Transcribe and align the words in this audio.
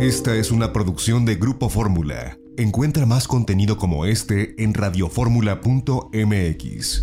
Esta 0.00 0.34
es 0.34 0.50
una 0.50 0.72
producción 0.72 1.24
de 1.26 1.34
Grupo 1.34 1.68
Fórmula. 1.68 2.38
Encuentra 2.56 3.04
más 3.04 3.28
contenido 3.28 3.76
como 3.76 4.06
este 4.06 4.54
en 4.56 4.72
radioformula.mx. 4.72 7.02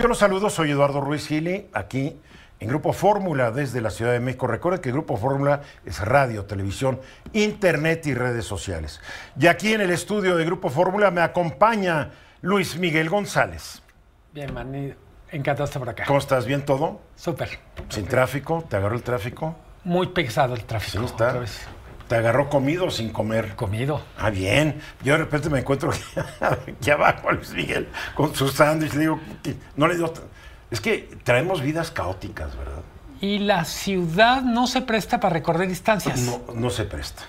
Yo 0.00 0.08
los 0.08 0.16
saludo, 0.16 0.48
soy 0.48 0.70
Eduardo 0.70 1.02
Ruiz 1.02 1.26
Gili, 1.26 1.66
aquí 1.74 2.16
en 2.58 2.68
Grupo 2.70 2.94
Fórmula 2.94 3.50
desde 3.50 3.82
la 3.82 3.90
Ciudad 3.90 4.12
de 4.12 4.20
México. 4.20 4.46
Recuerden 4.46 4.80
que 4.80 4.90
Grupo 4.90 5.18
Fórmula 5.18 5.60
es 5.84 6.00
radio, 6.00 6.46
televisión, 6.46 7.00
internet 7.34 8.06
y 8.06 8.14
redes 8.14 8.46
sociales. 8.46 9.02
Y 9.38 9.48
aquí 9.48 9.74
en 9.74 9.82
el 9.82 9.90
estudio 9.90 10.36
de 10.36 10.44
Grupo 10.46 10.70
Fórmula 10.70 11.10
me 11.10 11.20
acompaña 11.20 12.12
Luis 12.40 12.78
Miguel 12.78 13.10
González. 13.10 13.82
Bien, 14.32 14.54
man, 14.54 14.96
encantado 15.30 15.64
de 15.64 15.68
estar 15.68 15.80
por 15.80 15.90
acá. 15.90 16.04
¿Cómo 16.06 16.18
estás? 16.18 16.46
¿Bien 16.46 16.64
todo? 16.64 17.02
Súper. 17.14 17.58
¿Sin 17.90 18.06
tráfico? 18.06 18.64
¿Te 18.66 18.76
agarró 18.76 18.96
el 18.96 19.02
tráfico? 19.02 19.54
Muy 19.86 20.08
pesado 20.08 20.54
el 20.56 20.64
tráfico. 20.64 20.98
Sí, 20.98 21.04
está. 21.04 21.28
otra 21.28 21.40
vez. 21.40 21.60
¿Te 22.08 22.16
agarró 22.16 22.48
comido 22.48 22.86
o 22.86 22.90
sin 22.90 23.10
comer? 23.12 23.54
Comido. 23.54 24.02
Ah, 24.18 24.30
bien. 24.30 24.80
Yo 25.04 25.12
de 25.12 25.18
repente 25.18 25.48
me 25.48 25.60
encuentro 25.60 25.92
aquí 26.40 26.90
abajo 26.90 27.28
a 27.28 27.32
Luis 27.32 27.52
Miguel 27.52 27.88
con 28.16 28.34
su 28.34 28.48
sándwich. 28.48 28.94
Le 28.94 29.00
digo, 29.00 29.20
"¿Qué? 29.44 29.54
no 29.76 29.86
le 29.86 29.94
digo. 29.94 30.12
Es 30.72 30.80
que 30.80 31.08
traemos 31.22 31.62
vidas 31.62 31.92
caóticas, 31.92 32.56
¿verdad? 32.56 32.82
Y 33.20 33.38
la 33.38 33.64
ciudad 33.64 34.42
no 34.42 34.66
se 34.66 34.82
presta 34.82 35.20
para 35.20 35.34
recorrer 35.34 35.68
distancias. 35.68 36.18
No, 36.20 36.52
no 36.52 36.68
se 36.70 36.84
presta. 36.84 37.22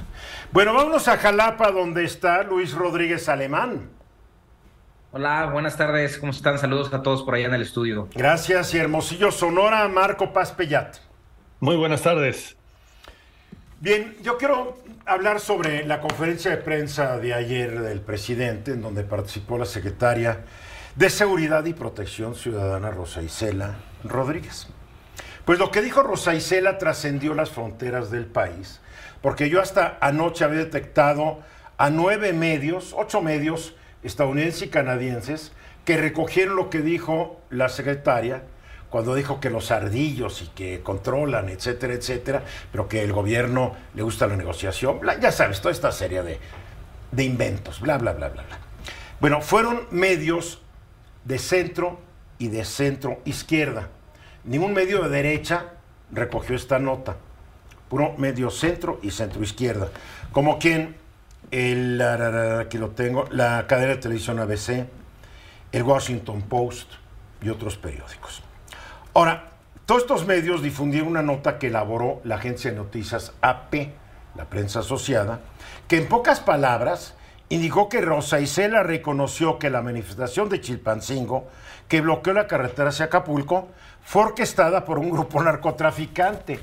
Bueno, 0.51 0.73
vámonos 0.73 1.07
a 1.07 1.17
Jalapa, 1.17 1.69
donde 1.71 2.03
está 2.05 2.41
Luis 2.41 2.73
Rodríguez 2.73 3.29
Alemán. 3.29 3.89
Hola, 5.11 5.45
buenas 5.45 5.77
tardes, 5.77 6.17
¿cómo 6.17 6.31
están? 6.31 6.57
Saludos 6.57 6.91
a 6.91 7.03
todos 7.03 7.21
por 7.21 7.35
allá 7.35 7.45
en 7.45 7.53
el 7.53 7.61
estudio. 7.61 8.09
Gracias. 8.15 8.73
Y 8.73 8.79
Hermosillo, 8.79 9.31
Sonora, 9.31 9.87
Marco 9.87 10.33
Paz 10.33 10.51
Pellat. 10.51 10.97
Muy 11.59 11.75
buenas 11.75 12.03
tardes. 12.03 12.55
Bien, 13.79 14.15
yo 14.21 14.37
quiero 14.37 14.77
hablar 15.07 15.39
sobre 15.39 15.87
la 15.87 16.01
conferencia 16.01 16.51
de 16.51 16.57
prensa 16.57 17.17
de 17.17 17.33
ayer 17.33 17.81
del 17.81 17.99
presidente, 17.99 18.73
en 18.73 18.83
donde 18.83 19.03
participó 19.03 19.57
la 19.57 19.65
secretaria 19.65 20.41
de 20.95 21.09
Seguridad 21.09 21.65
y 21.65 21.73
Protección 21.73 22.35
Ciudadana, 22.35 22.91
Rosa 22.91 23.23
Isela 23.23 23.77
Rodríguez. 24.03 24.67
Pues 25.45 25.57
lo 25.57 25.71
que 25.71 25.81
dijo 25.81 26.03
Rosa 26.03 26.35
Isela 26.35 26.77
trascendió 26.77 27.33
las 27.33 27.49
fronteras 27.49 28.11
del 28.11 28.27
país, 28.27 28.79
porque 29.23 29.49
yo 29.49 29.59
hasta 29.59 29.97
anoche 29.99 30.43
había 30.43 30.59
detectado 30.59 31.39
a 31.79 31.89
nueve 31.89 32.33
medios, 32.33 32.93
ocho 32.95 33.23
medios 33.23 33.73
estadounidenses 34.03 34.61
y 34.61 34.67
canadienses, 34.67 35.53
que 35.85 35.97
recogieron 35.97 36.55
lo 36.55 36.69
que 36.69 36.81
dijo 36.81 37.41
la 37.49 37.67
secretaria 37.69 38.43
cuando 38.89 39.15
dijo 39.15 39.39
que 39.39 39.49
los 39.49 39.71
ardillos 39.71 40.41
y 40.41 40.47
que 40.47 40.81
controlan, 40.81 41.49
etcétera, 41.49 41.93
etcétera, 41.93 42.43
pero 42.71 42.87
que 42.87 43.03
el 43.03 43.11
gobierno 43.11 43.75
le 43.93 44.03
gusta 44.03 44.27
la 44.27 44.35
negociación, 44.35 45.01
ya 45.21 45.31
sabes, 45.31 45.59
toda 45.59 45.73
esta 45.73 45.91
serie 45.91 46.23
de, 46.23 46.39
de 47.11 47.23
inventos, 47.23 47.81
bla, 47.81 47.97
bla, 47.97 48.13
bla, 48.13 48.29
bla, 48.29 48.43
bla. 48.43 48.57
Bueno, 49.19 49.41
fueron 49.41 49.87
medios 49.91 50.61
de 51.25 51.39
centro 51.39 51.99
y 52.37 52.47
de 52.49 52.63
centro 52.63 53.19
izquierda. 53.25 53.89
Ningún 54.43 54.73
medio 54.73 55.03
de 55.03 55.09
derecha 55.09 55.73
recogió 56.11 56.55
esta 56.55 56.79
nota. 56.79 57.17
Puro 57.89 58.13
medio 58.17 58.49
centro 58.49 58.99
y 59.01 59.11
centro 59.11 59.43
izquierda. 59.43 59.89
Como 60.31 60.59
quien, 60.59 60.95
el, 61.51 62.01
aquí 62.01 62.77
lo 62.77 62.91
tengo, 62.91 63.27
la 63.31 63.65
cadena 63.67 63.95
de 63.95 63.97
televisión 63.97 64.39
ABC, 64.39 64.85
el 65.71 65.83
Washington 65.83 66.43
Post 66.43 66.91
y 67.41 67.49
otros 67.49 67.77
periódicos. 67.77 68.43
Ahora, 69.17 69.45
todos 69.87 70.03
estos 70.03 70.27
medios 70.27 70.61
difundieron 70.61 71.09
una 71.09 71.23
nota 71.23 71.57
que 71.57 71.69
elaboró 71.69 72.21
la 72.23 72.35
agencia 72.35 72.69
de 72.69 72.77
noticias 72.77 73.33
AP, 73.41 73.73
la 74.35 74.45
prensa 74.45 74.81
asociada, 74.81 75.39
que 75.87 75.97
en 75.97 76.07
pocas 76.07 76.39
palabras 76.39 77.15
indicó 77.49 77.89
que 77.89 77.99
Rosa 77.99 78.39
Isela 78.39 78.83
reconoció 78.83 79.57
que 79.57 79.71
la 79.71 79.81
manifestación 79.81 80.49
de 80.49 80.61
Chilpancingo, 80.61 81.47
que 81.87 82.01
bloqueó 82.01 82.31
la 82.31 82.45
carretera 82.45 82.89
hacia 82.89 83.05
Acapulco, 83.05 83.69
fue 84.03 84.21
orquestada 84.21 84.85
por 84.85 84.99
un 84.99 85.09
grupo 85.09 85.41
narcotraficante 85.41 86.59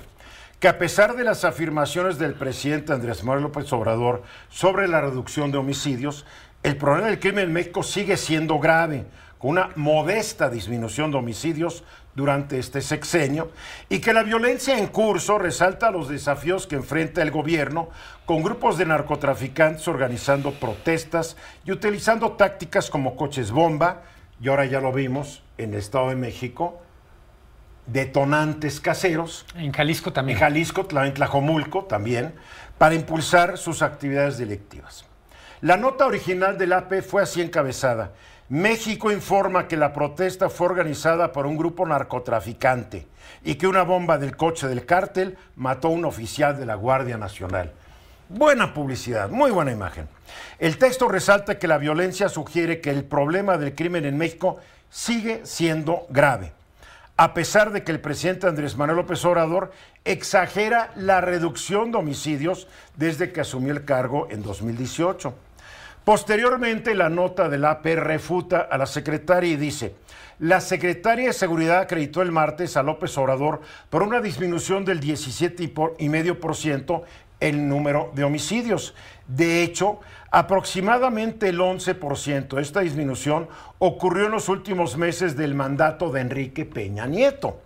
que 0.61 0.69
a 0.69 0.79
pesar 0.79 1.17
de 1.17 1.25
las 1.25 1.45
afirmaciones 1.45 2.21
del 2.21 2.35
presidente 2.35 2.93
Andrés 2.93 3.25
Manuel 3.25 3.43
López 3.43 3.73
Obrador 3.73 4.23
sobre 4.49 4.87
la 4.87 5.01
reducción 5.01 5.51
de 5.51 5.59
homicidios, 5.59 6.25
el 6.63 6.77
problema 6.77 7.09
del 7.09 7.19
crimen 7.19 7.47
en 7.47 7.53
México 7.53 7.83
sigue 7.83 8.17
siendo 8.17 8.61
grave, 8.61 9.07
con 9.39 9.51
una 9.51 9.71
modesta 9.75 10.49
disminución 10.49 11.11
de 11.11 11.19
homicidios 11.19 11.85
durante 12.15 12.59
este 12.59 12.81
sexenio, 12.81 13.51
y 13.89 13.99
que 13.99 14.13
la 14.13 14.23
violencia 14.23 14.79
en 14.79 14.87
curso 14.87 15.39
resalta 15.39 15.91
los 15.91 16.09
desafíos 16.09 16.67
que 16.67 16.77
enfrenta 16.77 17.23
el 17.23 17.31
gobierno 17.33 17.89
con 18.25 18.43
grupos 18.43 18.79
de 18.79 18.87
narcotraficantes 18.87 19.89
organizando 19.89 20.53
protestas 20.53 21.37
y 21.65 21.73
utilizando 21.73 22.33
tácticas 22.33 22.89
como 22.91 23.17
coches 23.17 23.51
bomba, 23.51 24.03
y 24.41 24.49
ahora 24.49 24.65
ya 24.67 24.81
lo 24.81 24.93
vimos 24.93 25.43
en 25.59 25.73
el 25.75 25.81
Estado 25.81 26.11
de 26.11 26.17
México, 26.17 26.81
detonantes 27.87 28.81
caseros, 28.81 29.45
En 29.57 29.73
Jalisco 29.73 30.11
en 30.11 30.15
también. 30.15 30.39
Jalisco, 30.39 30.87
Tla- 30.89 31.07
en 31.07 31.15
Tlajomulco 31.15 31.85
también, 31.85 32.35
para 32.79 32.95
impulsar 32.95 33.59
sus 33.59 33.83
actividades 33.83 34.39
delictivas. 34.39 35.05
La 35.61 35.77
nota 35.77 36.07
original 36.07 36.59
del 36.59 36.73
AP 36.73 37.03
fue 37.03 37.23
así 37.23 37.41
encabezada. 37.43 38.13
México 38.55 39.11
informa 39.11 39.67
que 39.67 39.77
la 39.77 39.93
protesta 39.93 40.49
fue 40.49 40.69
organizada 40.69 41.33
por 41.33 41.45
un 41.45 41.57
grupo 41.57 41.85
narcotraficante 41.85 43.05
y 43.43 43.57
que 43.57 43.67
una 43.67 43.83
bomba 43.83 44.17
del 44.17 44.37
coche 44.37 44.69
del 44.69 44.87
cártel 44.87 45.37
mató 45.57 45.89
a 45.89 45.91
un 45.91 46.05
oficial 46.05 46.57
de 46.57 46.65
la 46.65 46.77
Guardia 46.77 47.19
Nacional. 47.19 47.73
Buena 48.29 48.73
publicidad, 48.73 49.29
muy 49.29 49.51
buena 49.51 49.73
imagen. 49.73 50.07
El 50.61 50.79
texto 50.79 51.09
resalta 51.09 51.59
que 51.59 51.67
la 51.67 51.79
violencia 51.79 52.29
sugiere 52.29 52.81
que 52.81 52.91
el 52.91 53.03
problema 53.03 53.59
del 53.59 53.75
crimen 53.75 54.05
en 54.05 54.17
México 54.17 54.59
sigue 54.89 55.41
siendo 55.45 56.07
grave 56.09 56.53
a 57.17 57.33
pesar 57.33 57.73
de 57.73 57.85
que 57.85 57.93
el 57.93 58.01
presidente 58.01 58.47
Andrés 58.47 58.77
Manuel 58.77 58.97
López 58.97 59.25
Obrador 59.25 59.73
exagera 60.05 60.91
la 60.97 61.21
reducción 61.21 61.93
de 61.93 61.99
homicidios 61.99 62.67
desde 62.97 63.33
que 63.33 63.41
asumió 63.41 63.73
el 63.73 63.85
cargo 63.85 64.27
en 64.31 64.43
2018. 64.43 65.33
Posteriormente, 66.05 66.95
la 66.95 67.09
nota 67.09 67.49
del 67.49 67.65
AP 67.65 67.87
refuta 67.97 68.69
a 68.71 68.77
la 68.77 68.85
secretaria 68.85 69.53
y 69.53 69.57
dice, 69.57 69.95
la 70.39 70.61
secretaria 70.61 71.29
de 71.29 71.33
Seguridad 71.33 71.79
acreditó 71.79 72.21
el 72.21 72.31
martes 72.31 72.77
a 72.77 72.83
López 72.83 73.17
Obrador 73.17 73.63
por 73.89 74.03
una 74.03 74.21
disminución 74.21 74.85
del 74.85 75.01
17,5% 75.01 77.05
el 77.41 77.69
número 77.69 78.13
de 78.15 78.25
homicidios. 78.25 78.95
De 79.27 79.63
hecho, 79.63 80.01
aproximadamente 80.31 81.49
el 81.49 81.59
11% 81.59 82.57
de 82.57 82.63
esta 82.63 82.81
disminución 82.81 83.49
ocurrió 83.79 84.27
en 84.27 84.33
los 84.33 84.49
últimos 84.49 84.99
meses 84.99 85.37
del 85.37 85.55
mandato 85.55 86.11
de 86.11 86.21
Enrique 86.21 86.67
Peña 86.67 87.07
Nieto. 87.07 87.61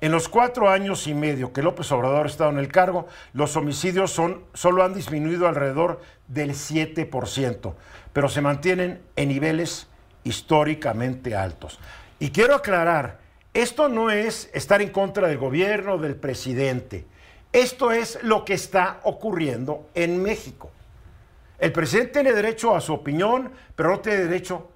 En 0.00 0.12
los 0.12 0.28
cuatro 0.28 0.68
años 0.68 1.06
y 1.06 1.14
medio 1.14 1.52
que 1.52 1.62
López 1.62 1.90
Obrador 1.92 2.26
ha 2.26 2.28
estado 2.28 2.50
en 2.50 2.58
el 2.58 2.68
cargo, 2.68 3.06
los 3.32 3.56
homicidios 3.56 4.10
son, 4.10 4.42
solo 4.52 4.84
han 4.84 4.94
disminuido 4.94 5.46
alrededor 5.46 6.00
del 6.32 6.52
7%, 6.52 7.74
pero 8.12 8.28
se 8.28 8.40
mantienen 8.40 9.02
en 9.16 9.28
niveles 9.28 9.86
históricamente 10.24 11.36
altos. 11.36 11.78
Y 12.18 12.30
quiero 12.30 12.54
aclarar, 12.54 13.18
esto 13.52 13.88
no 13.88 14.10
es 14.10 14.48
estar 14.54 14.80
en 14.80 14.90
contra 14.90 15.28
del 15.28 15.38
gobierno, 15.38 15.98
del 15.98 16.16
presidente. 16.16 17.04
Esto 17.52 17.92
es 17.92 18.22
lo 18.22 18.44
que 18.44 18.54
está 18.54 19.00
ocurriendo 19.02 19.90
en 19.94 20.22
México. 20.22 20.70
El 21.58 21.72
presidente 21.72 22.14
tiene 22.14 22.32
derecho 22.32 22.74
a 22.74 22.80
su 22.80 22.94
opinión, 22.94 23.52
pero 23.76 23.90
no 23.90 24.00
tiene 24.00 24.24
derecho 24.24 24.70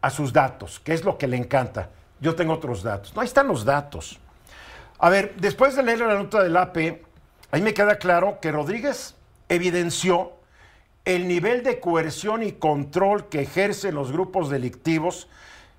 a 0.00 0.10
sus 0.10 0.32
datos, 0.32 0.80
que 0.80 0.94
es 0.94 1.04
lo 1.04 1.16
que 1.16 1.28
le 1.28 1.36
encanta. 1.36 1.90
Yo 2.20 2.34
tengo 2.34 2.54
otros 2.54 2.82
datos. 2.82 3.14
No, 3.14 3.20
ahí 3.20 3.26
están 3.26 3.46
los 3.46 3.64
datos. 3.64 4.18
A 4.98 5.10
ver, 5.10 5.36
después 5.36 5.76
de 5.76 5.82
leer 5.84 6.00
la 6.00 6.14
nota 6.14 6.42
del 6.42 6.56
AP, 6.56 6.76
ahí 7.52 7.62
me 7.62 7.72
queda 7.72 7.98
claro 7.98 8.38
que 8.40 8.50
Rodríguez 8.50 9.14
evidenció 9.48 10.32
el 11.08 11.26
nivel 11.26 11.62
de 11.62 11.80
coerción 11.80 12.42
y 12.42 12.52
control 12.52 13.30
que 13.30 13.40
ejercen 13.40 13.94
los 13.94 14.12
grupos 14.12 14.50
delictivos 14.50 15.26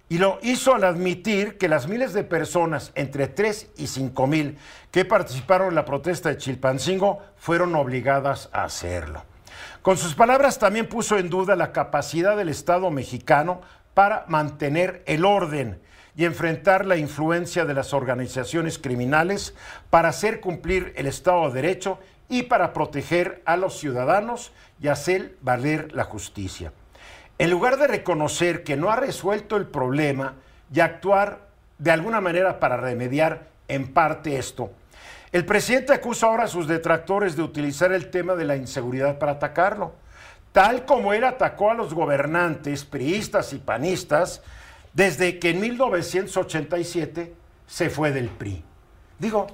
y 0.09 0.17
lo 0.17 0.39
hizo 0.41 0.73
al 0.73 0.83
admitir 0.83 1.59
que 1.59 1.69
las 1.69 1.87
miles 1.87 2.13
de 2.13 2.23
personas, 2.23 2.91
entre 2.95 3.27
3 3.27 3.67
y 3.77 3.85
5 3.85 4.25
mil, 4.25 4.57
que 4.89 5.05
participaron 5.05 5.67
en 5.67 5.75
la 5.75 5.85
protesta 5.85 6.29
de 6.29 6.37
Chilpancingo, 6.37 7.19
fueron 7.37 7.75
obligadas 7.75 8.49
a 8.53 8.63
hacerlo. 8.63 9.23
Con 9.83 9.97
sus 9.97 10.15
palabras 10.15 10.57
también 10.57 10.89
puso 10.89 11.19
en 11.19 11.29
duda 11.29 11.55
la 11.55 11.73
capacidad 11.73 12.35
del 12.35 12.49
Estado 12.49 12.89
mexicano 12.89 13.61
para 13.93 14.25
mantener 14.29 15.03
el 15.05 15.25
orden 15.25 15.79
y 16.15 16.25
enfrentar 16.25 16.87
la 16.87 16.97
influencia 16.97 17.65
de 17.65 17.75
las 17.75 17.93
organizaciones 17.93 18.79
criminales 18.79 19.53
para 19.91 20.09
hacer 20.09 20.39
cumplir 20.39 20.91
el 20.95 21.05
Estado 21.05 21.47
de 21.49 21.61
Derecho 21.61 21.99
y 22.29 22.43
para 22.43 22.71
proteger 22.71 23.41
a 23.45 23.57
los 23.57 23.79
ciudadanos 23.79 24.51
y 24.79 24.87
hacer 24.87 25.35
valer 25.41 25.93
la 25.93 26.05
justicia. 26.05 26.71
En 27.37 27.49
lugar 27.49 27.77
de 27.77 27.87
reconocer 27.87 28.63
que 28.63 28.77
no 28.77 28.91
ha 28.91 28.95
resuelto 28.95 29.57
el 29.57 29.65
problema 29.65 30.35
y 30.73 30.79
actuar 30.79 31.47
de 31.77 31.91
alguna 31.91 32.21
manera 32.21 32.59
para 32.59 32.77
remediar 32.77 33.47
en 33.67 33.93
parte 33.93 34.37
esto, 34.37 34.71
El 35.31 35.45
presidente 35.45 35.93
acusa 35.93 36.25
ahora 36.25 36.45
a 36.45 36.47
sus 36.47 36.67
detractores 36.67 37.35
de 37.35 37.43
utilizar 37.43 37.91
el 37.91 38.09
tema 38.09 38.33
de 38.33 38.45
la 38.45 38.55
inseguridad 38.55 39.19
para 39.19 39.33
atacarlo, 39.33 39.93
tal 40.51 40.85
como 40.85 41.13
él 41.13 41.23
atacó 41.23 41.69
a 41.69 41.75
los 41.75 41.93
gobernantes 41.93 42.83
priistas 42.83 43.53
y 43.53 43.59
panistas 43.59 44.41
desde 44.93 45.37
que 45.37 45.51
en 45.51 45.59
1987 45.59 47.33
se 47.67 47.89
fue 47.91 48.11
del 48.11 48.29
PRI. 48.29 48.63
Digo, 49.19 49.45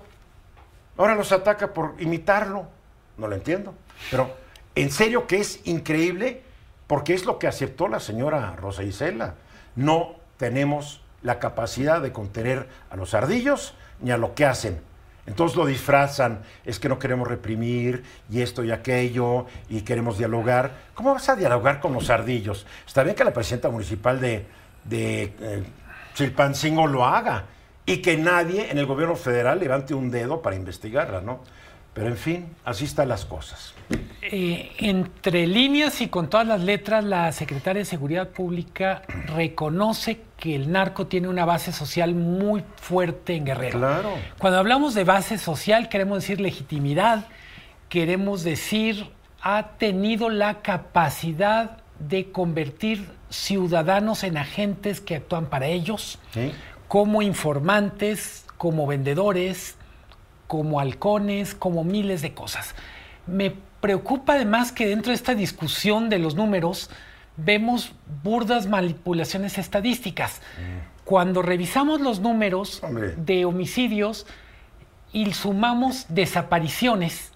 ahora 0.98 1.16
los 1.16 1.32
ataca 1.32 1.74
por 1.74 1.96
imitarlo. 2.00 2.68
No 3.18 3.28
lo 3.28 3.36
entiendo. 3.36 3.74
Pero 4.12 4.36
en 4.76 4.92
serio 4.92 5.28
que 5.28 5.38
es 5.38 5.62
increíble 5.66 6.44
porque 6.88 7.14
es 7.14 7.26
lo 7.26 7.40
que 7.40 7.48
aceptó 7.48 7.88
la 7.88 8.00
señora 8.00 8.56
Rosa 8.56 8.84
Isela. 8.84 9.36
No 9.76 10.16
tenemos 10.38 11.02
la 11.24 11.40
capacidad 11.40 12.02
de 12.02 12.12
contener 12.12 12.68
a 12.90 12.96
los 12.96 13.14
ardillos 13.14 13.74
ni 14.02 14.12
a 14.12 14.18
lo 14.18 14.36
que 14.36 14.46
hacen. 14.46 14.80
Entonces 15.26 15.58
lo 15.58 15.66
disfrazan, 15.66 16.42
es 16.66 16.78
que 16.78 16.88
no 16.88 17.00
queremos 17.00 17.28
reprimir 17.28 18.04
y 18.30 18.42
esto 18.42 18.64
y 18.64 18.72
aquello 18.72 19.48
y 19.70 19.82
queremos 19.82 20.20
dialogar. 20.20 20.72
¿Cómo 20.94 21.14
vas 21.14 21.28
a 21.30 21.36
dialogar 21.36 21.80
con 21.80 21.94
los 21.94 22.12
ardillos? 22.12 22.68
Está 22.86 23.02
bien 23.02 23.16
que 23.16 23.24
la 23.24 23.34
presidenta 23.34 23.70
municipal 23.70 24.22
de, 24.22 24.46
de 24.84 25.24
eh, 25.24 25.64
Chilpancingo 26.14 26.86
lo 26.86 27.06
haga 27.06 27.46
y 27.86 27.98
que 27.98 28.18
nadie 28.18 28.72
en 28.72 28.78
el 28.78 28.86
gobierno 28.86 29.16
federal 29.16 29.60
levante 29.60 29.94
un 29.94 30.12
dedo 30.12 30.42
para 30.42 30.56
investigarla, 30.56 31.22
¿no? 31.22 31.42
Pero 31.94 32.08
en 32.08 32.18
fin, 32.18 32.48
así 32.66 32.84
están 32.84 33.08
las 33.08 33.24
cosas. 33.24 33.74
Eh, 34.22 34.72
entre 34.80 35.48
líneas 35.48 36.02
y 36.02 36.10
con 36.10 36.30
todas 36.30 36.46
las 36.46 36.60
letras, 36.60 37.06
la 37.06 37.32
secretaria 37.32 37.80
de 37.80 37.86
Seguridad 37.86 38.30
Pública 38.30 39.04
reconoce 39.36 40.20
que 40.36 40.56
el 40.56 40.72
narco 40.72 41.08
tiene 41.08 41.30
una 41.30 41.46
base 41.46 41.72
social 41.72 42.14
muy 42.14 42.66
fuerte 42.76 43.36
en 43.36 43.46
Guerrero. 43.46 43.80
Claro. 43.80 44.14
Cuando 44.40 44.60
hablamos 44.60 44.94
de 44.94 45.06
base 45.06 45.38
social, 45.38 45.88
queremos 45.88 46.20
decir 46.20 46.42
legitimidad, 46.42 47.28
queremos 47.88 48.44
decir 48.44 49.08
ha 49.42 49.78
tenido 49.78 50.30
la 50.30 50.62
capacidad 50.64 51.78
de 52.00 52.32
convertir 52.32 53.08
ciudadanos 53.30 54.24
en 54.24 54.38
agentes 54.38 55.00
que 55.00 55.16
actúan 55.16 55.46
para 55.46 55.68
ellos, 55.68 56.20
¿Sí? 56.34 56.52
Como 56.88 57.22
informantes, 57.22 58.46
como 58.58 58.88
vendedores, 58.88 59.76
como 60.48 60.80
halcones, 60.80 61.56
como 61.56 61.84
miles 61.84 62.22
de 62.22 62.34
cosas. 62.34 62.76
Me 63.28 63.54
preocupa 63.82 64.34
además 64.34 64.72
que 64.72 64.88
dentro 64.88 65.12
de 65.12 65.16
esta 65.16 65.36
discusión 65.36 66.10
de 66.10 66.20
los 66.20 66.36
números 66.36 66.90
vemos 67.38 67.94
burdas 68.24 68.68
manipulaciones 68.68 69.58
estadísticas. 69.58 70.42
Cuando 71.04 71.42
revisamos 71.42 72.02
los 72.02 72.20
números 72.20 72.82
Hombre. 72.84 73.14
de 73.16 73.46
homicidios 73.46 74.26
y 75.12 75.32
sumamos 75.34 76.06
desapariciones, 76.10 77.32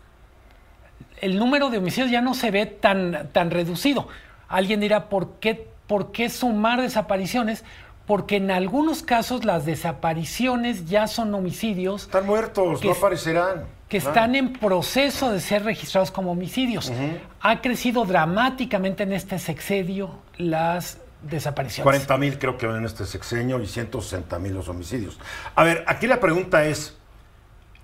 el 1.22 1.38
número 1.38 1.70
de 1.70 1.78
homicidios 1.78 2.12
ya 2.12 2.22
no 2.22 2.34
se 2.34 2.52
ve 2.52 2.66
tan, 2.66 3.30
tan 3.32 3.52
reducido. 3.52 4.08
Alguien 4.48 4.80
dirá, 4.80 5.10
¿por 5.10 5.34
qué, 5.40 5.68
¿por 5.86 6.12
qué 6.12 6.30
sumar 6.30 6.82
desapariciones? 6.82 7.64
Porque 8.10 8.38
en 8.38 8.50
algunos 8.50 9.04
casos 9.04 9.46
las 9.46 9.68
desapariciones 9.68 10.90
ya 10.90 11.06
son 11.06 11.32
homicidios 11.36 12.06
Están 12.06 12.26
muertos, 12.26 12.84
no 12.84 12.92
aparecerán. 12.92 13.66
que 13.88 13.98
están 13.98 14.34
en 14.34 14.54
proceso 14.54 15.32
de 15.32 15.40
ser 15.40 15.64
registrados 15.64 16.10
como 16.10 16.32
homicidios. 16.32 16.92
Ha 17.40 17.62
crecido 17.62 18.06
dramáticamente 18.06 19.04
en 19.04 19.14
este 19.14 19.38
sexenio 19.38 20.16
las 20.38 20.98
desapariciones. 21.22 21.84
40 21.84 22.18
mil 22.18 22.40
creo 22.40 22.58
que 22.58 22.66
van 22.66 22.78
en 22.78 22.86
este 22.86 23.06
sexenio 23.06 23.62
y 23.62 23.68
160 23.68 24.40
mil 24.40 24.56
los 24.56 24.70
homicidios. 24.70 25.20
A 25.54 25.64
ver, 25.64 25.84
aquí 25.86 26.08
la 26.08 26.20
pregunta 26.20 26.66
es, 26.66 26.98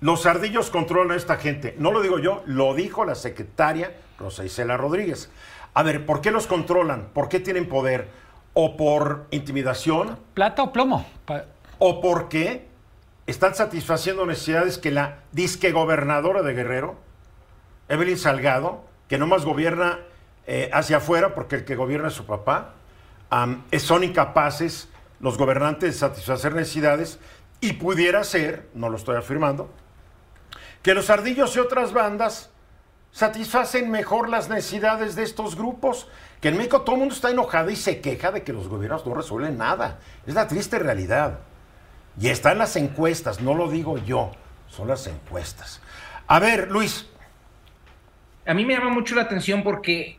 los 0.00 0.26
ardillos 0.26 0.70
controlan 0.70 1.12
a 1.12 1.14
esta 1.14 1.36
gente. 1.36 1.76
No 1.78 1.92
lo 1.92 2.02
digo 2.02 2.18
yo, 2.18 2.42
lo 2.46 2.74
dijo 2.74 3.04
la 3.04 3.14
secretaria 3.14 3.94
Rosa 4.18 4.44
Isela 4.44 4.76
Rodríguez. 4.76 5.30
A 5.72 5.84
ver, 5.84 6.04
¿por 6.04 6.20
qué 6.20 6.32
los 6.32 6.48
controlan? 6.48 7.10
¿Por 7.14 7.28
qué 7.28 7.38
tienen 7.38 7.68
poder? 7.68 8.25
¿O 8.58 8.74
por 8.78 9.26
intimidación? 9.32 10.18
¿Plata 10.32 10.62
o 10.62 10.72
plomo? 10.72 11.04
Pa- 11.26 11.44
¿O 11.78 12.00
porque 12.00 12.66
están 13.26 13.54
satisfaciendo 13.54 14.24
necesidades 14.24 14.78
que 14.78 14.90
la 14.90 15.18
disque 15.32 15.72
gobernadora 15.72 16.40
de 16.40 16.54
Guerrero, 16.54 16.96
Evelyn 17.90 18.16
Salgado, 18.16 18.82
que 19.08 19.18
nomás 19.18 19.44
gobierna 19.44 19.98
eh, 20.46 20.70
hacia 20.72 20.96
afuera 20.96 21.34
porque 21.34 21.56
el 21.56 21.64
que 21.66 21.76
gobierna 21.76 22.08
es 22.08 22.14
su 22.14 22.24
papá, 22.24 22.72
son 23.78 24.04
incapaces 24.04 24.88
los 25.20 25.36
gobernantes 25.36 25.92
de 25.92 25.98
satisfacer 25.98 26.54
necesidades 26.54 27.18
y 27.60 27.74
pudiera 27.74 28.24
ser, 28.24 28.70
no 28.72 28.88
lo 28.88 28.96
estoy 28.96 29.16
afirmando, 29.16 29.68
que 30.82 30.94
los 30.94 31.10
ardillos 31.10 31.54
y 31.56 31.58
otras 31.58 31.92
bandas 31.92 32.48
satisfacen 33.12 33.90
mejor 33.90 34.30
las 34.30 34.48
necesidades 34.48 35.14
de 35.14 35.24
estos 35.24 35.56
grupos. 35.56 36.08
Que 36.40 36.48
en 36.48 36.56
México 36.56 36.82
todo 36.82 36.96
el 36.96 37.00
mundo 37.00 37.14
está 37.14 37.30
enojado 37.30 37.70
y 37.70 37.76
se 37.76 38.00
queja 38.00 38.30
de 38.30 38.42
que 38.42 38.52
los 38.52 38.68
gobiernos 38.68 39.06
no 39.06 39.14
resuelven 39.14 39.58
nada. 39.58 39.98
Es 40.26 40.34
la 40.34 40.46
triste 40.48 40.78
realidad. 40.78 41.38
Y 42.20 42.28
está 42.28 42.52
en 42.52 42.58
las 42.58 42.76
encuestas, 42.76 43.40
no 43.40 43.54
lo 43.54 43.68
digo 43.68 43.98
yo, 43.98 44.32
son 44.68 44.88
las 44.88 45.06
encuestas. 45.06 45.80
A 46.26 46.38
ver, 46.38 46.70
Luis, 46.70 47.06
A 48.46 48.54
mí 48.54 48.64
me 48.64 48.74
llama 48.74 48.90
mucho 48.90 49.14
la 49.16 49.22
atención 49.22 49.62
porque 49.64 50.18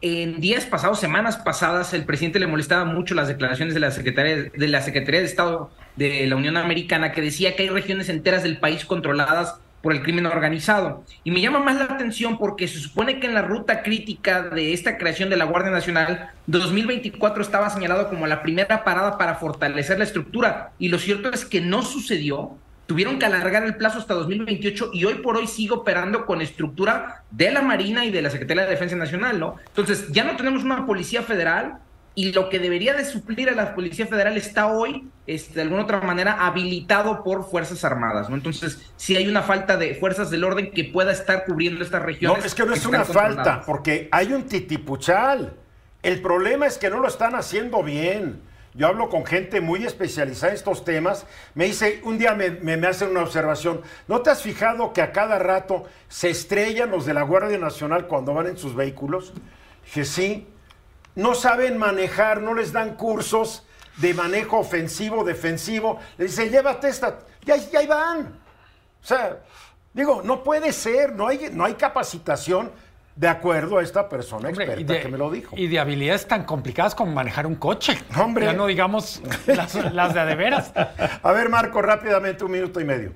en 0.00 0.40
días 0.40 0.64
pasados, 0.64 1.00
semanas 1.00 1.36
pasadas, 1.36 1.92
el 1.94 2.04
presidente 2.04 2.38
le 2.38 2.46
molestaba 2.46 2.84
mucho 2.84 3.14
las 3.14 3.28
declaraciones 3.28 3.74
de 3.74 3.80
la 3.80 3.90
Secretaría 3.90 4.50
de, 4.52 4.68
la 4.68 4.80
Secretaría 4.80 5.20
de 5.20 5.26
Estado 5.26 5.70
de 5.96 6.26
la 6.26 6.36
Unión 6.36 6.56
Americana 6.56 7.12
que 7.12 7.20
decía 7.20 7.56
que 7.56 7.64
hay 7.64 7.68
regiones 7.68 8.08
enteras 8.08 8.42
del 8.42 8.58
país 8.58 8.84
controladas 8.84 9.60
por 9.82 9.92
el 9.92 10.02
crimen 10.02 10.26
organizado. 10.26 11.04
Y 11.24 11.30
me 11.30 11.40
llama 11.40 11.60
más 11.60 11.76
la 11.76 11.84
atención 11.84 12.38
porque 12.38 12.68
se 12.68 12.78
supone 12.78 13.20
que 13.20 13.26
en 13.26 13.34
la 13.34 13.42
ruta 13.42 13.82
crítica 13.82 14.42
de 14.42 14.72
esta 14.72 14.98
creación 14.98 15.30
de 15.30 15.36
la 15.36 15.44
Guardia 15.44 15.70
Nacional, 15.70 16.30
2024 16.46 17.42
estaba 17.42 17.70
señalado 17.70 18.08
como 18.08 18.26
la 18.26 18.42
primera 18.42 18.84
parada 18.84 19.18
para 19.18 19.36
fortalecer 19.36 19.98
la 19.98 20.04
estructura. 20.04 20.72
Y 20.78 20.88
lo 20.88 20.98
cierto 20.98 21.30
es 21.30 21.44
que 21.44 21.60
no 21.60 21.82
sucedió. 21.82 22.56
Tuvieron 22.86 23.18
que 23.18 23.26
alargar 23.26 23.64
el 23.64 23.76
plazo 23.76 23.98
hasta 23.98 24.14
2028 24.14 24.90
y 24.94 25.04
hoy 25.04 25.16
por 25.16 25.36
hoy 25.36 25.46
sigue 25.46 25.74
operando 25.74 26.24
con 26.24 26.40
estructura 26.40 27.22
de 27.30 27.50
la 27.50 27.60
Marina 27.60 28.06
y 28.06 28.10
de 28.10 28.22
la 28.22 28.30
Secretaría 28.30 28.64
de 28.64 28.70
Defensa 28.70 28.96
Nacional, 28.96 29.38
¿no? 29.38 29.56
Entonces, 29.66 30.08
ya 30.10 30.24
no 30.24 30.36
tenemos 30.36 30.64
una 30.64 30.86
policía 30.86 31.22
federal 31.22 31.80
y 32.18 32.32
lo 32.32 32.48
que 32.48 32.58
debería 32.58 32.94
de 32.94 33.04
suplir 33.04 33.48
a 33.48 33.54
la 33.54 33.76
Policía 33.76 34.04
Federal 34.04 34.36
está 34.36 34.66
hoy, 34.66 35.08
este, 35.28 35.54
de 35.54 35.62
alguna 35.62 35.84
otra 35.84 36.00
manera, 36.00 36.44
habilitado 36.44 37.22
por 37.22 37.48
Fuerzas 37.48 37.84
Armadas, 37.84 38.28
¿no? 38.28 38.34
Entonces, 38.34 38.90
sí 38.96 39.14
hay 39.14 39.28
una 39.28 39.42
falta 39.42 39.76
de 39.76 39.94
fuerzas 39.94 40.28
del 40.28 40.42
orden 40.42 40.72
que 40.72 40.82
pueda 40.82 41.12
estar 41.12 41.44
cubriendo 41.44 41.84
estas 41.84 42.00
no, 42.00 42.06
regiones. 42.06 42.44
es 42.44 42.56
que 42.56 42.66
no 42.66 42.74
es 42.74 42.84
una 42.86 43.04
falta, 43.04 43.62
porque 43.64 44.08
hay 44.10 44.32
un 44.32 44.42
titipuchal. 44.42 45.54
El 46.02 46.20
problema 46.20 46.66
es 46.66 46.76
que 46.76 46.90
no 46.90 46.98
lo 46.98 47.06
están 47.06 47.36
haciendo 47.36 47.84
bien. 47.84 48.40
Yo 48.74 48.88
hablo 48.88 49.10
con 49.10 49.24
gente 49.24 49.60
muy 49.60 49.84
especializada 49.84 50.48
en 50.48 50.56
estos 50.56 50.84
temas. 50.84 51.24
Me 51.54 51.66
dice, 51.66 52.00
un 52.02 52.18
día 52.18 52.34
me, 52.34 52.50
me, 52.50 52.76
me 52.76 52.88
hacen 52.88 53.10
una 53.10 53.22
observación. 53.22 53.80
¿No 54.08 54.22
te 54.22 54.30
has 54.30 54.42
fijado 54.42 54.92
que 54.92 55.02
a 55.02 55.12
cada 55.12 55.38
rato 55.38 55.84
se 56.08 56.30
estrellan 56.30 56.90
los 56.90 57.06
de 57.06 57.14
la 57.14 57.22
Guardia 57.22 57.58
Nacional 57.58 58.08
cuando 58.08 58.34
van 58.34 58.48
en 58.48 58.58
sus 58.58 58.74
vehículos? 58.74 59.34
Dije, 59.84 60.04
sí. 60.04 60.48
No 61.18 61.34
saben 61.34 61.78
manejar, 61.78 62.40
no 62.40 62.54
les 62.54 62.72
dan 62.72 62.94
cursos 62.94 63.64
de 63.96 64.14
manejo 64.14 64.58
ofensivo, 64.58 65.24
defensivo. 65.24 65.98
Le 66.16 66.26
dice, 66.26 66.48
llévate 66.48 66.88
esta. 66.88 67.18
Y 67.44 67.50
ahí, 67.50 67.68
y 67.72 67.76
ahí 67.76 67.86
van. 67.88 68.38
O 69.02 69.04
sea, 69.04 69.40
digo, 69.92 70.22
no 70.22 70.44
puede 70.44 70.72
ser, 70.72 71.12
no 71.16 71.26
hay, 71.26 71.50
no 71.52 71.64
hay 71.64 71.74
capacitación 71.74 72.70
de 73.16 73.26
acuerdo 73.26 73.78
a 73.78 73.82
esta 73.82 74.08
persona 74.08 74.48
Hombre, 74.48 74.66
experta 74.66 74.80
y 74.80 74.96
de- 74.96 75.02
que 75.02 75.08
me 75.08 75.18
lo 75.18 75.28
dijo. 75.28 75.56
Y 75.58 75.66
de 75.66 75.80
habilidades 75.80 76.28
tan 76.28 76.44
complicadas 76.44 76.94
como 76.94 77.10
manejar 77.10 77.48
un 77.48 77.56
coche. 77.56 77.98
Hombre. 78.16 78.44
Ya 78.46 78.52
no 78.52 78.66
digamos 78.66 79.20
las, 79.48 79.74
las 79.92 80.14
de 80.14 80.20
a 80.20 80.24
de 80.24 80.36
veras. 80.36 80.72
A 81.24 81.32
ver, 81.32 81.48
Marco, 81.48 81.82
rápidamente, 81.82 82.44
un 82.44 82.52
minuto 82.52 82.80
y 82.80 82.84
medio. 82.84 83.12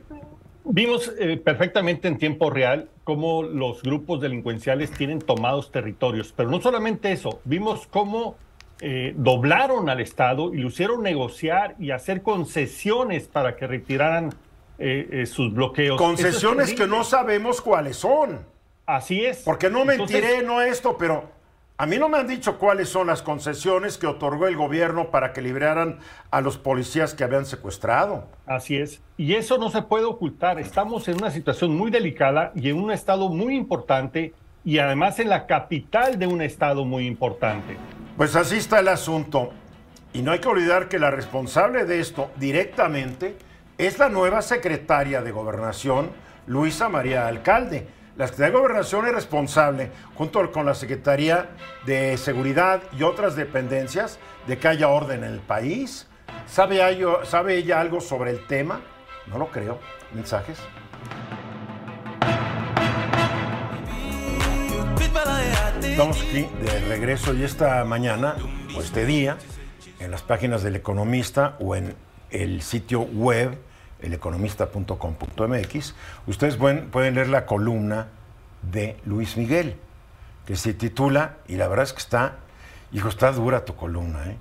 Vimos 0.65 1.13
eh, 1.19 1.37
perfectamente 1.37 2.09
en 2.09 2.19
tiempo 2.19 2.49
real 2.49 2.89
cómo 3.05 3.43
los 3.43 3.83
grupos 3.83 4.21
delincuenciales 4.21 4.91
tienen 4.93 5.19
tomados 5.19 5.73
territorios, 5.73 6.33
pero 6.37 6.51
no 6.51 6.61
solamente 6.61 7.11
eso, 7.11 7.41
vimos 7.45 7.89
cómo 7.89 8.37
eh, 8.81 9.13
doblaron 9.17 9.89
al 9.89 10.01
Estado 10.01 10.55
y 10.55 10.59
lo 10.59 10.69
hicieron 10.69 11.03
negociar 11.03 11.75
y 11.79 11.91
hacer 11.91 12.23
concesiones 12.23 13.27
para 13.29 13.57
que 13.57 13.67
retiraran 13.67 14.33
eh, 14.79 15.25
sus 15.27 15.53
bloqueos. 15.53 16.01
Es 16.01 16.07
Concesiones 16.07 16.75
que 16.75 16.87
no 16.87 17.05
sabemos 17.05 17.61
cuáles 17.61 17.97
son. 17.97 18.41
Así 18.87 19.25
es. 19.25 19.43
Porque 19.45 19.71
no 19.71 19.83
Entonces, 19.83 20.21
mentiré, 20.21 20.43
no 20.43 20.61
esto, 20.61 20.97
pero 20.99 21.29
a 21.83 21.87
mí 21.87 21.99
no 21.99 22.09
me 22.09 22.17
han 22.17 22.29
dicho 22.29 22.59
cuáles 22.59 22.91
son 22.91 23.09
las 23.09 23.23
concesiones 23.23 23.99
que 23.99 24.07
otorgó 24.07 24.47
el 24.47 24.57
gobierno 24.57 25.11
para 25.11 25.33
que 25.33 25.43
liberaran 25.43 25.99
a 26.31 26.41
los 26.41 26.57
policías 26.57 27.13
que 27.13 27.25
habían 27.25 27.45
secuestrado. 27.45 28.29
Así 28.47 28.77
es. 28.77 29.03
Y 29.17 29.35
eso 29.35 29.59
no 29.59 29.69
se 29.69 29.83
puede 29.83 30.05
ocultar. 30.05 30.61
Estamos 30.61 31.09
en 31.09 31.17
una 31.17 31.33
situación 31.33 31.77
muy 31.77 31.91
delicada 31.91 32.53
y 32.55 32.71
en 32.71 32.79
un 32.79 32.93
estado 32.93 33.31
muy 33.31 33.57
importante 33.57 34.33
y 34.65 34.79
además 34.79 35.19
en 35.19 35.29
la 35.29 35.49
capital 35.49 36.21
de 36.21 36.29
un 36.29 36.41
estado 36.41 36.85
muy 36.85 37.05
importante. 37.05 37.77
Pues 38.17 38.37
así 38.37 38.59
está 38.59 38.79
el 38.79 38.87
asunto. 38.87 39.51
Y 40.13 40.23
no 40.23 40.31
hay 40.31 40.39
que 40.39 40.47
olvidar 40.47 40.89
que 40.89 41.01
la 41.01 41.11
responsable 41.11 41.85
de 41.85 41.99
esto 41.99 42.31
directamente 42.37 43.35
es 43.77 43.99
la 43.99 44.09
nueva 44.09 44.43
secretaria 44.43 45.21
de 45.21 45.33
Gobernación, 45.33 46.11
Luisa 46.47 46.89
María 46.89 47.27
Alcalde. 47.27 47.89
La 48.17 48.27
Secretaría 48.27 48.53
de 48.53 48.59
Gobernación 48.59 49.07
es 49.07 49.15
responsable, 49.15 49.91
junto 50.15 50.53
con 50.53 50.67
la 50.67 50.75
Secretaría 50.75 51.49
de 51.87 52.19
Seguridad 52.19 52.83
y 52.99 53.05
otras 53.05 53.37
dependencias, 53.37 54.19
de 54.47 54.59
que 54.59 54.69
haya 54.69 54.89
orden 54.89 55.25
en 55.25 55.33
el 55.33 55.41
país. 55.41 56.09
¿Sabe, 56.47 56.81
¿Sabe 57.25 57.57
ella 57.57 57.81
algo 57.81 58.03
sobre 58.03 58.31
el 58.31 58.47
tema? 58.47 58.83
No 59.29 59.39
lo 59.39 59.51
creo. 59.51 59.79
¿Mensajes? 60.13 60.59
Estamos 65.81 66.21
aquí 66.21 66.47
de 66.61 66.81
regreso 66.89 67.33
y 67.33 67.45
esta 67.45 67.83
mañana, 67.85 68.37
o 68.77 68.81
este 68.83 69.07
día, 69.07 69.39
en 70.01 70.11
las 70.11 70.21
páginas 70.21 70.63
del 70.63 70.77
Economista 70.77 71.57
o 71.61 71.77
en 71.77 71.95
el 72.31 72.61
sitio 72.61 73.01
web 73.01 73.59
eleconomista.com.mx, 74.03 75.95
ustedes 76.27 76.57
pueden, 76.57 76.91
pueden 76.91 77.15
leer 77.15 77.29
la 77.29 77.47
columna 77.47 78.09
de 78.63 78.97
Luis 79.05 79.37
Miguel, 79.37 79.77
que 80.47 80.57
se 80.57 80.75
titula, 80.75 81.37
y 81.49 81.57
la 81.57 81.69
verdad 81.69 81.85
es 81.85 81.93
que 81.93 82.01
está, 82.01 82.37
hijo, 82.93 83.09
está 83.09 83.33
dura 83.33 83.65
tu 83.65 83.75
columna, 83.75 84.25
¿eh? 84.27 84.37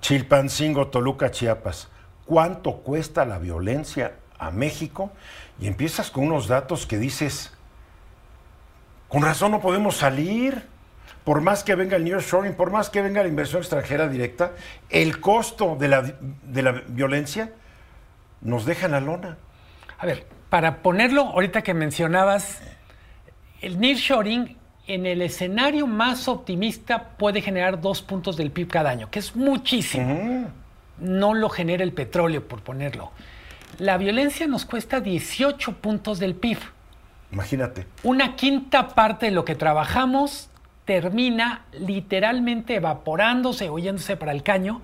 Chilpancingo, 0.00 0.88
Toluca, 0.88 1.30
Chiapas. 1.30 1.88
¿Cuánto 2.26 2.76
cuesta 2.76 3.24
la 3.24 3.38
violencia 3.38 4.14
a 4.38 4.50
México? 4.50 5.10
Y 5.60 5.66
empiezas 5.66 6.10
con 6.10 6.24
unos 6.24 6.48
datos 6.48 6.86
que 6.86 6.98
dices, 6.98 7.52
con 9.08 9.22
razón 9.22 9.52
no 9.52 9.60
podemos 9.60 9.96
salir. 9.96 10.66
Por 11.24 11.40
más 11.40 11.64
que 11.64 11.74
venga 11.74 11.96
el 11.96 12.04
nearshoring, 12.04 12.54
por 12.54 12.70
más 12.70 12.88
que 12.88 13.02
venga 13.02 13.20
la 13.20 13.28
inversión 13.28 13.60
extranjera 13.60 14.06
directa, 14.06 14.52
el 14.90 15.20
costo 15.20 15.76
de 15.76 15.88
la, 15.88 16.02
de 16.02 16.62
la 16.62 16.70
violencia 16.70 17.52
nos 18.40 18.64
deja 18.64 18.88
la 18.88 19.00
lona. 19.00 19.38
A 19.98 20.06
ver, 20.06 20.26
para 20.50 20.82
ponerlo, 20.82 21.22
ahorita 21.22 21.62
que 21.62 21.74
mencionabas, 21.74 22.60
el 23.60 23.80
nearshoring 23.80 24.56
en 24.86 25.06
el 25.06 25.22
escenario 25.22 25.86
más 25.86 26.28
optimista 26.28 27.10
puede 27.16 27.40
generar 27.40 27.80
dos 27.80 28.02
puntos 28.02 28.36
del 28.36 28.50
PIB 28.50 28.68
cada 28.68 28.90
año, 28.90 29.10
que 29.10 29.18
es 29.18 29.34
muchísimo. 29.34 30.50
No 30.98 31.34
lo 31.34 31.48
genera 31.48 31.82
el 31.82 31.92
petróleo, 31.92 32.46
por 32.46 32.62
ponerlo. 32.62 33.10
La 33.78 33.98
violencia 33.98 34.46
nos 34.46 34.64
cuesta 34.64 35.00
18 35.00 35.72
puntos 35.78 36.18
del 36.18 36.34
PIB. 36.34 36.58
Imagínate. 37.32 37.86
Una 38.04 38.36
quinta 38.36 38.88
parte 38.88 39.26
de 39.26 39.32
lo 39.32 39.44
que 39.44 39.54
trabajamos 39.56 40.48
termina 40.84 41.64
literalmente 41.72 42.76
evaporándose 42.76 43.68
o 43.68 43.78
yéndose 43.78 44.16
para 44.16 44.32
el 44.32 44.42
caño 44.44 44.80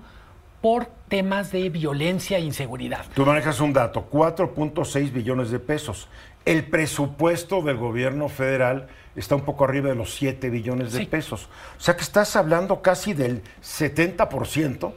por 0.63 0.85
temas 1.09 1.51
de 1.51 1.69
violencia 1.69 2.37
e 2.37 2.41
inseguridad. 2.41 3.05
Tú 3.13 3.25
manejas 3.25 3.59
un 3.59 3.73
dato, 3.73 4.07
4.6 4.09 5.11
billones 5.11 5.51
de 5.51 5.59
pesos. 5.59 6.07
El 6.45 6.63
presupuesto 6.63 7.61
del 7.61 7.75
gobierno 7.75 8.29
federal 8.29 8.87
está 9.13 9.35
un 9.35 9.41
poco 9.41 9.65
arriba 9.65 9.89
de 9.89 9.95
los 9.95 10.15
7 10.15 10.49
billones 10.49 10.93
de 10.93 11.05
pesos. 11.05 11.49
O 11.77 11.81
sea 11.81 11.97
que 11.97 12.03
estás 12.03 12.37
hablando 12.37 12.81
casi 12.81 13.13
del 13.13 13.41
70% 13.61 14.93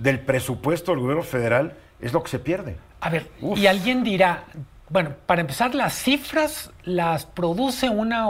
del 0.00 0.18
presupuesto 0.18 0.90
del 0.90 1.02
gobierno 1.02 1.22
federal 1.22 1.76
es 2.00 2.12
lo 2.12 2.24
que 2.24 2.30
se 2.30 2.40
pierde. 2.40 2.76
A 3.00 3.10
ver, 3.10 3.30
y 3.40 3.66
alguien 3.66 4.02
dirá, 4.02 4.42
bueno, 4.88 5.14
para 5.24 5.42
empezar, 5.42 5.72
las 5.72 5.94
cifras 5.94 6.72
las 6.82 7.26
produce 7.26 7.88
una, 7.88 8.26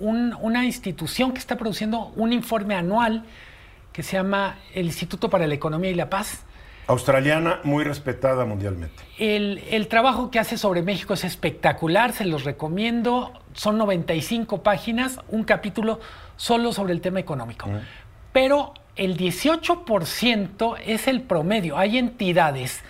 una 0.00 0.64
institución 0.64 1.30
que 1.30 1.38
está 1.38 1.56
produciendo 1.56 2.12
un 2.16 2.32
informe 2.32 2.74
anual 2.74 3.24
que 3.92 4.02
se 4.02 4.16
llama 4.16 4.58
el 4.74 4.86
Instituto 4.86 5.30
para 5.30 5.46
la 5.46 5.54
Economía 5.54 5.90
y 5.90 5.94
la 5.94 6.10
Paz. 6.10 6.44
Australiana, 6.86 7.60
muy 7.62 7.84
respetada 7.84 8.44
mundialmente. 8.44 9.02
El, 9.18 9.62
el, 9.70 9.86
trabajo 9.86 10.30
que 10.30 10.40
hace 10.40 10.58
sobre 10.58 10.82
México 10.82 11.14
es 11.14 11.24
espectacular, 11.24 12.12
se 12.12 12.24
los 12.24 12.44
recomiendo. 12.44 13.32
Son 13.52 13.78
95 13.78 14.62
páginas, 14.62 15.20
un 15.28 15.44
capítulo 15.44 16.00
solo 16.36 16.72
sobre 16.72 16.92
el 16.92 17.00
tema 17.00 17.20
económico. 17.20 17.68
Pero 18.32 18.74
el 18.96 19.16
18% 19.16 20.76
es 20.84 21.06
el 21.06 21.22
promedio. 21.22 21.78
Hay 21.78 21.96
entidades, 21.96 22.82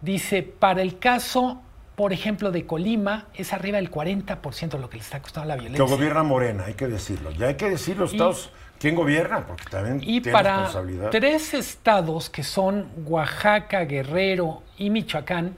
dice, 0.00 0.42
para 0.42 0.82
el 0.82 0.98
caso 0.98 1.60
por 2.00 2.14
ejemplo, 2.14 2.50
de 2.50 2.64
Colima, 2.64 3.26
es 3.34 3.52
arriba 3.52 3.76
del 3.76 3.90
40% 3.90 4.70
de 4.70 4.78
lo 4.78 4.88
que 4.88 4.96
le 4.96 5.02
está 5.02 5.20
costando 5.20 5.48
la 5.48 5.56
violencia. 5.56 5.84
Que 5.84 5.90
gobierna 5.90 6.22
Morena, 6.22 6.64
hay 6.64 6.72
que 6.72 6.86
decirlo. 6.86 7.30
Ya 7.32 7.48
hay 7.48 7.56
que 7.56 7.68
decir 7.68 7.98
los 7.98 8.12
estados, 8.12 8.50
¿quién 8.80 8.96
gobierna? 8.96 9.46
Porque 9.46 9.64
también 9.70 10.00
y 10.02 10.20
tiene 10.20 10.32
para 10.32 10.56
responsabilidad. 10.62 11.10
tres 11.10 11.54
estados 11.54 12.30
que 12.30 12.42
son 12.42 12.88
Oaxaca, 13.06 13.84
Guerrero 13.84 14.62
y 14.78 14.90
Michoacán, 14.90 15.54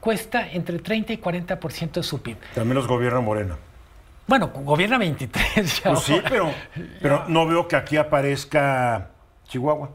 cuesta 0.00 0.50
entre 0.50 0.78
30 0.80 1.12
y 1.12 1.18
40% 1.18 1.92
de 1.92 2.02
su 2.02 2.20
PIB. 2.20 2.38
También 2.54 2.74
los 2.74 2.88
gobierna 2.88 3.20
Morena. 3.20 3.56
Bueno, 4.26 4.48
gobierna 4.48 4.98
23 4.98 5.82
ya 5.82 5.90
Pues 5.90 6.04
sí, 6.04 6.20
pero, 6.28 6.50
pero 7.00 7.24
no 7.28 7.46
veo 7.46 7.68
que 7.68 7.76
aquí 7.76 7.96
aparezca 7.96 9.08
Chihuahua. 9.46 9.90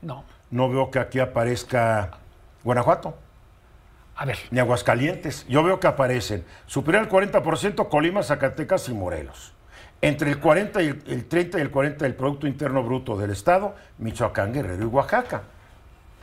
No. 0.00 0.24
No 0.50 0.68
veo 0.68 0.90
que 0.90 0.98
aquí 0.98 1.18
aparezca 1.18 2.18
Guanajuato. 2.64 3.16
A 4.16 4.24
ver. 4.24 4.38
Ni 4.50 4.60
Aguascalientes. 4.60 5.46
Yo 5.48 5.62
veo 5.62 5.80
que 5.80 5.86
aparecen 5.86 6.44
superior 6.66 7.04
al 7.04 7.10
40% 7.10 7.88
Colima, 7.88 8.22
Zacatecas 8.22 8.88
y 8.88 8.94
Morelos. 8.94 9.52
Entre 10.02 10.28
el 10.28 10.40
40 10.40 10.82
y 10.82 10.86
el, 10.88 11.02
el 11.06 11.24
30 11.26 11.58
y 11.58 11.60
el 11.60 11.70
40 11.70 12.04
del 12.04 12.14
Producto 12.16 12.48
Interno 12.48 12.82
Bruto 12.82 13.16
del 13.16 13.30
Estado, 13.30 13.76
Michoacán, 13.98 14.52
Guerrero 14.52 14.82
y 14.82 14.86
Oaxaca. 14.86 15.44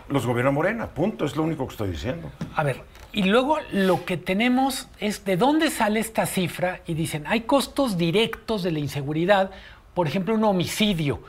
Los 0.09 0.25
gobierna 0.25 0.51
Morena, 0.51 0.87
punto, 0.87 1.23
es 1.23 1.37
lo 1.37 1.43
único 1.43 1.65
que 1.65 1.71
estoy 1.71 1.91
diciendo. 1.91 2.29
A 2.55 2.63
ver, 2.63 2.81
y 3.13 3.23
luego 3.23 3.57
lo 3.71 4.03
que 4.03 4.17
tenemos 4.17 4.89
es 4.99 5.23
de 5.23 5.37
dónde 5.37 5.69
sale 5.69 6.01
esta 6.01 6.25
cifra 6.25 6.81
y 6.87 6.93
dicen, 6.93 7.23
hay 7.25 7.41
costos 7.41 7.97
directos 7.97 8.63
de 8.63 8.71
la 8.71 8.79
inseguridad, 8.79 9.51
por 9.93 10.07
ejemplo, 10.07 10.35
un 10.35 10.43
homicidio, 10.43 11.21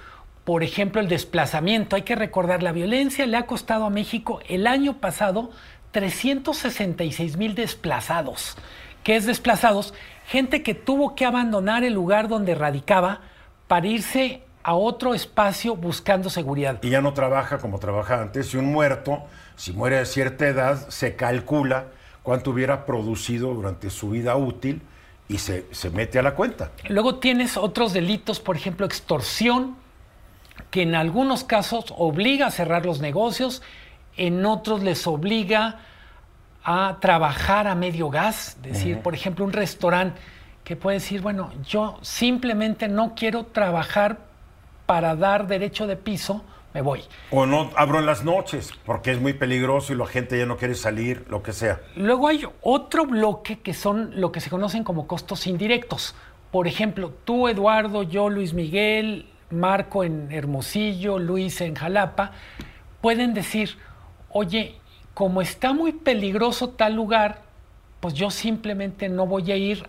por 0.45 0.65
ejemplo, 0.65 1.01
el 1.01 1.09
desplazamiento. 1.09 1.95
Hay 1.95 2.03
que 2.03 2.17
recordar, 2.17 2.65
la 2.65 2.73
violencia 2.73 3.27
le 3.27 3.37
ha 3.37 3.47
costado 3.47 3.85
a 3.85 3.91
México 3.91 4.41
el 4.49 4.67
año 4.67 4.99
pasado 4.99 5.51
366 5.93 7.37
mil 7.37 7.55
desplazados. 7.55 8.57
¿Qué 9.05 9.17
es 9.17 9.27
desplazados? 9.27 9.95
Gente 10.31 10.63
que 10.63 10.75
tuvo 10.75 11.17
que 11.17 11.27
abandonar 11.27 11.83
el 11.83 11.93
lugar 11.93 12.29
donde 12.29 12.55
radicaba 12.55 13.21
para 13.67 13.89
irse 13.89 14.45
a 14.63 14.75
otro 14.75 15.13
espacio 15.13 15.75
buscando 15.75 16.31
seguridad. 16.31 16.79
Y 16.83 16.91
ya 16.91 17.01
no 17.01 17.15
trabaja 17.15 17.59
como 17.59 17.81
trabajaba 17.81 18.23
antes. 18.23 18.55
Y 18.55 18.57
un 18.57 18.67
muerto, 18.67 19.25
si 19.57 19.73
muere 19.73 19.99
a 19.99 20.05
cierta 20.05 20.47
edad, 20.47 20.89
se 20.89 21.17
calcula 21.17 21.87
cuánto 22.23 22.53
hubiera 22.53 22.87
producido 22.87 23.53
durante 23.53 23.91
su 23.91 24.11
vida 24.11 24.37
útil 24.37 24.83
y 25.29 25.39
se, 25.39 25.67
se 25.73 25.91
mete 25.91 26.21
a 26.21 26.23
la 26.23 26.37
cuenta. 26.37 26.71
Luego 26.89 27.17
tienes 27.17 27.57
otros 27.57 27.93
delitos, 27.93 28.39
por 28.39 28.55
ejemplo, 28.55 28.87
extorsión, 28.87 29.75
que 30.71 30.83
en 30.83 30.95
algunos 30.95 31.43
casos 31.43 31.87
obliga 31.99 32.47
a 32.47 32.51
cerrar 32.53 32.87
los 32.87 33.01
negocios, 33.01 33.63
en 34.17 34.47
otros 34.47 34.85
les 34.85 35.09
obliga 35.09 35.81
a 36.65 36.99
trabajar 37.01 37.67
a 37.67 37.75
medio 37.75 38.11
gas, 38.11 38.59
decir, 38.63 39.01
por 39.01 39.15
ejemplo, 39.15 39.45
un 39.45 39.53
restaurante 39.53 40.21
que 40.65 40.77
puede 40.77 40.99
decir, 40.99 41.21
bueno, 41.21 41.51
yo 41.67 41.99
simplemente 42.03 42.89
no 42.89 43.15
quiero 43.15 43.45
trabajar 43.45 44.19
para 44.87 45.17
dar 45.17 45.47
derecho 45.47 45.87
de 45.87 45.97
piso, 45.97 46.45
me 46.75 46.83
voy. 46.83 47.03
O 47.31 47.47
no 47.47 47.71
abro 47.77 47.99
en 47.99 48.07
las 48.07 48.25
noches 48.25 48.73
porque 48.85 49.11
es 49.13 49.21
muy 49.21 49.33
peligroso 49.33 49.93
y 49.93 49.97
la 49.97 50.07
gente 50.07 50.39
ya 50.39 50.47
no 50.47 50.57
quiere 50.57 50.75
salir, 50.75 51.25
lo 51.29 51.43
que 51.43 51.53
sea. 51.53 51.81
Luego 51.97 52.29
hay 52.29 52.45
otro 52.63 53.07
bloque 53.07 53.61
que 53.61 53.75
son 53.75 54.21
lo 54.21 54.31
que 54.33 54.41
se 54.41 54.51
conocen 54.51 54.85
como 54.85 55.07
costos 55.07 55.47
indirectos. 55.47 56.15
Por 56.51 56.67
ejemplo, 56.67 57.13
tú, 57.25 57.49
Eduardo, 57.49 58.03
yo, 58.03 58.29
Luis 58.29 58.55
Miguel, 58.55 59.27
Marco 59.51 60.05
en 60.05 60.31
Hermosillo, 60.31 61.19
Luis 61.19 61.61
en 61.61 61.75
Jalapa, 61.75 62.33
pueden 63.01 63.35
decir, 63.35 63.79
oye, 64.29 64.80
como 65.21 65.43
está 65.43 65.75
muy 65.75 65.93
peligroso 65.93 66.71
tal 66.71 66.95
lugar, 66.95 67.43
pues 68.01 68.15
yo 68.15 68.31
simplemente 68.31 69.11
no 69.11 69.27
voy 69.27 69.53
a 69.53 69.57
ir 69.57 69.87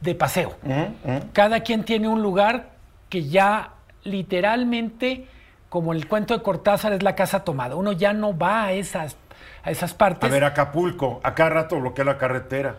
de 0.00 0.14
paseo. 0.14 0.54
Uh 0.62 0.68
-huh. 0.68 1.32
Cada 1.32 1.64
quien 1.64 1.82
tiene 1.82 2.06
un 2.06 2.22
lugar 2.22 2.68
que 3.08 3.24
ya 3.24 3.70
literalmente, 4.04 5.26
como 5.68 5.92
el 5.92 6.06
cuento 6.06 6.38
de 6.38 6.44
Cortázar, 6.44 6.92
es 6.92 7.02
la 7.02 7.16
casa 7.16 7.42
tomada. 7.42 7.74
Uno 7.74 7.90
ya 7.90 8.12
no 8.12 8.38
va 8.38 8.66
a 8.66 8.72
esas, 8.72 9.16
a 9.64 9.72
esas 9.72 9.94
partes. 9.94 10.30
A 10.30 10.32
ver, 10.32 10.44
Acapulco, 10.44 11.20
a 11.24 11.34
cada 11.34 11.50
rato 11.50 11.80
bloquea 11.80 12.04
la 12.04 12.16
carretera. 12.16 12.76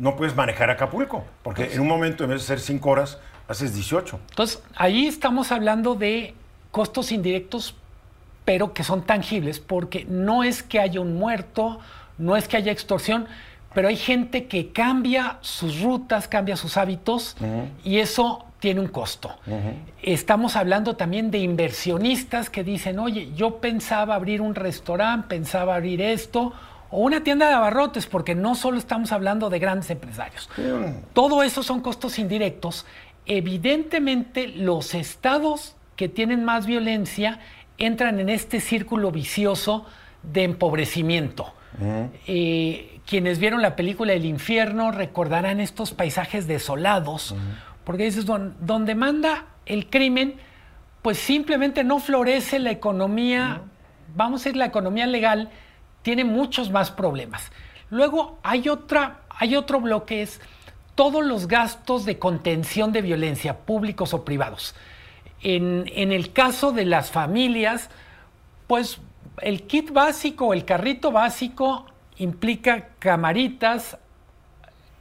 No 0.00 0.16
puedes 0.16 0.34
manejar 0.34 0.70
Acapulco, 0.70 1.24
porque 1.44 1.66
pues, 1.66 1.76
en 1.76 1.82
un 1.82 1.86
momento, 1.86 2.24
en 2.24 2.30
vez 2.30 2.40
de 2.40 2.46
ser 2.48 2.58
cinco 2.58 2.90
horas, 2.90 3.20
haces 3.46 3.72
18. 3.76 4.18
Entonces, 4.30 4.60
ahí 4.74 5.06
estamos 5.06 5.52
hablando 5.52 5.94
de 5.94 6.34
costos 6.72 7.12
indirectos 7.12 7.76
pero 8.46 8.72
que 8.72 8.84
son 8.84 9.02
tangibles, 9.02 9.60
porque 9.60 10.06
no 10.08 10.42
es 10.42 10.62
que 10.62 10.80
haya 10.80 11.00
un 11.00 11.16
muerto, 11.16 11.78
no 12.16 12.36
es 12.36 12.48
que 12.48 12.56
haya 12.56 12.72
extorsión, 12.72 13.26
pero 13.74 13.88
hay 13.88 13.96
gente 13.96 14.46
que 14.46 14.72
cambia 14.72 15.36
sus 15.42 15.82
rutas, 15.82 16.28
cambia 16.28 16.56
sus 16.56 16.78
hábitos 16.78 17.36
uh 17.40 17.44
-huh. 17.44 17.68
y 17.84 17.98
eso 17.98 18.46
tiene 18.60 18.80
un 18.80 18.86
costo. 18.86 19.36
Uh 19.46 19.50
-huh. 19.50 19.74
Estamos 20.02 20.56
hablando 20.56 20.96
también 20.96 21.30
de 21.30 21.38
inversionistas 21.38 22.48
que 22.48 22.64
dicen, 22.64 22.98
oye, 23.00 23.32
yo 23.34 23.58
pensaba 23.58 24.14
abrir 24.14 24.40
un 24.40 24.54
restaurante, 24.54 25.28
pensaba 25.28 25.74
abrir 25.74 26.00
esto, 26.00 26.54
o 26.90 27.00
una 27.00 27.24
tienda 27.24 27.48
de 27.48 27.54
abarrotes, 27.54 28.06
porque 28.06 28.36
no 28.36 28.54
solo 28.54 28.78
estamos 28.78 29.10
hablando 29.10 29.50
de 29.50 29.58
grandes 29.58 29.90
empresarios. 29.90 30.48
Todo 31.12 31.42
eso 31.42 31.64
son 31.64 31.80
costos 31.80 32.18
indirectos. 32.20 32.86
Evidentemente, 33.26 34.46
los 34.46 34.94
estados 34.94 35.74
que 35.96 36.08
tienen 36.08 36.44
más 36.44 36.64
violencia 36.64 37.40
entran 37.78 38.20
en 38.20 38.28
este 38.28 38.60
círculo 38.60 39.10
vicioso 39.10 39.86
de 40.22 40.44
empobrecimiento. 40.44 41.52
Eh, 42.26 43.00
quienes 43.06 43.38
vieron 43.38 43.60
la 43.60 43.76
película 43.76 44.14
El 44.14 44.24
infierno 44.24 44.92
recordarán 44.92 45.60
estos 45.60 45.92
paisajes 45.92 46.46
desolados, 46.46 47.34
porque 47.84 48.04
dices, 48.04 48.24
donde 48.24 48.94
manda 48.94 49.46
el 49.66 49.88
crimen, 49.88 50.36
pues 51.02 51.18
simplemente 51.18 51.84
no 51.84 52.00
florece 52.00 52.58
la 52.58 52.70
economía, 52.70 53.62
vamos 54.14 54.40
a 54.40 54.44
decir, 54.44 54.56
la 54.56 54.66
economía 54.66 55.06
legal 55.06 55.50
tiene 56.02 56.24
muchos 56.24 56.70
más 56.70 56.90
problemas. 56.90 57.52
Luego 57.90 58.38
hay, 58.42 58.68
otra, 58.68 59.20
hay 59.28 59.54
otro 59.54 59.80
bloque, 59.80 60.22
es 60.22 60.40
todos 60.94 61.24
los 61.24 61.46
gastos 61.46 62.04
de 62.06 62.18
contención 62.18 62.90
de 62.90 63.02
violencia, 63.02 63.58
públicos 63.58 64.14
o 64.14 64.24
privados. 64.24 64.74
En, 65.42 65.84
en 65.94 66.12
el 66.12 66.32
caso 66.32 66.72
de 66.72 66.84
las 66.84 67.10
familias, 67.10 67.90
pues 68.66 69.00
el 69.42 69.62
kit 69.62 69.92
básico, 69.92 70.52
el 70.52 70.64
carrito 70.64 71.12
básico 71.12 71.86
implica 72.16 72.88
camaritas, 72.98 73.98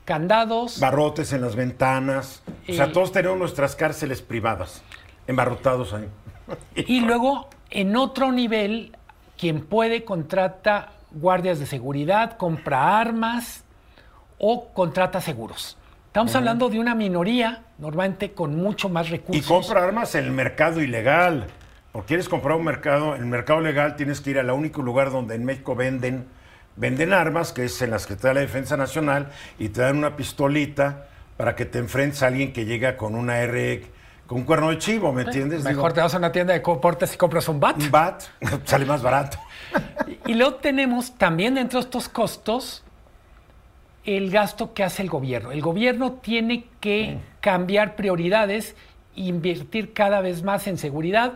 candados. 0.03 0.79
Barrotes 0.79 1.33
en 1.33 1.41
las 1.41 1.55
ventanas. 1.55 2.43
o 2.67 2.73
sea, 2.73 2.91
todos 2.91 3.11
tenemos 3.11 3.37
nuestras 3.37 3.75
cárceles 3.75 4.21
privadas, 4.21 4.83
embarrotados 5.27 5.93
ahí. 5.93 6.07
y 6.75 7.01
luego, 7.01 7.49
en 7.69 7.95
otro 7.95 8.31
nivel, 8.31 8.95
quien 9.37 9.65
puede 9.65 10.03
contrata 10.03 10.91
guardias 11.11 11.59
de 11.59 11.65
seguridad, 11.65 12.37
compra 12.37 12.99
armas 12.99 13.63
o 14.37 14.69
contrata 14.73 15.21
seguros. 15.21 15.77
Estamos 16.15 16.34
hablando 16.34 16.69
de 16.69 16.79
una 16.79 16.95
minoría, 16.95 17.63
normalmente 17.77 18.31
con 18.31 18.55
mucho 18.55 18.88
más 18.88 19.10
recursos. 19.10 19.36
Y 19.36 19.45
compra 19.45 19.84
armas 19.84 20.15
en 20.15 20.24
el 20.24 20.31
mercado 20.31 20.81
ilegal. 20.81 21.48
O 21.91 22.03
quieres 22.03 22.29
comprar 22.29 22.55
un 22.55 22.63
mercado, 22.63 23.15
en 23.15 23.24
el 23.24 23.27
mercado 23.27 23.60
legal 23.60 23.98
tienes 23.98 24.22
que 24.22 24.29
ir 24.29 24.39
al 24.39 24.50
único 24.50 24.81
lugar 24.81 25.12
donde 25.12 25.36
en 25.36 25.43
México 25.43 25.75
venden 25.75 26.25
venden 26.77 27.12
armas, 27.12 27.51
que 27.51 27.65
es 27.65 27.81
en 27.81 27.91
la 27.91 28.00
Secretaría 28.00 28.29
de 28.29 28.36
la 28.36 28.41
Defensa 28.43 28.77
Nacional, 28.77 29.27
y 29.60 29.67
te 29.67 29.81
dan 29.81 29.98
una 29.98 30.15
pistolita 30.15 31.07
para 31.36 31.53
que 31.53 31.65
te 31.65 31.79
enfrentes 31.79 32.24
a 32.24 32.27
alguien 32.27 32.53
que 32.53 32.63
llega 32.63 32.95
con 32.95 33.13
una 33.13 33.39
R, 33.39 33.84
con 34.25 34.38
un 34.38 34.43
cuerno 34.45 34.69
de 34.69 34.77
chivo, 34.77 35.12
¿me 35.12 35.24
entiendes? 35.24 35.65
Mejor 35.65 35.91
te 35.91 36.00
vas 36.00 36.15
a 36.15 36.17
una 36.17 36.31
tienda 36.31 36.53
de 36.53 36.62
comportes 36.62 37.13
y 37.13 37.17
compras 37.17 37.50
un 37.50 37.60
bat. 37.60 37.77
Un 37.77 37.91
bat, 37.91 38.24
sale 38.63 38.86
más 38.86 39.01
barato. 39.01 39.38
y 40.25 40.34
luego 40.34 40.55
tenemos 40.55 41.13
también 41.17 41.55
dentro 41.55 41.77
de 41.77 41.84
estos 41.84 42.07
costos 42.07 42.84
el 44.05 44.29
gasto 44.29 44.74
que 44.74 44.83
hace 44.83 45.01
el 45.01 45.09
gobierno. 45.09 45.51
El 45.51 45.62
gobierno 45.62 46.13
tiene 46.13 46.65
que 46.79 47.17
cambiar 47.41 47.95
prioridades, 47.95 48.75
invertir 49.15 49.93
cada 49.93 50.21
vez 50.21 50.43
más 50.43 50.67
en 50.67 50.77
seguridad 50.77 51.33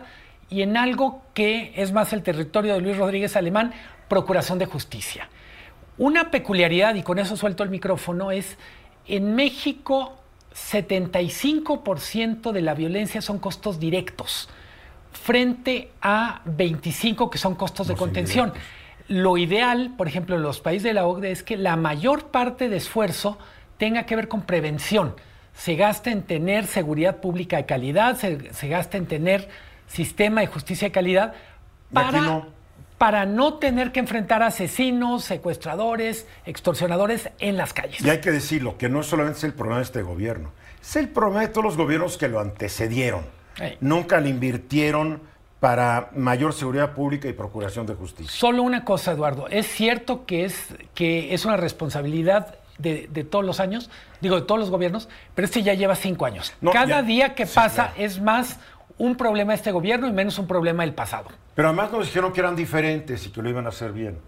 y 0.48 0.62
en 0.62 0.76
algo 0.76 1.22
que 1.34 1.72
es 1.76 1.92
más 1.92 2.12
el 2.12 2.22
territorio 2.22 2.74
de 2.74 2.80
Luis 2.80 2.96
Rodríguez 2.96 3.36
Alemán, 3.36 3.72
Procuración 4.08 4.58
de 4.58 4.66
Justicia. 4.66 5.28
Una 5.98 6.30
peculiaridad, 6.30 6.94
y 6.94 7.02
con 7.02 7.18
eso 7.18 7.36
suelto 7.36 7.62
el 7.62 7.70
micrófono, 7.70 8.30
es 8.30 8.56
en 9.06 9.34
México 9.34 10.16
75% 10.54 12.52
de 12.52 12.62
la 12.62 12.74
violencia 12.74 13.22
son 13.22 13.38
costos 13.38 13.78
directos, 13.78 14.48
frente 15.12 15.90
a 16.02 16.40
25 16.44 17.30
que 17.30 17.38
son 17.38 17.54
costos 17.54 17.88
de 17.88 17.96
contención. 17.96 18.52
Lo 19.10 19.36
ideal, 19.36 19.94
por 19.98 20.06
ejemplo, 20.06 20.36
en 20.36 20.42
los 20.42 20.60
países 20.60 20.84
de 20.84 20.94
la 20.94 21.04
OCDE 21.04 21.32
es 21.32 21.42
que 21.42 21.56
la 21.56 21.74
mayor 21.74 22.28
parte 22.28 22.68
de 22.68 22.76
esfuerzo 22.76 23.38
tenga 23.76 24.06
que 24.06 24.14
ver 24.14 24.28
con 24.28 24.42
prevención. 24.42 25.16
Se 25.52 25.74
gasta 25.74 26.12
en 26.12 26.22
tener 26.22 26.66
seguridad 26.68 27.16
pública 27.16 27.56
de 27.56 27.66
calidad, 27.66 28.16
se, 28.16 28.54
se 28.54 28.68
gasta 28.68 28.98
en 28.98 29.06
tener 29.06 29.48
sistema 29.88 30.42
de 30.42 30.46
justicia 30.46 30.86
de 30.88 30.92
calidad 30.92 31.34
para 31.92 32.46
para 33.00 33.24
no 33.24 33.54
tener 33.54 33.92
que 33.92 34.00
enfrentar 34.00 34.42
asesinos, 34.42 35.24
secuestradores, 35.24 36.26
extorsionadores 36.44 37.30
en 37.38 37.56
las 37.56 37.72
calles. 37.72 38.02
Y 38.02 38.10
hay 38.10 38.20
que 38.20 38.30
decirlo, 38.30 38.76
que 38.76 38.90
no 38.90 39.02
solamente 39.02 39.38
es 39.38 39.44
el 39.44 39.54
problema 39.54 39.78
de 39.78 39.84
este 39.84 40.02
gobierno, 40.02 40.52
es 40.82 40.96
el 40.96 41.08
problema 41.08 41.40
de 41.40 41.48
todos 41.48 41.64
los 41.64 41.76
gobiernos 41.78 42.18
que 42.18 42.28
lo 42.28 42.40
antecedieron. 42.40 43.24
Nunca 43.80 44.20
le 44.20 44.28
invirtieron 44.28 45.22
para 45.60 46.10
mayor 46.16 46.54
seguridad 46.54 46.94
pública 46.94 47.28
y 47.28 47.34
procuración 47.34 47.86
de 47.86 47.94
justicia. 47.94 48.32
Solo 48.32 48.62
una 48.62 48.84
cosa, 48.84 49.12
Eduardo, 49.12 49.46
es 49.48 49.66
cierto 49.66 50.24
que 50.24 50.44
es, 50.44 50.68
que 50.94 51.34
es 51.34 51.44
una 51.44 51.58
responsabilidad 51.58 52.56
de, 52.78 53.26
todos 53.30 53.44
los 53.44 53.60
años, 53.60 53.90
digo, 54.22 54.36
de 54.36 54.42
todos 54.46 54.58
los 54.58 54.70
gobiernos, 54.70 55.08
pero 55.34 55.44
este 55.44 55.62
ya 55.62 55.74
lleva 55.74 55.94
cinco 55.94 56.24
años. 56.24 56.54
Cada 56.72 57.02
día 57.02 57.34
que 57.34 57.46
pasa 57.46 57.92
es 57.96 58.20
más 58.20 58.58
un 58.96 59.16
problema 59.16 59.52
de 59.52 59.56
este 59.56 59.70
gobierno 59.70 60.08
y 60.08 60.12
menos 60.12 60.38
un 60.38 60.46
problema 60.46 60.82
del 60.82 60.94
pasado. 60.94 61.28
Pero 61.54 61.68
además 61.68 61.92
nos 61.92 62.06
dijeron 62.06 62.32
que 62.32 62.40
eran 62.40 62.56
diferentes 62.56 63.26
y 63.26 63.30
que 63.30 63.42
lo 63.42 63.50
iban 63.50 63.66
a 63.66 63.68
hacer 63.68 63.92
bien. 63.92 64.18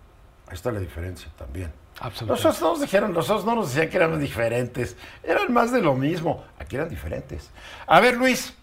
Ahí 0.48 0.54
está 0.54 0.70
la 0.70 0.80
diferencia 0.80 1.30
también. 1.38 1.72
Absolutamente. 1.98 2.46
Nosotros 2.46 2.60
no 2.60 2.68
nos 2.72 2.80
dijeron, 2.80 3.12
nosotros 3.12 3.44
no 3.46 3.54
nos 3.54 3.68
decían 3.68 3.88
que 3.88 3.96
eran 3.96 4.20
diferentes, 4.20 4.96
eran 5.22 5.52
más 5.52 5.72
de 5.72 5.80
lo 5.80 5.94
mismo. 5.94 6.44
Aquí 6.58 6.76
eran 6.76 6.90
diferentes. 6.90 7.50
A 7.86 8.00
ver, 8.00 8.16
Luis. 8.16 8.54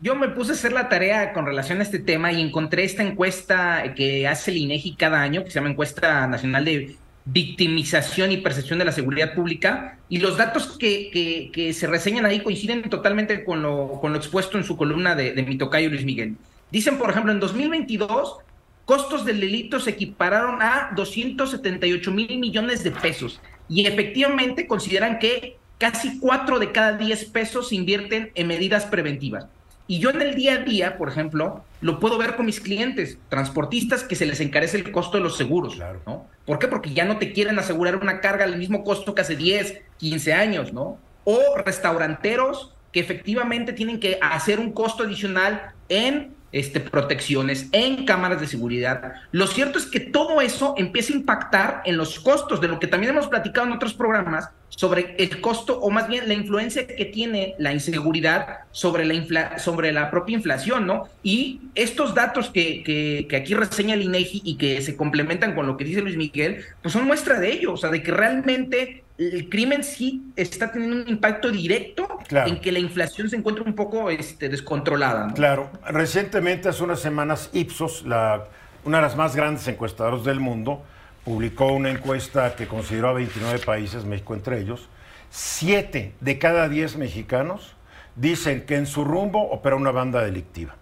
Yo 0.00 0.14
me 0.14 0.28
puse 0.28 0.52
a 0.52 0.54
hacer 0.54 0.72
la 0.72 0.88
tarea 0.88 1.32
con 1.32 1.44
relación 1.44 1.80
a 1.80 1.82
este 1.82 1.98
tema 1.98 2.30
y 2.30 2.40
encontré 2.40 2.84
esta 2.84 3.02
encuesta 3.02 3.94
que 3.96 4.28
hace 4.28 4.52
el 4.52 4.58
INEGI 4.58 4.94
cada 4.94 5.20
año, 5.20 5.42
que 5.42 5.50
se 5.50 5.56
llama 5.56 5.70
Encuesta 5.70 6.28
Nacional 6.28 6.64
de 6.64 6.96
victimización 7.24 8.30
y 8.30 8.36
percepción 8.36 8.78
de 8.78 8.84
la 8.84 8.92
seguridad 8.92 9.34
pública. 9.34 9.98
Y 10.08 10.18
los 10.18 10.36
datos 10.36 10.78
que, 10.78 11.72
se 11.74 11.86
reseñan 11.88 12.26
ahí 12.26 12.40
coinciden 12.40 12.82
totalmente 12.88 13.44
con 13.44 13.62
lo, 13.62 13.98
con 14.00 14.12
lo 14.12 14.18
expuesto 14.18 14.56
en 14.56 14.62
su 14.62 14.76
columna 14.76 15.16
de, 15.16 15.32
de 15.32 15.42
mi 15.42 15.58
tocayo 15.58 15.88
Luis 15.88 16.04
Miguel. 16.04 16.36
Dicen, 16.70 16.96
por 16.96 17.10
ejemplo, 17.10 17.32
en 17.32 17.40
2022, 17.40 18.36
costos 18.84 19.24
del 19.24 19.40
delito 19.40 19.80
se 19.80 19.90
equipararon 19.90 20.62
a 20.62 20.92
278 20.94 22.10
mil 22.12 22.38
millones 22.38 22.84
de 22.84 22.92
pesos. 22.92 23.40
Y 23.68 23.84
efectivamente 23.84 24.68
consideran 24.68 25.18
que 25.18 25.56
casi 25.78 26.20
4 26.20 26.60
de 26.60 26.70
cada 26.70 26.96
10 26.96 27.24
pesos 27.26 27.70
se 27.70 27.74
invierten 27.74 28.30
en 28.36 28.46
medidas 28.46 28.86
preventivas. 28.86 29.46
Y 29.88 30.00
yo 30.00 30.10
en 30.10 30.20
el 30.20 30.34
día 30.34 30.52
a 30.52 30.58
día, 30.58 30.98
por 30.98 31.08
ejemplo, 31.08 31.64
lo 31.80 31.98
puedo 31.98 32.18
ver 32.18 32.36
con 32.36 32.44
mis 32.44 32.60
clientes, 32.60 33.18
transportistas 33.30 34.04
que 34.04 34.16
se 34.16 34.26
les 34.26 34.38
encarece 34.40 34.76
el 34.76 34.92
costo 34.92 35.16
de 35.16 35.22
los 35.24 35.38
seguros. 35.38 35.76
Claro. 35.76 36.02
¿no? 36.06 36.26
¿Por 36.44 36.58
qué? 36.58 36.68
Porque 36.68 36.92
ya 36.92 37.06
no 37.06 37.16
te 37.16 37.32
quieren 37.32 37.58
asegurar 37.58 37.96
una 37.96 38.20
carga 38.20 38.44
al 38.44 38.58
mismo 38.58 38.84
costo 38.84 39.14
que 39.14 39.22
hace 39.22 39.34
10, 39.34 39.80
15 39.96 40.32
años, 40.34 40.72
¿no? 40.74 40.98
O 41.24 41.40
restauranteros 41.64 42.74
que 42.92 43.00
efectivamente 43.00 43.72
tienen 43.72 43.98
que 43.98 44.18
hacer 44.20 44.60
un 44.60 44.72
costo 44.72 45.04
adicional 45.04 45.72
en 45.88 46.34
este, 46.52 46.80
protecciones, 46.80 47.68
en 47.72 48.04
cámaras 48.04 48.40
de 48.40 48.46
seguridad. 48.46 49.14
Lo 49.32 49.46
cierto 49.46 49.78
es 49.78 49.86
que 49.86 50.00
todo 50.00 50.40
eso 50.40 50.74
empieza 50.76 51.12
a 51.12 51.16
impactar 51.16 51.82
en 51.84 51.96
los 51.96 52.20
costos, 52.20 52.60
de 52.60 52.68
lo 52.68 52.80
que 52.80 52.86
también 52.86 53.12
hemos 53.12 53.28
platicado 53.28 53.66
en 53.66 53.72
otros 53.72 53.94
programas, 53.94 54.50
sobre 54.68 55.16
el 55.18 55.40
costo 55.40 55.80
o 55.80 55.90
más 55.90 56.08
bien 56.08 56.28
la 56.28 56.34
influencia 56.34 56.86
que 56.86 57.04
tiene 57.06 57.54
la 57.58 57.72
inseguridad 57.72 58.58
sobre 58.70 59.04
la, 59.04 59.58
sobre 59.58 59.92
la 59.92 60.10
propia 60.10 60.36
inflación, 60.36 60.86
¿no? 60.86 61.08
Y 61.22 61.60
estos 61.74 62.14
datos 62.14 62.50
que, 62.50 62.82
que, 62.82 63.26
que, 63.28 63.36
aquí 63.36 63.54
reseña 63.54 63.94
el 63.94 64.02
INEGI 64.02 64.42
y 64.44 64.56
que 64.56 64.80
se 64.82 64.96
complementan 64.96 65.54
con 65.54 65.66
lo 65.66 65.76
que 65.76 65.84
dice 65.84 66.02
Luis 66.02 66.16
Miguel, 66.16 66.64
pues 66.82 66.92
son 66.92 67.06
muestra 67.06 67.40
de 67.40 67.52
ello, 67.52 67.72
o 67.72 67.76
sea, 67.76 67.90
de 67.90 68.02
que 68.02 68.12
realmente 68.12 69.04
el 69.18 69.48
crimen 69.48 69.82
sí 69.82 70.32
está 70.36 70.70
teniendo 70.70 71.02
un 71.02 71.08
impacto 71.08 71.50
directo 71.50 72.06
en 72.30 72.60
que 72.60 72.70
la 72.70 72.78
inflación 72.78 73.28
se 73.28 73.36
encuentra 73.36 73.64
un 73.64 73.74
poco 73.74 74.10
este, 74.10 74.48
descontrolada. 74.48 75.32
Claro, 75.34 75.70
recientemente, 75.86 76.68
hace 76.68 76.84
unas 76.84 77.00
semanas, 77.00 77.50
Ipsos, 77.52 78.04
la, 78.06 78.44
una 78.84 78.98
de 78.98 79.02
las 79.02 79.16
más 79.16 79.34
grandes 79.34 79.66
encuestadoras 79.66 80.24
del 80.24 80.38
mundo, 80.38 80.84
publicó 81.24 81.66
una 81.72 81.90
encuesta 81.90 82.54
que 82.54 82.68
consideró 82.68 83.08
a 83.08 83.12
29 83.14 83.58
países, 83.58 84.04
México 84.04 84.34
entre 84.34 84.60
ellos. 84.60 84.88
Siete 85.30 86.14
de 86.20 86.38
cada 86.38 86.68
diez 86.68 86.96
mexicanos 86.96 87.74
dicen 88.14 88.64
que 88.66 88.76
en 88.76 88.86
su 88.86 89.04
rumbo 89.04 89.50
opera 89.50 89.74
una 89.74 89.90
banda 89.90 90.22
delictiva. 90.22 90.76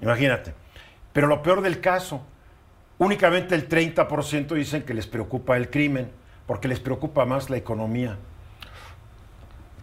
Imagínate. 0.00 0.54
Pero 1.12 1.26
lo 1.26 1.42
peor 1.42 1.60
del 1.60 1.80
caso, 1.80 2.24
únicamente 2.96 3.54
el 3.54 3.68
30% 3.68 4.54
dicen 4.54 4.82
que 4.82 4.94
les 4.94 5.06
preocupa 5.06 5.58
el 5.58 5.68
crimen 5.68 6.21
porque 6.52 6.68
les 6.68 6.80
preocupa 6.80 7.24
más 7.24 7.48
la 7.48 7.56
economía. 7.56 8.18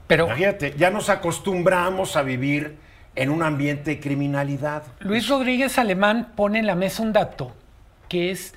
Pero 0.06 0.28
Imagínate, 0.28 0.76
ya 0.78 0.92
nos 0.92 1.10
acostumbramos 1.10 2.16
a 2.16 2.22
vivir 2.22 2.78
en 3.16 3.32
un 3.32 3.42
ambiente 3.42 3.90
de 3.90 4.00
criminalidad. 4.00 4.84
Luis 5.00 5.28
Rodríguez 5.28 5.80
Alemán 5.80 6.34
pone 6.36 6.60
en 6.60 6.68
la 6.68 6.76
mesa 6.76 7.02
un 7.02 7.12
dato 7.12 7.54
que 8.08 8.30
es 8.30 8.54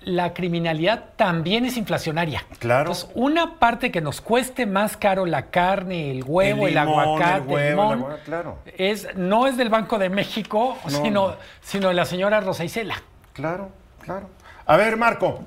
la 0.00 0.34
criminalidad 0.34 1.10
también 1.14 1.64
es 1.64 1.76
inflacionaria. 1.76 2.44
Claro. 2.58 2.90
Entonces, 2.90 3.08
una 3.14 3.60
parte 3.60 3.92
que 3.92 4.00
nos 4.00 4.20
cueste 4.20 4.66
más 4.66 4.96
caro 4.96 5.24
la 5.24 5.46
carne, 5.46 6.10
el 6.10 6.24
huevo, 6.24 6.66
el, 6.66 6.76
aguacate, 6.76 7.54
el, 7.54 7.70
limón, 7.70 8.06
claro. 8.24 8.58
es, 8.76 9.14
no 9.14 9.46
es 9.46 9.56
del 9.56 9.68
Banco 9.68 9.96
de 10.00 10.08
México, 10.08 10.76
sino, 10.88 11.36
sino 11.60 11.86
de 11.86 11.94
la 11.94 12.04
señora 12.04 12.40
Rosa 12.40 12.64
Isela. 12.64 13.00
Claro, 13.32 13.70
claro. 14.00 14.28
A 14.66 14.76
ver, 14.76 14.96
Marco. 14.96 15.44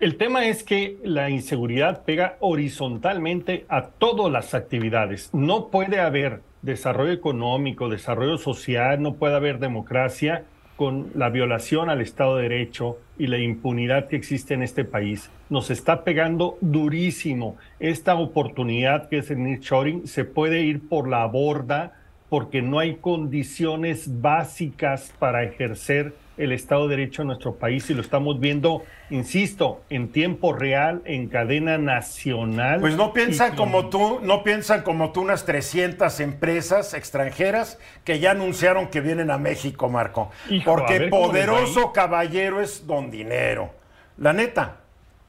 El 0.00 0.16
tema 0.16 0.46
es 0.46 0.62
que 0.62 0.96
la 1.04 1.28
inseguridad 1.28 2.04
pega 2.04 2.38
horizontalmente 2.40 3.66
a 3.68 3.88
todas 3.88 4.32
las 4.32 4.54
actividades. 4.54 5.28
No 5.34 5.68
puede 5.68 6.00
haber 6.00 6.40
desarrollo 6.62 7.12
económico, 7.12 7.90
desarrollo 7.90 8.38
social, 8.38 9.02
no 9.02 9.16
puede 9.16 9.34
haber 9.34 9.58
democracia 9.58 10.44
con 10.76 11.10
la 11.14 11.28
violación 11.28 11.90
al 11.90 12.00
Estado 12.00 12.36
de 12.36 12.44
Derecho 12.44 12.96
y 13.18 13.26
la 13.26 13.36
impunidad 13.36 14.08
que 14.08 14.16
existe 14.16 14.54
en 14.54 14.62
este 14.62 14.86
país. 14.86 15.30
Nos 15.50 15.70
está 15.70 16.02
pegando 16.02 16.56
durísimo. 16.62 17.58
Esta 17.78 18.14
oportunidad 18.14 19.10
que 19.10 19.18
es 19.18 19.30
el 19.30 19.42
nearshoring 19.42 20.06
se 20.06 20.24
puede 20.24 20.62
ir 20.62 20.88
por 20.88 21.10
la 21.10 21.26
borda 21.26 21.92
porque 22.30 22.62
no 22.62 22.78
hay 22.78 22.94
condiciones 22.94 24.22
básicas 24.22 25.12
para 25.18 25.42
ejercer 25.42 26.14
el 26.40 26.52
Estado 26.52 26.88
de 26.88 26.96
Derecho 26.96 27.22
en 27.22 27.28
nuestro 27.28 27.56
país 27.56 27.88
y 27.90 27.94
lo 27.94 28.00
estamos 28.00 28.40
viendo, 28.40 28.82
insisto, 29.10 29.82
en 29.90 30.10
tiempo 30.10 30.52
real, 30.52 31.02
en 31.04 31.28
cadena 31.28 31.78
nacional. 31.78 32.80
Pues 32.80 32.96
no 32.96 33.12
piensan 33.12 33.54
como 33.54 33.90
tú, 33.90 34.20
no 34.22 34.42
piensan 34.42 34.82
como 34.82 35.12
tú 35.12 35.20
unas 35.20 35.44
300 35.44 36.18
empresas 36.20 36.94
extranjeras 36.94 37.78
que 38.04 38.18
ya 38.18 38.30
anunciaron 38.30 38.88
que 38.88 39.00
vienen 39.00 39.30
a 39.30 39.38
México, 39.38 39.88
Marco. 39.88 40.30
porque 40.64 41.08
poderoso 41.08 41.92
caballero 41.92 42.60
es 42.60 42.86
don 42.86 43.10
dinero. 43.10 43.70
La 44.16 44.32
neta. 44.32 44.76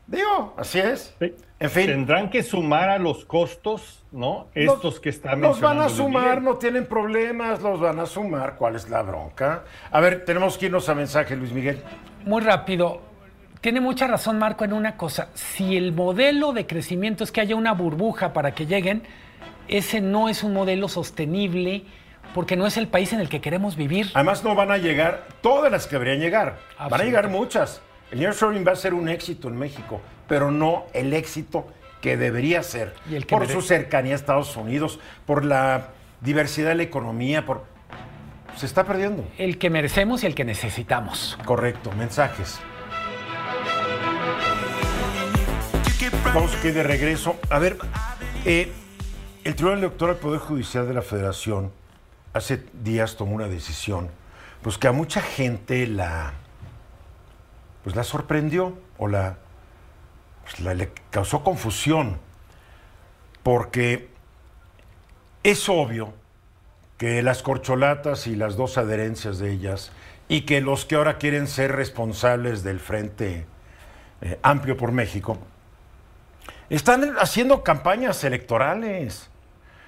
Digo, 0.07 0.53
así 0.57 0.79
es. 0.79 1.15
En 1.61 1.69
fin. 1.69 1.85
Tendrán 1.85 2.31
que 2.31 2.41
sumar 2.41 2.89
a 2.89 2.97
los 2.97 3.23
costos, 3.23 4.03
¿no? 4.11 4.47
Estos 4.55 4.99
que 4.99 5.09
están 5.09 5.41
Los 5.41 5.61
van 5.61 5.79
a 5.79 5.89
sumar, 5.89 6.41
no 6.41 6.55
tienen 6.55 6.87
problemas, 6.87 7.61
los 7.61 7.79
van 7.79 7.99
a 7.99 8.07
sumar. 8.07 8.55
¿Cuál 8.55 8.75
es 8.75 8.89
la 8.89 9.03
bronca? 9.03 9.63
A 9.91 9.99
ver, 9.99 10.25
tenemos 10.25 10.57
que 10.57 10.65
irnos 10.65 10.89
a 10.89 10.95
mensaje, 10.95 11.35
Luis 11.35 11.51
Miguel. 11.51 11.79
Muy 12.25 12.41
rápido. 12.41 13.01
Tiene 13.61 13.79
mucha 13.79 14.07
razón 14.07 14.39
Marco 14.39 14.65
en 14.65 14.73
una 14.73 14.97
cosa. 14.97 15.29
Si 15.35 15.77
el 15.77 15.93
modelo 15.93 16.51
de 16.51 16.65
crecimiento 16.65 17.23
es 17.23 17.31
que 17.31 17.41
haya 17.41 17.55
una 17.55 17.73
burbuja 17.73 18.33
para 18.33 18.55
que 18.55 18.65
lleguen, 18.65 19.03
ese 19.67 20.01
no 20.01 20.29
es 20.29 20.41
un 20.41 20.53
modelo 20.53 20.87
sostenible 20.87 21.83
porque 22.33 22.55
no 22.55 22.65
es 22.65 22.77
el 22.77 22.87
país 22.87 23.13
en 23.13 23.19
el 23.19 23.29
que 23.29 23.39
queremos 23.39 23.75
vivir. 23.75 24.07
Además 24.15 24.43
no 24.43 24.55
van 24.55 24.71
a 24.71 24.77
llegar 24.77 25.27
todas 25.41 25.71
las 25.71 25.85
que 25.85 25.97
deberían 25.97 26.21
llegar. 26.21 26.57
Van 26.79 27.01
a 27.01 27.03
llegar 27.03 27.29
muchas. 27.29 27.83
El 28.11 28.19
nearshoring 28.19 28.67
va 28.67 28.73
a 28.73 28.75
ser 28.75 28.93
un 28.93 29.07
éxito 29.07 29.47
en 29.47 29.57
México, 29.57 30.01
pero 30.27 30.51
no 30.51 30.85
el 30.93 31.13
éxito 31.13 31.67
que 32.01 32.17
debería 32.17 32.61
ser 32.61 32.93
por 33.29 33.47
su 33.47 33.61
cercanía 33.61 34.13
a 34.13 34.15
Estados 34.15 34.57
Unidos, 34.57 34.99
por 35.25 35.45
la 35.45 35.89
diversidad 36.19 36.69
de 36.69 36.75
la 36.75 36.83
economía, 36.83 37.45
por 37.45 37.63
se 38.57 38.65
está 38.65 38.83
perdiendo. 38.83 39.25
El 39.37 39.57
que 39.57 39.69
merecemos 39.69 40.23
y 40.23 40.25
el 40.25 40.35
que 40.35 40.43
necesitamos. 40.43 41.37
Correcto, 41.45 41.91
mensajes. 41.93 42.59
Vamos 46.33 46.55
aquí 46.55 46.71
de 46.71 46.83
regreso. 46.83 47.37
A 47.49 47.59
ver, 47.59 47.77
eh, 48.45 48.71
el 49.43 49.55
Tribunal 49.55 49.79
Electoral 49.79 50.15
del 50.15 50.21
Poder 50.21 50.39
Judicial 50.39 50.87
de 50.87 50.93
la 50.93 51.01
Federación 51.01 51.71
hace 52.33 52.63
días 52.73 53.15
tomó 53.15 53.35
una 53.35 53.47
decisión, 53.47 54.09
pues 54.61 54.77
que 54.77 54.87
a 54.87 54.91
mucha 54.91 55.21
gente 55.21 55.87
la 55.87 56.33
pues 57.83 57.95
la 57.95 58.03
sorprendió 58.03 58.77
o 58.97 59.07
la, 59.07 59.37
pues 60.43 60.59
le 60.59 60.91
causó 61.09 61.43
confusión, 61.43 62.19
porque 63.43 64.09
es 65.43 65.67
obvio 65.69 66.13
que 66.97 67.21
las 67.23 67.41
corcholatas 67.41 68.27
y 68.27 68.35
las 68.35 68.55
dos 68.55 68.77
adherencias 68.77 69.39
de 69.39 69.51
ellas, 69.51 69.91
y 70.27 70.41
que 70.41 70.61
los 70.61 70.85
que 70.85 70.95
ahora 70.95 71.17
quieren 71.17 71.47
ser 71.47 71.71
responsables 71.71 72.63
del 72.63 72.79
Frente 72.79 73.45
eh, 74.21 74.39
Amplio 74.43 74.77
por 74.77 74.91
México, 74.91 75.37
están 76.69 77.15
haciendo 77.19 77.63
campañas 77.63 78.23
electorales. 78.23 79.29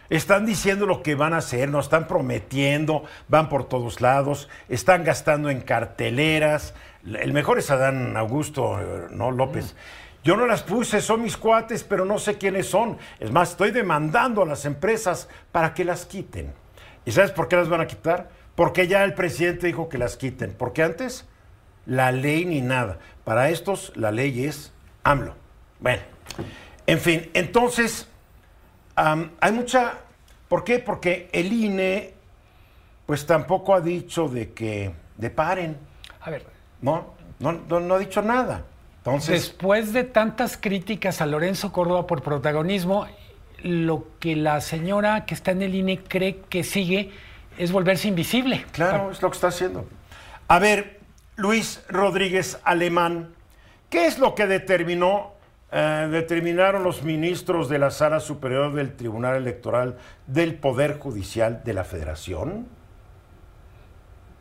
Están 0.10 0.46
diciendo 0.46 0.86
lo 0.86 1.02
que 1.02 1.16
van 1.16 1.34
a 1.34 1.38
hacer, 1.38 1.70
nos 1.70 1.86
están 1.86 2.08
prometiendo, 2.08 3.06
van 3.30 3.48
por 3.48 3.70
todos 3.70 4.02
lados, 4.02 4.50
están 4.68 5.06
gastando 5.06 5.50
en 5.50 5.62
carteleras, 5.62 6.74
el 7.06 7.34
mejor 7.34 7.60
es 7.60 7.70
Adán 7.72 8.16
Augusto, 8.18 8.80
no 9.12 9.32
López. 9.32 9.76
Yo 10.24 10.38
no 10.38 10.48
las 10.48 10.64
puse, 10.64 11.02
son 11.02 11.22
mis 11.22 11.36
cuates, 11.36 11.84
pero 11.84 12.06
no 12.06 12.18
sé 12.18 12.38
quiénes 12.38 12.68
son. 12.68 12.98
Es 13.20 13.32
más, 13.32 13.52
estoy 13.52 13.72
demandando 13.72 14.42
a 14.42 14.46
las 14.46 14.64
empresas 14.64 15.28
para 15.52 15.74
que 15.74 15.84
las 15.84 16.06
quiten. 16.06 16.54
¿Y 17.04 17.12
sabes 17.12 17.32
por 17.32 17.50
qué 17.50 17.58
las 17.58 17.68
van 17.68 17.82
a 17.82 17.88
quitar? 17.88 18.30
Porque 18.56 18.88
ya 18.88 19.04
el 19.04 19.16
presidente 19.16 19.68
dijo 19.68 19.90
que 19.90 19.98
las 19.98 20.16
quiten. 20.16 20.56
Porque 20.58 20.82
antes, 20.82 21.28
la 21.86 22.14
ley 22.14 22.46
ni 22.46 22.62
nada. 22.62 23.00
Para 23.26 23.50
estos, 23.50 23.92
la 23.98 24.12
ley 24.12 24.46
es 24.46 24.72
AMLO. 25.04 25.36
Bueno, 25.82 26.02
en 26.88 27.00
fin, 27.00 27.30
entonces, 27.34 28.08
hay 28.96 29.52
mucha... 29.52 30.00
¿Por 30.48 30.64
qué? 30.64 30.80
Porque 30.80 31.30
el 31.34 31.52
INE, 31.52 32.14
pues 33.06 33.26
tampoco 33.26 33.76
ha 33.76 33.82
dicho 33.82 34.30
de 34.30 34.54
que 34.54 34.94
de 35.18 35.30
paren. 35.30 35.78
A 36.22 36.30
ver, 36.30 36.46
no, 36.84 37.14
no, 37.40 37.80
no, 37.80 37.96
ha 37.96 38.00
dicho 38.00 38.22
nada. 38.22 38.66
Entonces, 38.98 39.42
Después 39.42 39.94
de 39.94 40.04
tantas 40.04 40.58
críticas 40.58 41.22
a 41.22 41.26
Lorenzo 41.26 41.72
Córdoba 41.72 42.08
por 42.08 42.22
protagonismo, 42.22 43.08
lo 43.64 44.08
que 44.20 44.36
la 44.36 44.62
señora 44.62 45.26
que 45.26 45.34
está 45.34 45.52
en 45.52 45.62
el 45.62 45.76
INE 45.76 46.00
cree 46.04 46.42
que 46.50 46.64
sigue 46.64 47.12
es 47.58 47.72
volverse 47.72 48.08
invisible. 48.08 48.66
Claro, 48.72 49.12
es 49.12 49.22
lo 49.22 49.30
que 49.30 49.36
está 49.36 49.48
haciendo. 49.48 49.86
A 50.48 50.60
ver, 50.60 51.00
Luis 51.36 51.84
Rodríguez 51.90 52.60
Alemán, 52.64 53.34
¿qué 53.90 54.06
es 54.06 54.20
lo 54.20 54.36
que 54.36 54.48
determinó, 54.48 55.34
eh, 55.72 56.08
determinaron 56.12 56.84
los 56.84 57.04
ministros 57.04 57.70
de 57.70 57.80
la 57.80 57.92
Sala 57.92 58.20
Superior 58.20 58.74
del 58.74 58.96
Tribunal 58.96 59.36
Electoral 59.36 59.98
del 60.28 60.56
Poder 60.56 61.00
Judicial 61.00 61.62
de 61.64 61.74
la 61.74 61.84
Federación? 61.84 62.68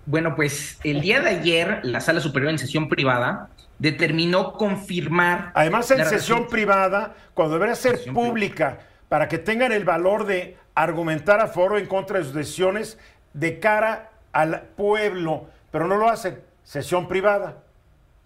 Bueno, 0.05 0.35
pues 0.35 0.81
el 0.83 1.01
día 1.01 1.21
de 1.21 1.31
ayer 1.31 1.81
la 1.85 2.01
Sala 2.01 2.21
Superior 2.21 2.51
en 2.51 2.59
sesión 2.59 2.89
privada 2.89 3.49
determinó 3.79 4.53
confirmar... 4.55 5.53
Además 5.55 5.91
en 5.91 6.05
sesión 6.05 6.49
privada, 6.49 7.15
cuando 7.35 7.55
debería 7.55 7.75
ser 7.75 8.01
pública, 8.13 8.81
para 9.09 9.29
que 9.29 9.39
tengan 9.39 9.73
el 9.73 9.85
valor 9.85 10.27
de 10.27 10.57
argumentar 10.75 11.41
a 11.41 11.47
foro 11.47 11.79
en 11.79 11.87
contra 11.87 12.19
de 12.19 12.25
sus 12.25 12.35
decisiones 12.35 12.99
de 13.33 13.61
cara 13.61 14.11
al 14.33 14.63
pueblo, 14.77 15.49
pero 15.71 15.87
no 15.87 15.97
lo 15.97 16.09
hacen. 16.09 16.41
Sesión 16.65 17.07
privada. 17.09 17.63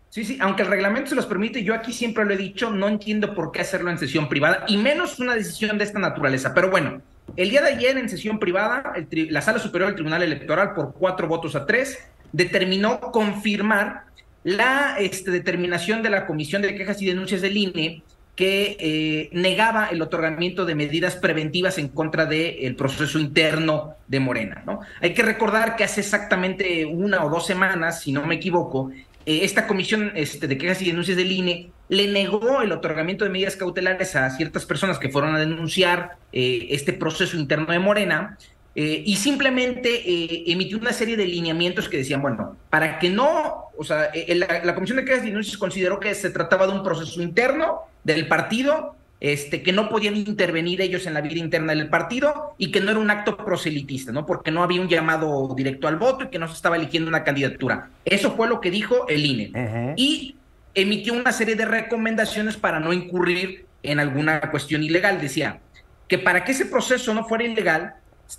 Sí, 0.08 0.24
sí, 0.24 0.38
aunque 0.40 0.62
el 0.62 0.68
reglamento 0.68 1.10
se 1.10 1.16
los 1.16 1.26
permite, 1.26 1.62
yo 1.62 1.74
aquí 1.74 1.92
siempre 1.92 2.24
lo 2.24 2.32
he 2.32 2.36
dicho, 2.38 2.70
no 2.70 2.88
entiendo 2.88 3.34
por 3.34 3.52
qué 3.52 3.60
hacerlo 3.60 3.90
en 3.90 3.98
sesión 3.98 4.28
privada, 4.28 4.64
y 4.66 4.78
menos 4.78 5.18
una 5.18 5.34
decisión 5.34 5.76
de 5.76 5.84
esta 5.84 5.98
naturaleza. 5.98 6.54
Pero 6.54 6.70
bueno, 6.70 7.02
el 7.36 7.50
día 7.50 7.62
de 7.62 7.70
ayer, 7.70 7.98
en 7.98 8.08
sesión 8.08 8.38
privada, 8.38 8.94
la 9.10 9.42
Sala 9.42 9.58
Superior 9.58 9.88
del 9.88 9.96
Tribunal 9.96 10.22
Electoral, 10.22 10.74
por 10.74 10.94
cuatro 10.94 11.28
votos 11.28 11.56
a 11.56 11.66
tres, 11.66 11.98
determinó 12.32 13.00
confirmar 13.00 14.04
la 14.44 14.96
este, 14.98 15.30
determinación 15.30 16.02
de 16.02 16.10
la 16.10 16.26
Comisión 16.26 16.62
de 16.62 16.74
Quejas 16.74 17.02
y 17.02 17.06
Denuncias 17.06 17.42
del 17.42 17.56
INE 17.56 18.02
que 18.36 18.76
eh, 18.78 19.30
negaba 19.32 19.88
el 19.88 20.02
otorgamiento 20.02 20.66
de 20.66 20.74
medidas 20.74 21.16
preventivas 21.16 21.78
en 21.78 21.88
contra 21.88 22.26
del 22.26 22.76
proceso 22.76 23.18
interno 23.18 23.94
de 24.06 24.20
Morena. 24.20 24.62
¿no? 24.66 24.80
Hay 25.00 25.14
que 25.14 25.22
recordar 25.22 25.74
que 25.74 25.84
hace 25.84 26.02
exactamente 26.02 26.84
una 26.84 27.24
o 27.24 27.30
dos 27.30 27.46
semanas, 27.46 28.02
si 28.02 28.12
no 28.12 28.26
me 28.26 28.34
equivoco, 28.34 28.90
eh, 29.24 29.40
esta 29.42 29.66
comisión 29.66 30.12
este, 30.14 30.46
de 30.46 30.58
quejas 30.58 30.82
y 30.82 30.86
denuncias 30.86 31.16
del 31.16 31.32
INE 31.32 31.70
le 31.88 32.08
negó 32.08 32.62
el 32.62 32.72
otorgamiento 32.72 33.24
de 33.24 33.30
medidas 33.30 33.56
cautelares 33.56 34.16
a 34.16 34.30
ciertas 34.30 34.66
personas 34.66 34.98
que 34.98 35.08
fueron 35.08 35.34
a 35.34 35.38
denunciar 35.38 36.16
eh, 36.32 36.68
este 36.70 36.92
proceso 36.92 37.36
interno 37.36 37.72
de 37.72 37.78
Morena 37.78 38.38
eh, 38.74 39.02
y 39.06 39.16
simplemente 39.16 40.50
emitió 40.50 40.78
una 40.78 40.92
serie 40.92 41.16
de 41.16 41.26
lineamientos 41.26 41.88
que 41.88 41.98
decían, 41.98 42.20
bueno, 42.20 42.56
para 42.68 42.98
que 42.98 43.08
no, 43.08 43.70
o 43.76 43.84
sea, 43.84 44.10
la, 44.28 44.64
la 44.64 44.74
comisión 44.74 44.98
de 44.98 45.04
quejas 45.04 45.24
y 45.24 45.28
denuncias 45.28 45.56
consideró 45.56 45.98
que 45.98 46.14
se 46.14 46.30
trataba 46.30 46.66
de 46.66 46.74
un 46.74 46.82
proceso 46.82 47.22
interno 47.22 47.80
del 48.04 48.28
partido 48.28 48.96
este, 49.18 49.62
que 49.62 49.72
no 49.72 49.88
podían 49.88 50.16
intervenir 50.16 50.82
ellos 50.82 51.06
en 51.06 51.14
la 51.14 51.22
vida 51.22 51.38
interna 51.38 51.74
del 51.74 51.88
partido 51.88 52.54
y 52.58 52.70
que 52.70 52.80
no 52.80 52.90
era 52.90 53.00
un 53.00 53.10
acto 53.10 53.36
proselitista, 53.38 54.12
¿no? 54.12 54.26
Porque 54.26 54.50
no 54.50 54.62
había 54.62 54.80
un 54.80 54.88
llamado 54.88 55.54
directo 55.56 55.88
al 55.88 55.96
voto 55.96 56.24
y 56.24 56.28
que 56.28 56.38
no 56.38 56.46
se 56.48 56.54
estaba 56.54 56.76
eligiendo 56.76 57.08
una 57.08 57.24
candidatura. 57.24 57.88
Eso 58.04 58.32
fue 58.36 58.46
lo 58.46 58.60
que 58.60 58.70
dijo 58.70 59.08
el 59.08 59.24
INE. 59.24 59.94
Y 59.96 60.36
emitió 60.76 61.14
una 61.14 61.32
serie 61.32 61.56
de 61.56 61.64
recomendaciones 61.64 62.56
para 62.56 62.78
no 62.78 62.92
incurrir 62.92 63.66
en 63.82 63.98
alguna 63.98 64.40
cuestión 64.52 64.82
ilegal. 64.82 65.20
Decía 65.20 65.60
que 66.06 66.18
para 66.18 66.44
que 66.44 66.52
ese 66.52 66.66
proceso 66.66 67.12
no 67.14 67.24
fuera 67.24 67.44
ilegal, 67.44 67.96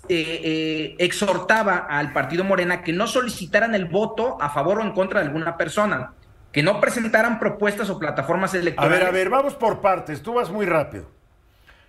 eh, 0.08 0.40
eh, 0.44 0.94
exhortaba 0.98 1.76
al 1.76 2.12
partido 2.12 2.44
Morena 2.44 2.82
que 2.82 2.92
no 2.92 3.06
solicitaran 3.06 3.74
el 3.74 3.86
voto 3.86 4.40
a 4.40 4.48
favor 4.50 4.78
o 4.78 4.82
en 4.82 4.92
contra 4.92 5.20
de 5.20 5.26
alguna 5.26 5.56
persona, 5.56 6.12
que 6.52 6.62
no 6.62 6.80
presentaran 6.80 7.38
propuestas 7.38 7.90
o 7.90 7.98
plataformas 7.98 8.54
electorales. 8.54 8.96
A 8.96 9.00
ver, 9.00 9.08
a 9.08 9.10
ver, 9.10 9.28
vamos 9.28 9.54
por 9.54 9.80
partes, 9.80 10.22
tú 10.22 10.34
vas 10.34 10.50
muy 10.50 10.66
rápido. 10.66 11.10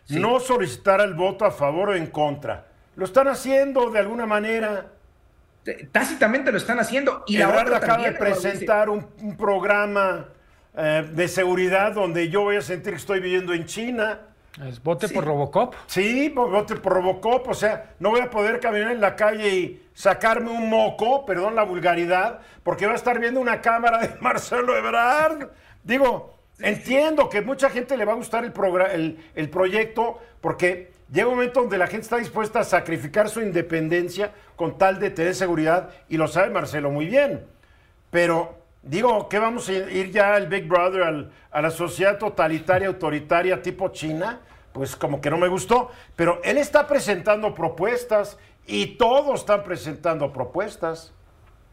No 0.09 0.39
solicitar 0.39 1.01
el 1.01 1.13
voto 1.13 1.45
a 1.45 1.51
favor 1.51 1.89
o 1.89 1.95
en 1.95 2.07
contra. 2.07 2.65
Lo 2.95 3.05
están 3.05 3.27
haciendo 3.27 3.91
de 3.91 3.99
alguna 3.99 4.25
manera. 4.25 4.87
tácitamente 5.91 6.51
lo 6.51 6.57
están 6.57 6.79
haciendo. 6.79 7.23
Y 7.27 7.37
la 7.37 7.49
otra 7.49 7.77
acaba 7.77 8.03
de 8.03 8.13
presentar 8.13 8.89
un, 8.89 9.05
programa 9.37 10.25
eh, 10.81 11.05
de 11.11 11.27
seguridad 11.27 11.91
donde 11.91 12.29
yo 12.29 12.43
voy 12.43 12.55
a 12.55 12.61
sentir 12.61 12.93
que 12.93 12.99
estoy 12.99 13.19
viviendo 13.19 13.53
en 13.53 13.65
China. 13.65 14.21
¿Es 14.65 14.81
vote 14.81 15.09
por 15.09 15.25
Robocop? 15.25 15.75
Sí, 15.87 16.29
vote 16.29 16.75
por 16.75 16.93
Robocop. 16.93 17.49
O 17.49 17.53
sea, 17.53 17.93
no 17.99 18.11
voy 18.11 18.21
a 18.21 18.29
poder 18.29 18.61
caminar 18.61 18.91
en 18.93 19.01
la 19.01 19.15
calle 19.17 19.49
y 19.49 19.87
sacarme 19.93 20.51
un 20.51 20.69
moco, 20.69 21.25
perdón 21.25 21.55
la 21.55 21.63
vulgaridad, 21.63 22.39
porque 22.63 22.85
va 22.85 22.93
a 22.93 22.95
estar 22.95 23.19
viendo 23.19 23.41
una 23.41 23.59
cámara 23.59 23.99
de 23.99 24.15
Marcelo 24.21 24.77
Ebrard. 24.77 25.49
Digo, 25.83 26.39
entiendo 26.59 27.27
que 27.27 27.41
mucha 27.41 27.69
gente 27.69 27.97
le 27.97 28.05
va 28.05 28.13
a 28.13 28.15
gustar 28.15 28.45
el, 28.45 28.53
el, 28.93 29.19
el 29.35 29.49
proyecto 29.49 30.19
porque 30.39 30.91
llega 31.11 31.27
un 31.27 31.35
momento 31.35 31.59
donde 31.59 31.77
la 31.77 31.87
gente 31.87 32.03
está 32.03 32.17
dispuesta 32.17 32.61
a 32.61 32.63
sacrificar 32.63 33.27
su 33.27 33.41
independencia 33.41 34.31
con 34.55 34.77
tal 34.77 34.97
de 34.99 35.09
tener 35.09 35.35
seguridad, 35.35 35.89
y 36.07 36.15
lo 36.15 36.29
sabe 36.29 36.51
Marcelo 36.51 36.89
muy 36.89 37.05
bien. 37.05 37.45
Pero 38.11 38.58
digo, 38.89 39.29
¿qué 39.29 39.39
vamos 39.39 39.69
a 39.69 39.73
ir 39.73 40.11
ya 40.11 40.35
al 40.35 40.47
Big 40.47 40.67
Brother, 40.67 41.29
a 41.51 41.61
la 41.61 41.71
sociedad 41.71 42.17
totalitaria, 42.17 42.87
autoritaria 42.87 43.61
tipo 43.61 43.89
China? 43.89 44.41
Pues 44.73 44.95
como 44.95 45.21
que 45.21 45.29
no 45.29 45.37
me 45.37 45.47
gustó. 45.47 45.89
Pero 46.15 46.41
él 46.43 46.57
está 46.57 46.87
presentando 46.87 47.53
propuestas 47.53 48.37
y 48.65 48.97
todos 48.97 49.41
están 49.41 49.63
presentando 49.63 50.31
propuestas. 50.33 51.13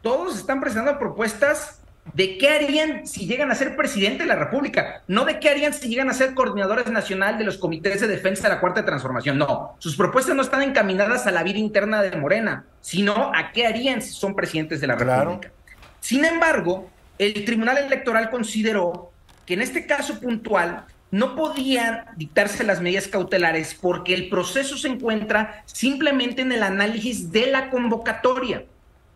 Todos 0.01 0.37
están 0.37 0.61
presentando 0.61 0.99
propuestas 0.99 1.81
de 2.13 2.37
qué 2.37 2.49
harían 2.49 3.05
si 3.05 3.27
llegan 3.27 3.51
a 3.51 3.55
ser 3.55 3.75
presidente 3.75 4.23
de 4.23 4.29
la 4.29 4.35
República, 4.35 5.03
no 5.07 5.25
de 5.25 5.39
qué 5.39 5.49
harían 5.49 5.73
si 5.73 5.89
llegan 5.89 6.09
a 6.09 6.13
ser 6.13 6.33
coordinadores 6.33 6.89
nacional 6.89 7.37
de 7.37 7.43
los 7.43 7.57
comités 7.57 7.99
de 7.99 8.07
defensa 8.07 8.43
de 8.47 8.55
la 8.55 8.61
Cuarta 8.61 8.85
Transformación, 8.85 9.37
no. 9.37 9.75
Sus 9.79 9.97
propuestas 9.97 10.35
no 10.35 10.41
están 10.41 10.61
encaminadas 10.61 11.27
a 11.27 11.31
la 11.31 11.43
vida 11.43 11.59
interna 11.59 12.01
de 12.01 12.15
Morena, 12.15 12.65
sino 12.79 13.31
a 13.35 13.51
qué 13.51 13.67
harían 13.67 14.01
si 14.01 14.11
son 14.11 14.35
presidentes 14.35 14.79
de 14.79 14.87
la 14.87 14.95
República. 14.95 15.51
Sin 15.99 16.23
embargo, 16.23 16.89
el 17.17 17.45
Tribunal 17.45 17.77
Electoral 17.77 18.29
consideró 18.29 19.11
que 19.45 19.53
en 19.53 19.61
este 19.61 19.85
caso 19.85 20.19
puntual 20.19 20.85
no 21.09 21.35
podían 21.35 22.05
dictarse 22.17 22.63
las 22.63 22.81
medidas 22.81 23.07
cautelares 23.07 23.73
porque 23.73 24.13
el 24.13 24.29
proceso 24.29 24.77
se 24.77 24.89
encuentra 24.89 25.63
simplemente 25.65 26.41
en 26.41 26.51
el 26.51 26.63
análisis 26.63 27.31
de 27.31 27.47
la 27.47 27.69
convocatoria. 27.69 28.65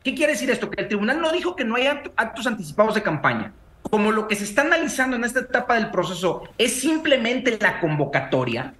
¿Qué 0.03 0.15
quiere 0.15 0.33
decir 0.33 0.49
esto? 0.49 0.69
Que 0.69 0.81
el 0.81 0.87
tribunal 0.87 1.21
no 1.21 1.31
dijo 1.31 1.55
que 1.55 1.65
no 1.65 1.75
hay 1.75 1.87
actos 1.87 2.47
anticipados 2.47 2.95
de 2.95 3.03
campaña. 3.03 3.53
Como 3.83 4.11
lo 4.11 4.27
que 4.27 4.35
se 4.35 4.45
está 4.45 4.61
analizando 4.61 5.15
en 5.15 5.25
esta 5.25 5.41
etapa 5.41 5.75
del 5.75 5.91
proceso 5.91 6.43
es 6.57 6.79
simplemente 6.79 7.57
la 7.59 7.79
convocatoria, 7.79 8.73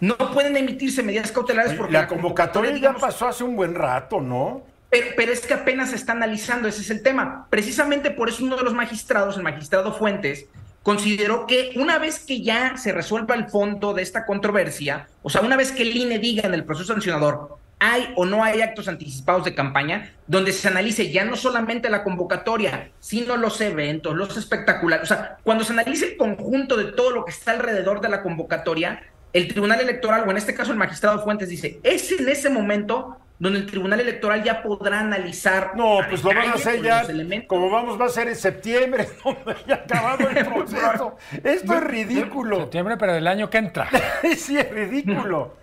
no 0.00 0.16
pueden 0.16 0.56
emitirse 0.56 1.02
medidas 1.02 1.30
cautelares 1.30 1.74
porque 1.74 1.92
la, 1.92 2.06
convocatoria, 2.06 2.74
ya 2.76 2.94
pasó 2.94 3.28
hace 3.28 3.44
un 3.44 3.54
buen 3.54 3.74
rato, 3.74 4.20
¿no? 4.20 4.62
Pero, 4.90 5.06
pero, 5.16 5.32
es 5.32 5.46
que 5.46 5.54
apenas 5.54 5.90
se 5.90 5.96
está 5.96 6.12
analizando, 6.12 6.68
ese 6.68 6.80
es 6.80 6.90
el 6.90 7.02
tema. 7.02 7.46
Precisamente 7.48 8.10
por 8.10 8.28
eso 8.28 8.44
uno 8.44 8.56
de 8.56 8.64
los 8.64 8.74
magistrados, 8.74 9.36
el 9.36 9.42
magistrado 9.42 9.92
Fuentes, 9.92 10.46
consideró 10.82 11.46
que 11.46 11.72
una 11.76 11.98
vez 11.98 12.20
que 12.20 12.42
ya 12.42 12.76
se 12.76 12.92
resuelva 12.92 13.34
el 13.34 13.48
fondo 13.48 13.94
de 13.94 14.02
esta 14.02 14.26
controversia, 14.26 15.08
o 15.22 15.30
sea, 15.30 15.42
una 15.42 15.56
vez 15.56 15.72
que 15.72 15.82
el 15.82 15.96
INE 15.96 16.18
diga 16.18 16.46
en 16.46 16.54
el 16.54 16.64
proceso 16.64 16.92
sancionador, 16.92 17.58
hay 17.78 18.12
o 18.14 18.26
no 18.26 18.44
hay 18.44 18.60
actos 18.60 18.88
anticipados 18.88 19.44
de 19.44 19.54
campaña, 19.54 20.12
donde 20.26 20.52
se 20.52 20.68
analice 20.68 21.10
ya 21.10 21.24
no 21.24 21.34
solamente 21.34 21.88
la 21.88 22.04
convocatoria, 22.04 22.90
sino 23.00 23.36
los 23.36 23.60
eventos, 23.60 24.14
los 24.14 24.36
espectaculares. 24.36 25.04
O 25.04 25.14
sea, 25.14 25.38
cuando 25.42 25.64
se 25.64 25.72
analice 25.72 26.10
el 26.10 26.16
conjunto 26.16 26.76
de 26.76 26.92
todo 26.92 27.10
lo 27.10 27.24
que 27.24 27.30
está 27.30 27.52
alrededor 27.52 28.00
de 28.02 28.10
la 28.10 28.22
convocatoria, 28.22 29.02
el 29.32 29.48
Tribunal 29.48 29.80
Electoral, 29.80 30.24
o 30.26 30.30
en 30.30 30.36
este 30.36 30.54
caso 30.54 30.72
el 30.72 30.78
magistrado 30.78 31.22
Fuentes, 31.22 31.48
dice, 31.48 31.80
es 31.82 32.12
en 32.12 32.28
ese 32.28 32.50
momento 32.50 33.16
donde 33.40 33.60
el 33.60 33.66
Tribunal 33.66 34.00
Electoral 34.00 34.44
ya 34.44 34.62
podrá 34.62 35.00
analizar. 35.00 35.72
No, 35.74 35.98
pues 36.08 36.22
lo 36.22 36.28
van 36.28 36.50
a 36.50 36.52
hacer 36.52 36.82
ya, 36.82 37.06
como 37.46 37.70
vamos, 37.70 37.98
va 37.98 38.04
a 38.04 38.10
ser 38.10 38.28
en 38.28 38.36
septiembre, 38.36 39.08
ya 39.66 39.76
acabado 39.76 40.28
el 40.28 40.46
proceso. 40.54 41.16
Esto 41.42 41.74
es 41.74 41.82
ridículo. 41.82 42.60
Septiembre, 42.60 42.98
pero 42.98 43.14
del 43.14 43.26
año 43.26 43.48
que 43.48 43.58
entra. 43.58 43.88
sí, 44.36 44.58
es 44.58 44.70
ridículo. 44.70 45.56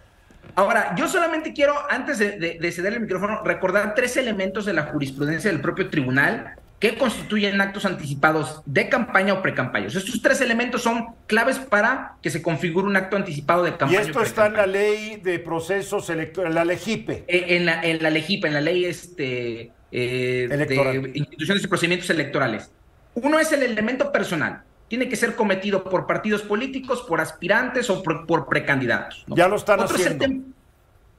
Ahora, 0.56 0.96
yo 0.96 1.08
solamente 1.08 1.54
quiero, 1.54 1.76
antes 1.88 2.18
de, 2.18 2.72
ceder 2.72 2.94
el 2.94 3.02
micrófono, 3.02 3.44
recordar 3.44 3.94
tres 3.94 4.18
elementos 4.18 4.66
de 4.66 4.74
la 4.74 4.84
jurisprudencia 4.84 5.52
del 5.52 5.62
propio 5.62 5.88
tribunal 5.88 6.56
que 6.80 6.96
constituyen 6.96 7.60
actos 7.60 7.86
anticipados 7.86 8.62
de 8.66 8.88
campaña 8.88 9.34
o 9.34 9.42
precampaña. 9.42 9.88
Estos 9.88 10.22
tres 10.22 10.42
elementos 10.42 10.84
son 10.84 11.16
claves 11.26 11.58
para 11.58 12.16
que 12.22 12.30
se 12.30 12.42
configure 12.42 12.88
un 12.88 12.96
acto 12.96 13.16
anticipado 13.16 13.64
de 13.64 13.72
campaña. 13.72 14.02
Y 14.02 14.06
esto 14.06 14.22
está 14.22 14.48
en 14.48 14.54
la 14.54 14.68
ley 14.68 15.20
de 15.24 15.40
procesos 15.40 16.10
electorales, 16.10 16.54
la 16.56 16.66
LEGIPE. 16.66 17.26
Eh, 17.28 17.46
en 17.56 17.66
la, 17.66 17.82
en 17.84 18.04
la 18.04 18.12
LEGIPE, 18.12 18.48
en 18.48 18.54
la 18.54 18.62
ley 18.62 18.86
este, 18.86 19.72
eh, 19.92 20.48
de 20.50 21.12
instituciones 21.16 21.64
y 21.64 21.68
procedimientos 21.68 22.10
electorales. 22.12 22.70
Uno 23.16 23.40
es 23.40 23.52
el 23.52 23.64
elemento 23.64 24.12
personal 24.12 24.64
tiene 24.88 25.10
que 25.10 25.16
ser 25.16 25.36
cometido 25.36 25.84
por 25.84 26.08
partidos 26.08 26.42
políticos, 26.44 27.04
por 27.08 27.20
aspirantes 27.20 27.90
o 27.90 28.02
por, 28.02 28.48
precandidatos. 28.48 29.26
Ya 29.28 29.48
lo 29.48 29.58
están 29.58 29.82
haciendo. 29.82 30.26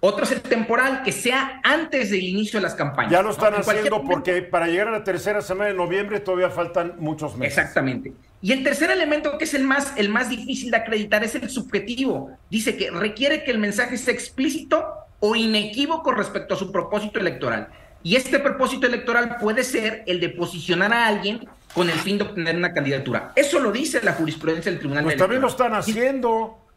Otro 0.00 0.24
es 0.24 0.30
el 0.30 0.40
temporal, 0.42 1.02
que 1.02 1.10
sea 1.10 1.60
antes 1.64 2.10
del 2.10 2.22
inicio 2.22 2.60
de 2.60 2.62
las 2.62 2.74
campañas. 2.74 3.10
Ya 3.10 3.22
lo 3.22 3.30
están 3.30 3.54
haciendo 3.54 4.02
porque 4.04 4.42
para 4.42 4.68
llegar 4.68 4.88
a 4.88 4.92
la 4.92 5.04
tercera 5.04 5.42
semana 5.42 5.70
de 5.70 5.74
noviembre 5.74 6.20
todavía 6.20 6.50
faltan 6.50 6.94
muchos 6.98 7.36
meses. 7.36 7.58
Exactamente. 7.58 8.12
Y 8.40 8.52
el 8.52 8.62
tercer 8.62 8.92
elemento, 8.92 9.36
que 9.36 9.44
es 9.44 9.54
el 9.54 9.64
más, 9.64 9.94
el 9.96 10.08
más 10.08 10.28
difícil 10.28 10.70
de 10.70 10.76
acreditar, 10.76 11.24
es 11.24 11.34
el 11.34 11.50
subjetivo. 11.50 12.30
Dice 12.48 12.76
que 12.76 12.90
requiere 12.90 13.42
que 13.42 13.50
el 13.50 13.58
mensaje 13.58 13.96
sea 13.96 14.14
explícito 14.14 14.84
o 15.18 15.34
inequívoco 15.34 16.12
respecto 16.12 16.54
a 16.54 16.56
su 16.56 16.70
propósito 16.70 17.18
electoral. 17.18 17.68
Y 18.04 18.14
este 18.14 18.38
propósito 18.38 18.86
electoral 18.86 19.38
puede 19.40 19.64
ser 19.64 20.04
el 20.06 20.20
de 20.20 20.28
posicionar 20.28 20.92
a 20.92 21.08
alguien 21.08 21.48
con 21.74 21.90
el 21.90 21.98
fin 21.98 22.18
de 22.18 22.24
obtener 22.24 22.56
una 22.56 22.72
candidatura. 22.72 23.32
Eso 23.34 23.58
lo 23.58 23.72
dice 23.72 24.00
la 24.02 24.12
jurisprudencia 24.12 24.70
del 24.70 24.78
Tribunal 24.78 25.04
pues 25.04 25.16
también 25.16 25.42
lo 25.42 25.48
están 25.48 25.74
haciendo. 25.74 26.67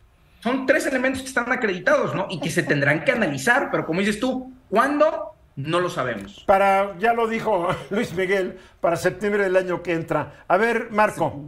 Son 0.41 0.65
tres 0.65 0.85
elementos 0.87 1.21
que 1.21 1.27
están 1.27 1.51
acreditados, 1.51 2.15
¿no? 2.15 2.27
Y 2.29 2.39
que 2.39 2.49
se 2.49 2.63
tendrán 2.63 3.03
que 3.03 3.11
analizar, 3.11 3.69
pero 3.71 3.85
como 3.85 3.99
dices 3.99 4.19
tú, 4.19 4.51
¿cuándo? 4.69 5.35
No 5.55 5.79
lo 5.79 5.89
sabemos. 5.89 6.43
Para, 6.47 6.97
ya 6.97 7.13
lo 7.13 7.27
dijo 7.27 7.67
Luis 7.91 8.13
Miguel, 8.13 8.57
para 8.79 8.95
septiembre 8.95 9.43
del 9.43 9.55
año 9.55 9.83
que 9.83 9.93
entra. 9.93 10.43
A 10.47 10.57
ver, 10.57 10.89
Marco. 10.91 11.43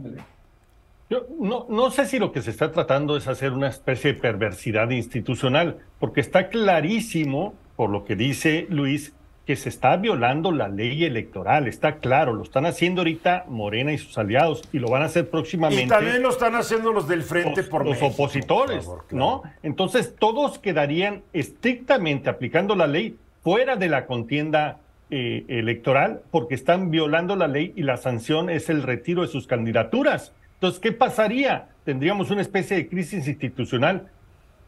Yo 1.10 1.26
no, 1.38 1.66
no 1.68 1.90
sé 1.90 2.06
si 2.06 2.18
lo 2.18 2.32
que 2.32 2.40
se 2.40 2.50
está 2.50 2.70
tratando 2.70 3.16
es 3.16 3.26
hacer 3.26 3.52
una 3.52 3.68
especie 3.68 4.14
de 4.14 4.20
perversidad 4.20 4.88
institucional, 4.90 5.78
porque 5.98 6.20
está 6.20 6.48
clarísimo, 6.48 7.54
por 7.76 7.90
lo 7.90 8.04
que 8.04 8.16
dice 8.16 8.66
Luis, 8.70 9.12
que 9.46 9.56
se 9.56 9.68
está 9.68 9.96
violando 9.96 10.52
la 10.52 10.68
ley 10.68 11.04
electoral, 11.04 11.68
está 11.68 11.96
claro, 11.96 12.32
lo 12.32 12.42
están 12.42 12.64
haciendo 12.64 13.02
ahorita 13.02 13.44
Morena 13.48 13.92
y 13.92 13.98
sus 13.98 14.16
aliados 14.16 14.62
y 14.72 14.78
lo 14.78 14.88
van 14.88 15.02
a 15.02 15.06
hacer 15.06 15.28
próximamente. 15.28 15.84
Y 15.84 15.88
también 15.88 16.22
lo 16.22 16.30
están 16.30 16.54
haciendo 16.54 16.92
los 16.92 17.06
del 17.08 17.22
Frente 17.22 17.62
por 17.62 17.84
los 17.84 18.00
opositores, 18.02 18.88
¿no? 19.10 19.42
Entonces 19.62 20.14
todos 20.18 20.58
quedarían 20.58 21.22
estrictamente 21.34 22.30
aplicando 22.30 22.74
la 22.74 22.86
ley 22.86 23.18
fuera 23.42 23.76
de 23.76 23.88
la 23.88 24.06
contienda 24.06 24.78
eh, 25.10 25.44
electoral 25.48 26.22
porque 26.30 26.54
están 26.54 26.90
violando 26.90 27.36
la 27.36 27.46
ley 27.46 27.74
y 27.76 27.82
la 27.82 27.98
sanción 27.98 28.48
es 28.48 28.70
el 28.70 28.82
retiro 28.82 29.20
de 29.20 29.28
sus 29.28 29.46
candidaturas. 29.46 30.32
Entonces, 30.54 30.80
¿qué 30.80 30.92
pasaría? 30.92 31.68
Tendríamos 31.84 32.30
una 32.30 32.40
especie 32.40 32.78
de 32.78 32.88
crisis 32.88 33.28
institucional, 33.28 34.08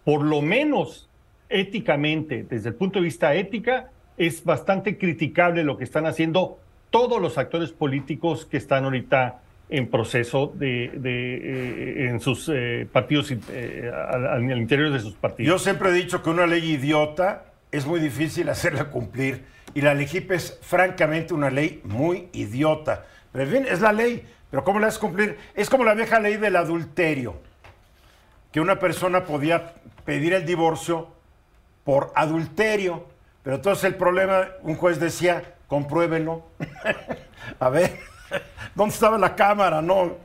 por 0.04 0.22
lo 0.22 0.42
menos 0.42 1.08
éticamente, 1.48 2.44
desde 2.48 2.68
el 2.68 2.74
punto 2.74 2.98
de 2.98 3.04
vista 3.04 3.34
ética, 3.34 3.90
es 4.16 4.44
bastante 4.44 4.98
criticable 4.98 5.64
lo 5.64 5.76
que 5.76 5.84
están 5.84 6.06
haciendo 6.06 6.58
todos 6.90 7.20
los 7.20 7.38
actores 7.38 7.72
políticos 7.72 8.46
que 8.46 8.56
están 8.56 8.84
ahorita 8.84 9.40
en 9.68 9.88
proceso 9.88 10.52
de, 10.54 10.84
eh, 10.84 12.08
en 12.08 12.20
sus 12.20 12.48
eh, 12.52 12.86
partidos, 12.90 13.32
eh, 13.50 13.90
al, 13.92 14.44
interior 14.58 14.92
de 14.92 15.00
sus 15.00 15.14
partidos. 15.14 15.48
Yo 15.48 15.58
siempre 15.58 15.90
he 15.90 15.92
dicho 15.92 16.22
que 16.22 16.30
una 16.30 16.46
ley 16.46 16.64
idiota 16.72 17.46
es 17.72 17.84
muy 17.84 18.00
difícil 18.00 18.48
hacerla 18.48 18.90
cumplir 18.90 19.44
y 19.74 19.80
la 19.80 19.92
LEGIP 19.94 20.32
es 20.32 20.58
francamente 20.62 21.34
una 21.34 21.50
ley 21.50 21.80
muy 21.84 22.28
idiota. 22.32 23.04
Pero 23.32 23.44
en 23.44 23.50
fin, 23.50 23.66
es 23.68 23.80
la 23.80 23.92
ley, 23.92 24.24
pero 24.50 24.62
¿cómo 24.62 24.78
la 24.78 24.86
haces 24.86 25.00
cumplir? 25.00 25.36
Es 25.54 25.68
como 25.68 25.84
la 25.84 25.94
vieja 25.94 26.20
ley 26.20 26.36
del 26.36 26.56
adulterio, 26.56 27.34
que 28.52 28.60
una 28.60 28.78
persona 28.78 29.24
podía 29.24 29.74
pedir 30.04 30.32
el 30.32 30.46
divorcio 30.46 31.08
por 31.84 32.12
adulterio 32.14 33.15
pero 33.46 33.58
entonces 33.58 33.84
el 33.84 33.94
problema, 33.94 34.48
un 34.62 34.74
juez 34.74 34.98
decía, 34.98 35.54
compruébelo. 35.68 36.50
a 37.60 37.68
ver, 37.68 37.96
¿dónde 38.74 38.92
estaba 38.92 39.16
la 39.18 39.36
cámara? 39.36 39.80
No, 39.80 40.16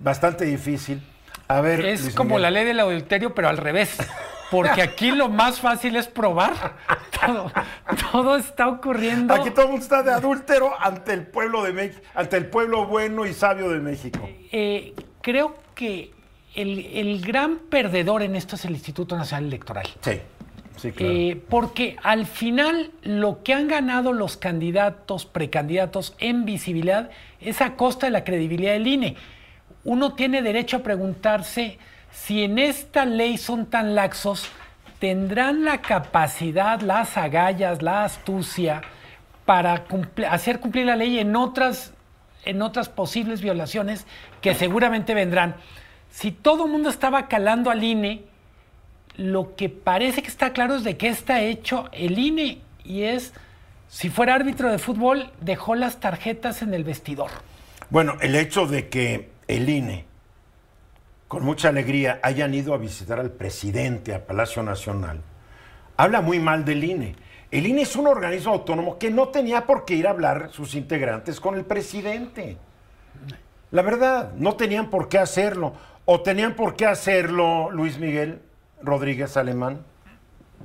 bastante 0.00 0.46
difícil. 0.46 1.02
A 1.46 1.60
ver. 1.60 1.84
Es 1.84 2.14
como 2.14 2.38
la 2.38 2.50
ley 2.50 2.64
del 2.64 2.80
adulterio, 2.80 3.34
pero 3.34 3.50
al 3.50 3.58
revés. 3.58 3.98
Porque 4.50 4.80
aquí 4.80 5.10
lo 5.10 5.28
más 5.28 5.60
fácil 5.60 5.94
es 5.94 6.08
probar. 6.08 6.54
Todo, 8.10 8.36
está 8.38 8.66
ocurriendo. 8.68 9.34
Aquí 9.34 9.50
todo 9.50 9.66
el 9.66 9.70
mundo 9.72 9.82
está 9.82 10.02
de 10.02 10.12
adúltero 10.12 10.72
ante 10.80 11.12
el 11.12 11.26
pueblo 11.26 11.62
de 11.64 11.74
México, 11.74 12.00
ante 12.14 12.38
el 12.38 12.46
pueblo 12.46 12.86
bueno 12.86 13.26
y 13.26 13.34
sabio 13.34 13.68
de 13.68 13.80
México. 13.80 14.26
Eh, 14.52 14.94
creo 15.20 15.54
que 15.74 16.14
el, 16.54 16.86
el 16.94 17.20
gran 17.20 17.58
perdedor 17.58 18.22
en 18.22 18.36
esto 18.36 18.56
es 18.56 18.64
el 18.64 18.72
Instituto 18.72 19.18
Nacional 19.18 19.48
Electoral. 19.48 19.88
Sí. 20.00 20.18
Eh, 20.84 21.42
porque 21.48 21.96
al 22.02 22.26
final 22.26 22.90
lo 23.02 23.42
que 23.42 23.54
han 23.54 23.68
ganado 23.68 24.12
los 24.12 24.36
candidatos, 24.36 25.24
precandidatos 25.24 26.14
en 26.18 26.44
visibilidad 26.44 27.10
es 27.40 27.60
a 27.60 27.76
costa 27.76 28.06
de 28.06 28.12
la 28.12 28.24
credibilidad 28.24 28.72
del 28.72 28.86
INE. 28.86 29.16
Uno 29.84 30.14
tiene 30.14 30.42
derecho 30.42 30.78
a 30.78 30.82
preguntarse 30.82 31.78
si 32.10 32.42
en 32.44 32.58
esta 32.58 33.04
ley 33.04 33.38
son 33.38 33.66
tan 33.66 33.94
laxos, 33.94 34.48
tendrán 34.98 35.64
la 35.64 35.80
capacidad, 35.80 36.80
las 36.80 37.16
agallas, 37.16 37.82
la 37.82 38.04
astucia 38.04 38.82
para 39.44 39.84
hacer 40.30 40.60
cumplir 40.60 40.86
la 40.86 40.96
ley 40.96 41.18
en 41.18 41.36
otras, 41.36 41.94
en 42.44 42.62
otras 42.62 42.88
posibles 42.88 43.40
violaciones 43.40 44.06
que 44.40 44.54
seguramente 44.54 45.14
vendrán. 45.14 45.56
Si 46.10 46.32
todo 46.32 46.64
el 46.66 46.72
mundo 46.72 46.88
estaba 46.88 47.28
calando 47.28 47.70
al 47.70 47.84
INE, 47.84 48.24
lo 49.16 49.56
que 49.56 49.68
parece 49.68 50.22
que 50.22 50.28
está 50.28 50.52
claro 50.52 50.76
es 50.76 50.84
de 50.84 50.96
qué 50.96 51.08
está 51.08 51.40
hecho 51.42 51.88
el 51.92 52.18
INE 52.18 52.60
y 52.84 53.02
es, 53.02 53.32
si 53.88 54.10
fuera 54.10 54.34
árbitro 54.34 54.70
de 54.70 54.78
fútbol, 54.78 55.30
dejó 55.40 55.74
las 55.74 56.00
tarjetas 56.00 56.62
en 56.62 56.74
el 56.74 56.84
vestidor. 56.84 57.30
Bueno, 57.90 58.16
el 58.20 58.34
hecho 58.34 58.66
de 58.66 58.88
que 58.88 59.30
el 59.48 59.68
INE, 59.68 60.04
con 61.28 61.44
mucha 61.44 61.68
alegría, 61.68 62.20
hayan 62.22 62.52
ido 62.54 62.74
a 62.74 62.78
visitar 62.78 63.18
al 63.18 63.30
presidente 63.30 64.14
a 64.14 64.26
Palacio 64.26 64.62
Nacional, 64.62 65.22
habla 65.96 66.20
muy 66.20 66.38
mal 66.38 66.64
del 66.64 66.84
INE. 66.84 67.16
El 67.50 67.66
INE 67.66 67.82
es 67.82 67.96
un 67.96 68.06
organismo 68.06 68.52
autónomo 68.52 68.98
que 68.98 69.10
no 69.10 69.28
tenía 69.28 69.66
por 69.66 69.84
qué 69.84 69.94
ir 69.94 70.06
a 70.06 70.10
hablar 70.10 70.50
sus 70.52 70.74
integrantes 70.74 71.40
con 71.40 71.54
el 71.54 71.64
presidente. 71.64 72.58
La 73.70 73.82
verdad, 73.82 74.32
no 74.34 74.56
tenían 74.56 74.90
por 74.90 75.08
qué 75.08 75.18
hacerlo. 75.18 75.74
¿O 76.04 76.20
tenían 76.20 76.54
por 76.54 76.76
qué 76.76 76.86
hacerlo 76.86 77.70
Luis 77.70 77.98
Miguel 77.98 78.40
Rodríguez 78.82 79.36
Alemán? 79.36 79.80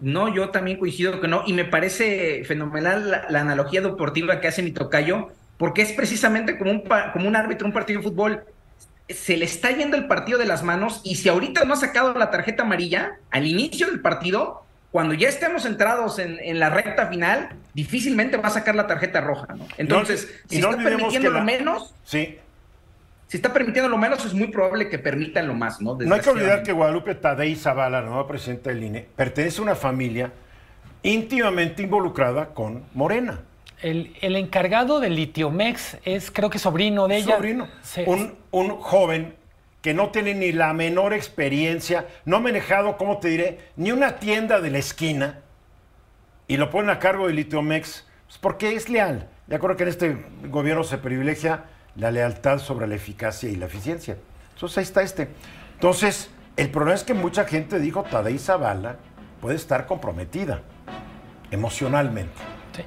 No, 0.01 0.33
yo 0.33 0.49
también 0.49 0.77
coincido 0.77 1.19
que 1.21 1.27
no, 1.27 1.43
y 1.45 1.53
me 1.53 1.65
parece 1.65 2.43
fenomenal 2.45 3.11
la, 3.11 3.25
la 3.29 3.41
analogía 3.41 3.81
deportiva 3.81 4.39
que 4.39 4.47
hace 4.47 4.63
mi 4.63 4.71
tocayo, 4.71 5.29
porque 5.57 5.81
es 5.81 5.91
precisamente 5.91 6.57
como 6.57 6.71
un, 6.71 6.83
como 7.13 7.27
un 7.27 7.35
árbitro, 7.35 7.67
un 7.67 7.73
partido 7.73 7.99
de 8.01 8.07
fútbol, 8.07 8.43
se 9.09 9.37
le 9.37 9.45
está 9.45 9.69
yendo 9.71 9.97
el 9.97 10.07
partido 10.07 10.39
de 10.39 10.45
las 10.45 10.63
manos, 10.63 11.01
y 11.03 11.15
si 11.15 11.29
ahorita 11.29 11.65
no 11.65 11.73
ha 11.73 11.77
sacado 11.77 12.13
la 12.13 12.31
tarjeta 12.31 12.63
amarilla, 12.63 13.17
al 13.29 13.45
inicio 13.45 13.87
del 13.87 13.99
partido, 13.99 14.63
cuando 14.91 15.13
ya 15.13 15.29
estemos 15.29 15.65
entrados 15.65 16.17
en, 16.19 16.39
en 16.41 16.59
la 16.59 16.69
recta 16.69 17.07
final, 17.07 17.49
difícilmente 17.73 18.37
va 18.37 18.47
a 18.47 18.51
sacar 18.51 18.75
la 18.75 18.87
tarjeta 18.87 19.21
roja, 19.21 19.53
¿no? 19.55 19.67
Entonces, 19.77 20.33
si 20.49 20.59
no 20.59 20.71
está 20.71 20.83
permitiendo 20.83 21.29
la- 21.31 21.43
menos, 21.43 21.93
Sí, 22.03 22.37
si 23.31 23.37
está 23.37 23.53
permitiendo 23.53 23.87
lo 23.87 23.97
menos, 23.97 24.25
es 24.25 24.33
muy 24.33 24.47
probable 24.47 24.89
que 24.89 24.99
permitan 24.99 25.47
lo 25.47 25.53
más, 25.53 25.79
¿no? 25.79 25.95
No 25.97 26.15
hay 26.15 26.19
que 26.19 26.29
olvidar 26.29 26.63
que 26.63 26.73
Guadalupe 26.73 27.15
Tadei 27.15 27.55
Zavala, 27.55 28.01
la 28.01 28.05
nueva 28.05 28.27
presidenta 28.27 28.71
del 28.71 28.83
INE, 28.83 29.07
pertenece 29.15 29.59
a 29.59 29.61
una 29.61 29.75
familia 29.75 30.33
íntimamente 31.01 31.81
involucrada 31.81 32.47
con 32.47 32.83
Morena. 32.93 33.39
El, 33.81 34.17
el 34.19 34.35
encargado 34.35 34.99
del 34.99 35.15
Litiomex 35.15 35.99
es, 36.03 36.29
creo 36.29 36.49
que 36.49 36.59
sobrino 36.59 37.07
de 37.07 37.19
ella. 37.19 37.37
Sobrino. 37.37 37.69
Un, 38.05 38.35
un 38.51 38.71
joven 38.71 39.33
que 39.81 39.93
no 39.93 40.09
tiene 40.09 40.35
ni 40.35 40.51
la 40.51 40.73
menor 40.73 41.13
experiencia, 41.13 42.07
no 42.25 42.35
ha 42.35 42.39
manejado, 42.41 42.97
¿cómo 42.97 43.19
te 43.19 43.29
diré? 43.29 43.59
Ni 43.77 43.93
una 43.93 44.17
tienda 44.17 44.59
de 44.59 44.71
la 44.71 44.79
esquina 44.79 45.39
y 46.49 46.57
lo 46.57 46.69
ponen 46.69 46.89
a 46.89 46.99
cargo 46.99 47.27
de 47.27 47.33
Litiomex, 47.33 48.05
pues 48.27 48.37
porque 48.39 48.75
es 48.75 48.89
leal. 48.89 49.29
De 49.47 49.55
acuerdo 49.55 49.77
que 49.77 49.83
en 49.83 49.89
este 49.89 50.17
gobierno 50.49 50.83
se 50.83 50.97
privilegia 50.97 51.63
la 51.95 52.11
lealtad 52.11 52.59
sobre 52.59 52.87
la 52.87 52.95
eficacia 52.95 53.49
y 53.49 53.55
la 53.55 53.65
eficiencia. 53.65 54.17
Entonces 54.53 54.77
ahí 54.77 54.83
está 54.83 55.01
este. 55.01 55.29
Entonces, 55.73 56.29
el 56.57 56.69
problema 56.69 56.95
es 56.95 57.03
que 57.03 57.13
mucha 57.13 57.45
gente 57.45 57.79
dijo, 57.79 58.03
Tadei 58.03 58.37
Zavala 58.37 58.97
puede 59.41 59.55
estar 59.55 59.85
comprometida 59.87 60.61
emocionalmente. 61.49 62.33
Sí. 62.75 62.83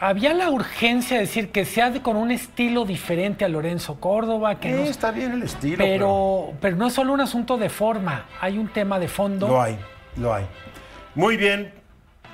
Había 0.00 0.34
la 0.34 0.50
urgencia 0.50 1.16
de 1.16 1.22
decir 1.22 1.50
que 1.50 1.64
sea 1.64 1.90
de- 1.90 2.00
con 2.02 2.16
un 2.16 2.30
estilo 2.30 2.84
diferente 2.84 3.44
a 3.44 3.48
Lorenzo 3.48 3.96
Córdoba, 4.00 4.60
que 4.60 4.70
Eh, 4.70 4.76
no- 4.76 4.82
está 4.84 5.10
bien 5.10 5.32
el 5.32 5.42
estilo, 5.42 5.78
pero, 5.78 6.52
pero 6.60 6.76
no 6.76 6.86
es 6.88 6.92
solo 6.94 7.12
un 7.12 7.20
asunto 7.20 7.56
de 7.58 7.68
forma, 7.70 8.26
hay 8.40 8.58
un 8.58 8.68
tema 8.68 8.98
de 8.98 9.08
fondo. 9.08 9.48
Lo 9.48 9.60
hay, 9.62 9.78
lo 10.16 10.32
hay. 10.34 10.46
Muy 11.14 11.36
bien. 11.36 11.72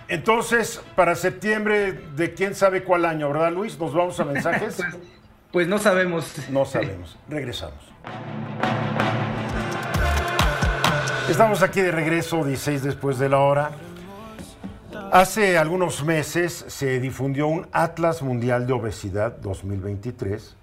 Entonces, 0.08 0.80
para 0.94 1.14
septiembre, 1.16 1.92
de 1.92 2.32
quién 2.34 2.54
sabe 2.54 2.84
cuál 2.84 3.04
año, 3.04 3.28
¿verdad, 3.32 3.52
Luis? 3.52 3.78
¿Nos 3.78 3.92
vamos 3.92 4.18
a 4.20 4.24
mensajes? 4.24 4.78
Pues, 5.56 5.68
no 5.68 5.78
sabemos. 5.78 6.34
No 6.50 6.64
sabemos. 6.66 7.16
Regresamos. 7.30 7.78
Estamos 11.30 11.62
aquí 11.62 11.80
de 11.80 11.90
regreso, 11.92 12.44
16 12.44 12.82
después 12.82 13.18
de 13.18 13.30
la 13.30 13.38
hora. 13.38 13.70
Hace 15.12 15.56
algunos 15.56 16.04
meses 16.04 16.66
se 16.68 17.00
difundió 17.00 17.46
un 17.46 17.68
Atlas 17.72 18.20
Mundial 18.20 18.66
de 18.66 18.74
Obesidad 18.74 19.38
2023 19.38 20.56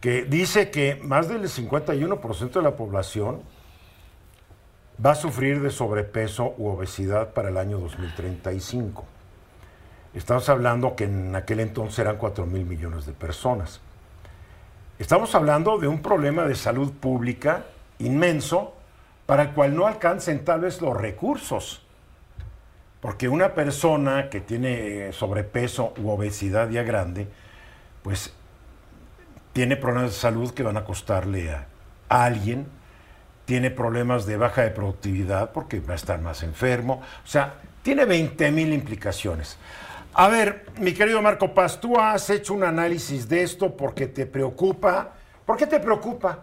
que 0.00 0.24
dice 0.24 0.72
que 0.72 0.96
más 0.96 1.28
del 1.28 1.44
51% 1.44 2.50
de 2.50 2.62
la 2.62 2.74
población 2.74 3.40
va 4.98 5.12
a 5.12 5.14
sufrir 5.14 5.62
de 5.62 5.70
sobrepeso 5.70 6.56
u 6.58 6.66
obesidad 6.70 7.34
para 7.34 7.50
el 7.50 7.56
año 7.56 7.78
2035. 7.78 9.04
Estamos 10.12 10.48
hablando 10.48 10.96
que 10.96 11.04
en 11.04 11.36
aquel 11.36 11.60
entonces 11.60 12.00
eran 12.00 12.16
4 12.16 12.46
mil 12.46 12.64
millones 12.64 13.06
de 13.06 13.12
personas. 13.12 13.80
Estamos 15.02 15.34
hablando 15.34 15.78
de 15.78 15.88
un 15.88 16.00
problema 16.00 16.44
de 16.44 16.54
salud 16.54 16.92
pública 16.92 17.64
inmenso 17.98 18.72
para 19.26 19.42
el 19.42 19.50
cual 19.50 19.74
no 19.74 19.88
alcancen 19.88 20.44
tal 20.44 20.60
vez 20.60 20.80
los 20.80 20.96
recursos. 20.96 21.82
Porque 23.00 23.28
una 23.28 23.52
persona 23.52 24.30
que 24.30 24.40
tiene 24.40 25.08
eh, 25.08 25.12
sobrepeso 25.12 25.92
u 25.96 26.08
obesidad 26.08 26.70
ya 26.70 26.84
grande, 26.84 27.26
pues 28.04 28.32
tiene 29.52 29.76
problemas 29.76 30.12
de 30.12 30.18
salud 30.18 30.54
que 30.54 30.62
van 30.62 30.76
a 30.76 30.84
costarle 30.84 31.50
a, 31.50 31.66
a 32.08 32.24
alguien, 32.24 32.68
tiene 33.44 33.72
problemas 33.72 34.24
de 34.24 34.36
baja 34.36 34.62
de 34.62 34.70
productividad 34.70 35.50
porque 35.50 35.80
va 35.80 35.94
a 35.94 35.96
estar 35.96 36.20
más 36.20 36.44
enfermo, 36.44 37.02
o 37.24 37.26
sea, 37.26 37.54
tiene 37.82 38.04
20 38.04 38.52
mil 38.52 38.72
implicaciones. 38.72 39.58
A 40.14 40.28
ver, 40.28 40.66
mi 40.78 40.92
querido 40.92 41.22
Marco 41.22 41.54
Paz, 41.54 41.80
tú 41.80 41.98
has 41.98 42.28
hecho 42.30 42.52
un 42.54 42.64
análisis 42.64 43.28
de 43.28 43.42
esto 43.42 43.74
porque 43.76 44.06
te 44.06 44.26
preocupa. 44.26 45.12
¿Por 45.46 45.56
qué 45.56 45.66
te 45.66 45.80
preocupa? 45.80 46.40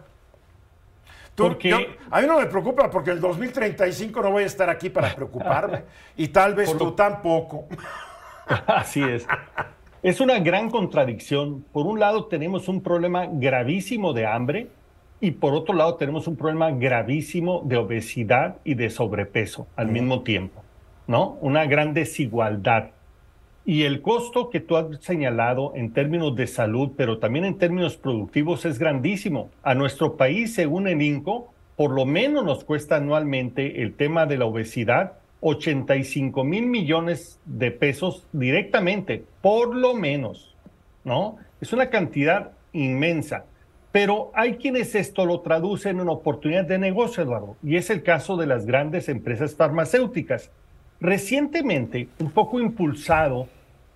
Tú- 1.35 1.43
Porque- 1.49 1.69
yo- 1.69 1.77
a 2.09 2.19
mí 2.21 2.27
no 2.27 2.39
me 2.39 2.47
preocupa 2.47 2.89
porque 2.89 3.11
el 3.11 3.21
2035 3.21 4.21
no 4.21 4.31
voy 4.31 4.43
a 4.43 4.47
estar 4.47 4.69
aquí 4.69 4.89
para 4.89 5.13
preocuparme 5.15 5.83
y 6.17 6.27
tal 6.29 6.55
vez 6.55 6.69
Por 6.69 6.77
tú 6.79 6.91
tampoco. 6.93 7.65
Así 8.67 9.01
es. 9.03 9.25
Es 10.01 10.19
una 10.19 10.39
gran 10.39 10.69
contradicción. 10.69 11.63
Por 11.71 11.85
un 11.85 11.99
lado 11.99 12.25
tenemos 12.25 12.67
un 12.67 12.81
problema 12.81 13.27
gravísimo 13.31 14.13
de 14.13 14.25
hambre 14.25 14.67
y 15.21 15.31
por 15.31 15.53
otro 15.53 15.75
lado 15.75 15.95
tenemos 15.95 16.27
un 16.27 16.35
problema 16.35 16.71
gravísimo 16.71 17.61
de 17.65 17.77
obesidad 17.77 18.55
y 18.63 18.73
de 18.73 18.89
sobrepeso 18.89 19.67
al 19.75 19.87
mismo 19.89 20.23
tiempo, 20.23 20.63
¿no? 21.07 21.37
Una 21.41 21.65
gran 21.65 21.93
desigualdad. 21.93 22.89
Y 23.69 23.83
el 23.83 24.01
costo 24.01 24.49
que 24.49 24.61
tú 24.61 24.77
has 24.77 24.87
señalado 24.99 25.73
en 25.75 25.93
términos 25.93 26.35
de 26.35 26.47
salud, 26.47 26.93
pero 26.97 27.19
también 27.19 27.45
en 27.45 27.59
términos 27.59 27.97
productivos, 27.97 28.65
es 28.65 28.79
grandísimo. 28.79 29.51
A 29.61 29.75
nuestro 29.75 30.17
país, 30.17 30.55
según 30.55 30.87
el 30.87 31.03
INCO, 31.03 31.53
por 31.75 31.91
lo 31.91 32.07
menos 32.07 32.43
nos 32.43 32.63
cuesta 32.63 32.95
anualmente 32.95 33.83
el 33.83 33.93
tema 33.93 34.25
de 34.25 34.39
la 34.39 34.45
obesidad 34.45 35.19
85 35.41 36.43
mil 36.43 36.65
millones 36.65 37.39
de 37.45 37.69
pesos 37.69 38.25
directamente, 38.31 39.23
por 39.43 39.75
lo 39.75 39.93
menos, 39.93 40.55
¿no? 41.03 41.37
Es 41.61 41.71
una 41.71 41.91
cantidad 41.91 42.53
inmensa. 42.73 43.45
Pero 43.91 44.31
hay 44.33 44.55
quienes 44.55 44.95
esto 44.95 45.27
lo 45.27 45.41
traducen 45.41 45.99
en 45.99 46.09
oportunidad 46.09 46.65
de 46.65 46.79
negocio, 46.79 47.21
Eduardo, 47.21 47.55
y 47.61 47.75
es 47.75 47.91
el 47.91 48.01
caso 48.01 48.35
de 48.35 48.47
las 48.47 48.65
grandes 48.65 49.09
empresas 49.09 49.53
farmacéuticas. 49.53 50.49
Recientemente, 50.99 52.07
un 52.17 52.31
poco 52.31 52.59
impulsado 52.59 53.47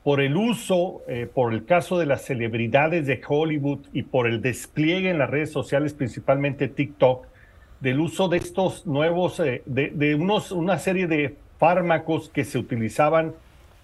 por 0.04 0.20
el 0.20 0.36
uso, 0.36 1.02
eh, 1.08 1.28
por 1.34 1.54
el 1.54 1.66
caso 1.66 1.98
de 1.98 2.06
las 2.06 2.24
celebridades 2.24 3.08
de 3.08 3.22
Hollywood 3.26 3.80
y 3.94 4.04
por 4.04 4.28
el 4.28 4.42
despliegue 4.42 5.10
en 5.10 5.18
las 5.18 5.30
redes 5.30 5.52
sociales, 5.52 5.94
principalmente 5.94 6.68
TikTok, 6.68 7.26
del 7.80 8.00
uso 8.00 8.28
de 8.28 8.38
estos 8.38 8.86
nuevos, 8.86 9.40
eh, 9.40 9.62
de, 9.66 10.16
unos, 10.16 10.52
una 10.52 10.78
serie 10.80 11.08
de 11.08 11.36
fármacos 11.58 12.30
que 12.30 12.44
se 12.44 12.58
utilizaban, 12.58 13.34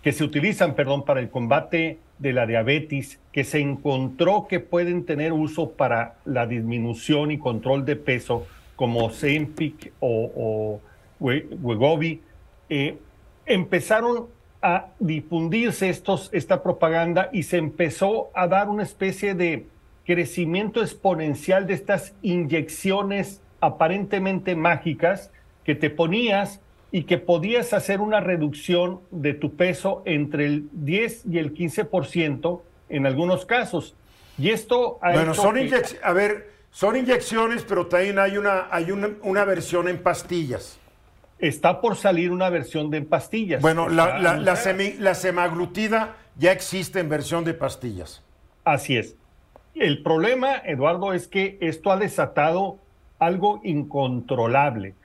que 0.04 0.12
se 0.12 0.24
utilizan, 0.24 0.76
perdón, 0.76 1.06
para 1.06 1.20
el 1.22 1.30
combate 1.30 1.98
de 2.18 2.34
la 2.34 2.46
diabetes, 2.46 3.20
que 3.32 3.46
se 3.46 3.60
encontró 3.60 4.48
que 4.50 4.60
pueden 4.60 5.06
tener 5.06 5.32
uso 5.32 5.72
para 5.72 6.16
la 6.26 6.48
disminución 6.48 7.32
y 7.32 7.38
control 7.38 7.86
de 7.86 7.96
peso, 7.96 8.46
como 8.76 9.06
Ozempic 9.06 9.94
o, 10.02 10.32
o 10.36 10.82
We- 11.20 11.48
Wegovy, 11.62 12.22
eh, 12.70 12.98
empezaron 13.46 14.28
a 14.62 14.88
difundirse 15.00 15.90
estos, 15.90 16.30
esta 16.34 16.64
propaganda 16.64 17.30
y 17.32 17.44
se 17.44 17.58
empezó 17.58 18.30
a 18.34 18.48
dar 18.48 18.70
una 18.70 18.84
especie 18.84 19.34
de 19.34 19.68
crecimiento 20.06 20.82
exponencial 20.82 21.68
de 21.68 21.76
estas 21.76 22.14
inyecciones 22.22 23.42
aparentemente 23.62 24.56
mágicas 24.56 25.32
que 25.64 25.76
te 25.76 25.90
ponías 25.90 26.62
y 26.92 27.04
que 27.04 27.18
podías 27.18 27.74
hacer 27.74 28.02
una 28.02 28.20
reducción 28.20 29.02
de 29.12 29.34
tu 29.34 29.56
peso 29.56 30.02
entre 30.06 30.46
el 30.46 30.70
10 30.72 31.26
y 31.30 31.38
el 31.38 31.54
15% 31.54 32.62
en 32.90 33.06
algunos 33.06 33.46
casos. 33.46 33.96
Y 34.38 34.50
esto 34.50 34.98
ha 35.02 35.12
bueno, 35.12 35.34
son 35.34 35.58
a 36.02 36.14
ver, 36.14 36.50
son 36.72 36.96
inyecciones, 36.96 37.64
pero 37.64 37.88
también 37.88 38.20
hay 38.20 38.38
una, 38.38 38.68
hay 38.72 38.92
una, 38.92 39.46
versión 39.46 39.88
en 39.88 40.02
pastillas. 40.02 40.80
Está 41.40 41.82
por 41.82 41.96
salir 41.96 42.32
una 42.32 42.50
versión 42.50 42.90
de 42.90 43.02
pastillas. 43.02 43.62
Bueno, 43.62 43.90
la, 43.90 44.38
la 44.38 45.16
semaglutida 45.16 46.18
ya 46.38 46.52
existe 46.52 47.00
en 47.00 47.10
versión 47.10 47.44
de 47.44 47.54
pastillas. 47.54 48.24
Así 48.64 48.98
es. 48.98 49.16
El 49.76 50.04
problema, 50.04 50.58
Eduardo, 50.66 51.14
es 51.14 51.28
que 51.28 51.58
esto 51.62 51.92
ha 51.92 51.98
desatado 51.98 52.80
algo 53.20 53.62
incontrolable. 53.64 54.96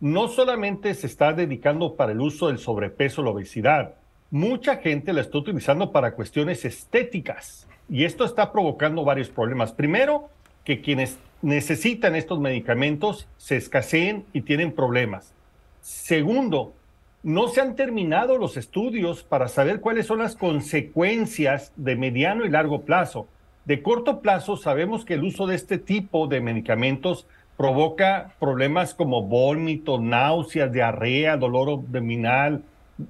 No 0.00 0.28
solamente 0.28 0.94
se 0.94 1.06
está 1.06 1.32
dedicando 1.32 1.96
para 1.96 2.12
el 2.12 2.20
uso 2.20 2.48
del 2.48 2.58
sobrepeso, 2.58 3.22
la 3.22 3.30
obesidad, 3.30 3.94
mucha 4.30 4.76
gente 4.76 5.12
la 5.12 5.20
está 5.20 5.38
utilizando 5.38 5.92
para 5.92 6.14
cuestiones 6.14 6.64
estéticas 6.64 7.68
y 7.88 8.04
esto 8.04 8.24
está 8.24 8.52
provocando 8.52 9.04
varios 9.04 9.28
problemas. 9.28 9.72
Primero, 9.72 10.30
que 10.64 10.80
quienes 10.80 11.18
necesitan 11.42 12.14
estos 12.14 12.38
medicamentos 12.38 13.26
se 13.36 13.56
escaseen 13.56 14.24
y 14.32 14.42
tienen 14.42 14.72
problemas. 14.72 15.34
Segundo, 15.80 16.74
no 17.22 17.48
se 17.48 17.60
han 17.60 17.76
terminado 17.76 18.38
los 18.38 18.56
estudios 18.56 19.22
para 19.22 19.48
saber 19.48 19.80
cuáles 19.80 20.06
son 20.06 20.20
las 20.20 20.36
consecuencias 20.36 21.72
de 21.76 21.96
mediano 21.96 22.44
y 22.44 22.50
largo 22.50 22.82
plazo. 22.82 23.26
De 23.64 23.82
corto 23.82 24.20
plazo 24.20 24.56
sabemos 24.56 25.04
que 25.04 25.14
el 25.14 25.24
uso 25.24 25.46
de 25.46 25.54
este 25.54 25.78
tipo 25.78 26.26
de 26.26 26.40
medicamentos 26.40 27.26
provoca 27.56 28.34
problemas 28.40 28.94
como 28.94 29.22
vómito, 29.22 30.00
náuseas, 30.00 30.72
diarrea, 30.72 31.36
dolor 31.36 31.68
abdominal, 31.70 32.62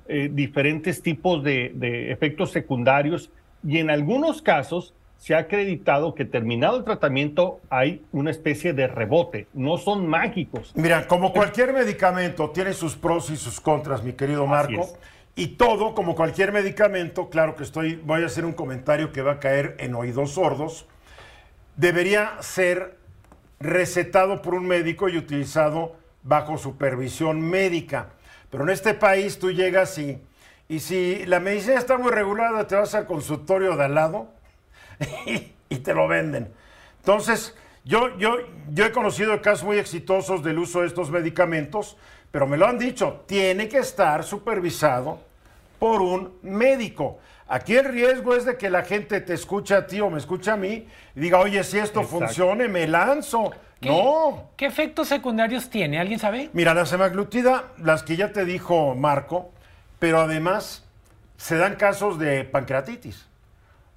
eh, 0.08 0.28
diferentes 0.32 1.02
tipos 1.02 1.44
de, 1.44 1.72
de 1.74 2.10
efectos 2.10 2.50
secundarios 2.50 3.30
y 3.64 3.78
en 3.78 3.90
algunos 3.90 4.42
casos 4.42 4.92
se 5.20 5.34
ha 5.34 5.40
acreditado 5.40 6.14
que 6.14 6.24
terminado 6.24 6.78
el 6.78 6.84
tratamiento 6.84 7.60
hay 7.68 8.02
una 8.10 8.30
especie 8.30 8.72
de 8.72 8.86
rebote, 8.86 9.48
no 9.52 9.76
son 9.76 10.06
mágicos. 10.06 10.72
Mira, 10.74 11.06
como 11.06 11.34
cualquier 11.34 11.74
medicamento 11.74 12.48
tiene 12.50 12.72
sus 12.72 12.96
pros 12.96 13.28
y 13.28 13.36
sus 13.36 13.60
contras, 13.60 14.02
mi 14.02 14.14
querido 14.14 14.46
Marco, 14.46 14.88
y 15.36 15.48
todo, 15.58 15.94
como 15.94 16.14
cualquier 16.14 16.52
medicamento, 16.52 17.28
claro 17.28 17.54
que 17.54 17.64
estoy, 17.64 17.96
voy 17.96 18.22
a 18.22 18.26
hacer 18.26 18.46
un 18.46 18.54
comentario 18.54 19.12
que 19.12 19.20
va 19.20 19.32
a 19.32 19.40
caer 19.40 19.76
en 19.78 19.94
oídos 19.94 20.32
sordos, 20.32 20.86
debería 21.76 22.38
ser 22.40 22.96
recetado 23.60 24.40
por 24.40 24.54
un 24.54 24.66
médico 24.66 25.10
y 25.10 25.18
utilizado 25.18 25.96
bajo 26.22 26.56
supervisión 26.56 27.42
médica. 27.42 28.08
Pero 28.48 28.64
en 28.64 28.70
este 28.70 28.94
país 28.94 29.38
tú 29.38 29.50
llegas 29.50 29.98
y, 29.98 30.18
y 30.66 30.80
si 30.80 31.26
la 31.26 31.40
medicina 31.40 31.78
está 31.78 31.98
muy 31.98 32.10
regulada, 32.10 32.66
te 32.66 32.74
vas 32.74 32.94
al 32.94 33.04
consultorio 33.04 33.76
de 33.76 33.84
al 33.84 33.94
lado 33.94 34.39
y, 35.68 35.76
te 35.78 35.94
lo 35.94 36.06
venden. 36.08 36.52
Entonces, 36.98 37.54
yo, 37.84 38.16
yo, 38.18 38.36
yo 38.70 38.84
he 38.84 38.92
conocido 38.92 39.40
casos 39.40 39.64
muy 39.64 39.78
exitosos 39.78 40.42
del 40.42 40.58
uso 40.58 40.82
de 40.82 40.88
estos 40.88 41.10
medicamentos, 41.10 41.96
pero 42.30 42.46
me 42.46 42.56
lo 42.56 42.66
han 42.66 42.78
dicho, 42.78 43.24
tiene 43.26 43.68
que 43.68 43.78
estar 43.78 44.22
supervisado 44.24 45.20
por 45.78 46.02
un 46.02 46.38
médico. 46.42 47.18
Aquí 47.48 47.74
el 47.74 47.86
riesgo 47.86 48.36
es 48.36 48.44
de 48.44 48.56
que 48.56 48.70
la 48.70 48.82
gente 48.82 49.20
te 49.20 49.34
escuche 49.34 49.74
a 49.74 49.86
ti 49.86 50.00
o 50.00 50.08
me 50.08 50.18
escuche 50.18 50.52
a 50.52 50.56
mí 50.56 50.86
y 51.16 51.20
diga, 51.20 51.40
oye, 51.40 51.64
si 51.64 51.78
esto 51.78 52.04
funcione, 52.04 52.68
me 52.68 52.86
lanzo. 52.86 53.50
no. 53.80 54.50
¿Qué 54.56 54.66
efectos 54.66 55.08
secundarios 55.08 55.68
tiene? 55.68 55.98
¿Alguien 55.98 56.20
sabe? 56.20 56.50
Mira, 56.52 56.74
la 56.74 56.86
semaglutida, 56.86 57.72
las 57.78 58.04
que 58.04 58.14
ya 58.14 58.32
te 58.32 58.44
dijo 58.44 58.94
Marco, 58.94 59.50
pero 59.98 60.20
además 60.20 60.84
se 61.38 61.56
dan 61.56 61.74
casos 61.74 62.18
de 62.20 62.44
pancreatitis. 62.44 63.26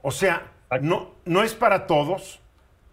O 0.02 0.10
sea, 0.10 0.53
no, 0.80 1.12
no 1.26 1.44
es 1.44 1.54
para 1.54 1.88
todos 1.88 2.40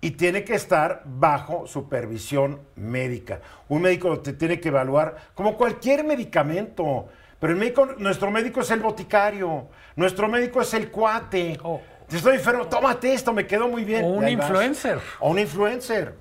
y 0.00 0.12
tiene 0.12 0.44
que 0.44 0.54
estar 0.54 1.02
bajo 1.04 1.66
supervisión 1.66 2.60
médica. 2.76 3.40
Un 3.68 3.82
médico 3.82 4.18
te 4.20 4.32
tiene 4.32 4.58
que 4.58 4.68
evaluar 4.68 5.16
como 5.34 5.56
cualquier 5.56 6.04
medicamento. 6.04 7.08
Pero 7.38 7.52
el 7.52 7.58
médico, 7.58 7.86
nuestro 7.98 8.30
médico 8.30 8.60
es 8.60 8.70
el 8.70 8.80
boticario, 8.80 9.68
nuestro 9.96 10.28
médico 10.28 10.60
es 10.60 10.74
el 10.74 10.90
cuate. 10.90 11.58
Oh. 11.62 11.80
Estoy 12.10 12.36
enfermo, 12.36 12.66
tómate 12.66 13.12
esto, 13.14 13.32
me 13.32 13.46
quedó 13.46 13.68
muy 13.68 13.84
bien. 13.84 14.04
O 14.04 14.08
un 14.08 14.28
influencer. 14.28 14.98
O 15.20 15.30
un 15.30 15.38
influencer. 15.38 16.14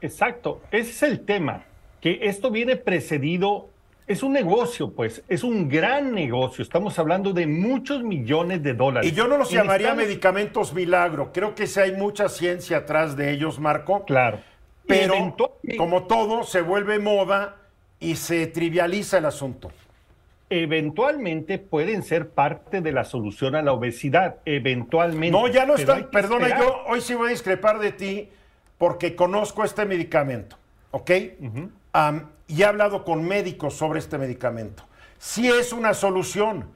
Exacto, 0.00 0.62
ese 0.70 0.90
es 0.90 1.02
el 1.02 1.24
tema, 1.24 1.64
que 2.00 2.20
esto 2.22 2.50
viene 2.50 2.76
precedido 2.76 3.70
es 4.06 4.22
un 4.22 4.32
negocio, 4.32 4.92
pues, 4.92 5.22
es 5.28 5.42
un 5.42 5.68
gran 5.68 6.12
negocio. 6.14 6.62
Estamos 6.62 6.98
hablando 6.98 7.32
de 7.32 7.46
muchos 7.46 8.02
millones 8.02 8.62
de 8.62 8.74
dólares. 8.74 9.10
Y 9.10 9.14
yo 9.14 9.26
no 9.26 9.36
los 9.36 9.50
llamaría 9.50 9.94
medicamentos 9.94 10.72
milagro. 10.72 11.32
Creo 11.32 11.54
que 11.54 11.66
sí 11.66 11.80
hay 11.80 11.92
mucha 11.92 12.28
ciencia 12.28 12.78
atrás 12.78 13.16
de 13.16 13.32
ellos, 13.32 13.58
Marco. 13.58 14.04
Claro. 14.04 14.38
Pero, 14.86 15.34
como 15.76 16.04
todo, 16.04 16.44
se 16.44 16.60
vuelve 16.60 17.00
moda 17.00 17.56
y 17.98 18.14
se 18.16 18.46
trivializa 18.46 19.18
el 19.18 19.24
asunto. 19.24 19.72
Eventualmente 20.48 21.58
pueden 21.58 22.04
ser 22.04 22.28
parte 22.28 22.80
de 22.80 22.92
la 22.92 23.02
solución 23.02 23.56
a 23.56 23.62
la 23.62 23.72
obesidad. 23.72 24.36
Eventualmente. 24.44 25.36
No, 25.36 25.48
ya 25.48 25.66
no 25.66 25.74
están. 25.74 26.08
Perdona, 26.10 26.56
yo 26.56 26.84
hoy 26.86 27.00
sí 27.00 27.14
voy 27.14 27.28
a 27.28 27.30
discrepar 27.30 27.80
de 27.80 27.90
ti 27.90 28.28
porque 28.78 29.16
conozco 29.16 29.64
este 29.64 29.84
medicamento. 29.84 30.56
¿Ok? 30.92 31.10
Y 32.48 32.62
he 32.62 32.64
hablado 32.64 33.04
con 33.04 33.26
médicos 33.26 33.74
sobre 33.74 33.98
este 33.98 34.18
medicamento. 34.18 34.84
Sí 35.18 35.48
es 35.48 35.72
una 35.72 35.94
solución, 35.94 36.70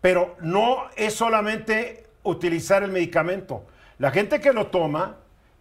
pero 0.00 0.36
no 0.40 0.84
es 0.96 1.14
solamente 1.14 2.06
utilizar 2.22 2.82
el 2.82 2.90
medicamento. 2.90 3.64
La 3.98 4.10
gente 4.10 4.40
que 4.40 4.52
lo 4.52 4.68
toma 4.68 5.16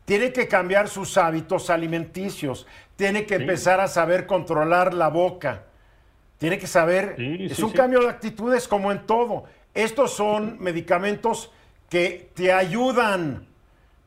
tiene 0.05 0.31
que 0.31 0.47
cambiar 0.47 0.87
sus 0.87 1.17
hábitos 1.17 1.69
alimenticios, 1.69 2.67
tiene 2.95 3.25
que 3.25 3.35
empezar 3.35 3.79
a 3.79 3.87
saber 3.87 4.25
controlar 4.25 4.93
la 4.93 5.09
boca, 5.09 5.63
tiene 6.37 6.59
que 6.59 6.67
saber, 6.67 7.15
es 7.17 7.59
un 7.59 7.71
cambio 7.71 8.01
de 8.01 8.09
actitudes 8.09 8.67
como 8.67 8.91
en 8.91 9.05
todo. 9.05 9.45
Estos 9.73 10.13
son 10.13 10.57
medicamentos 10.59 11.51
que 11.89 12.29
te 12.35 12.53
ayudan, 12.53 13.47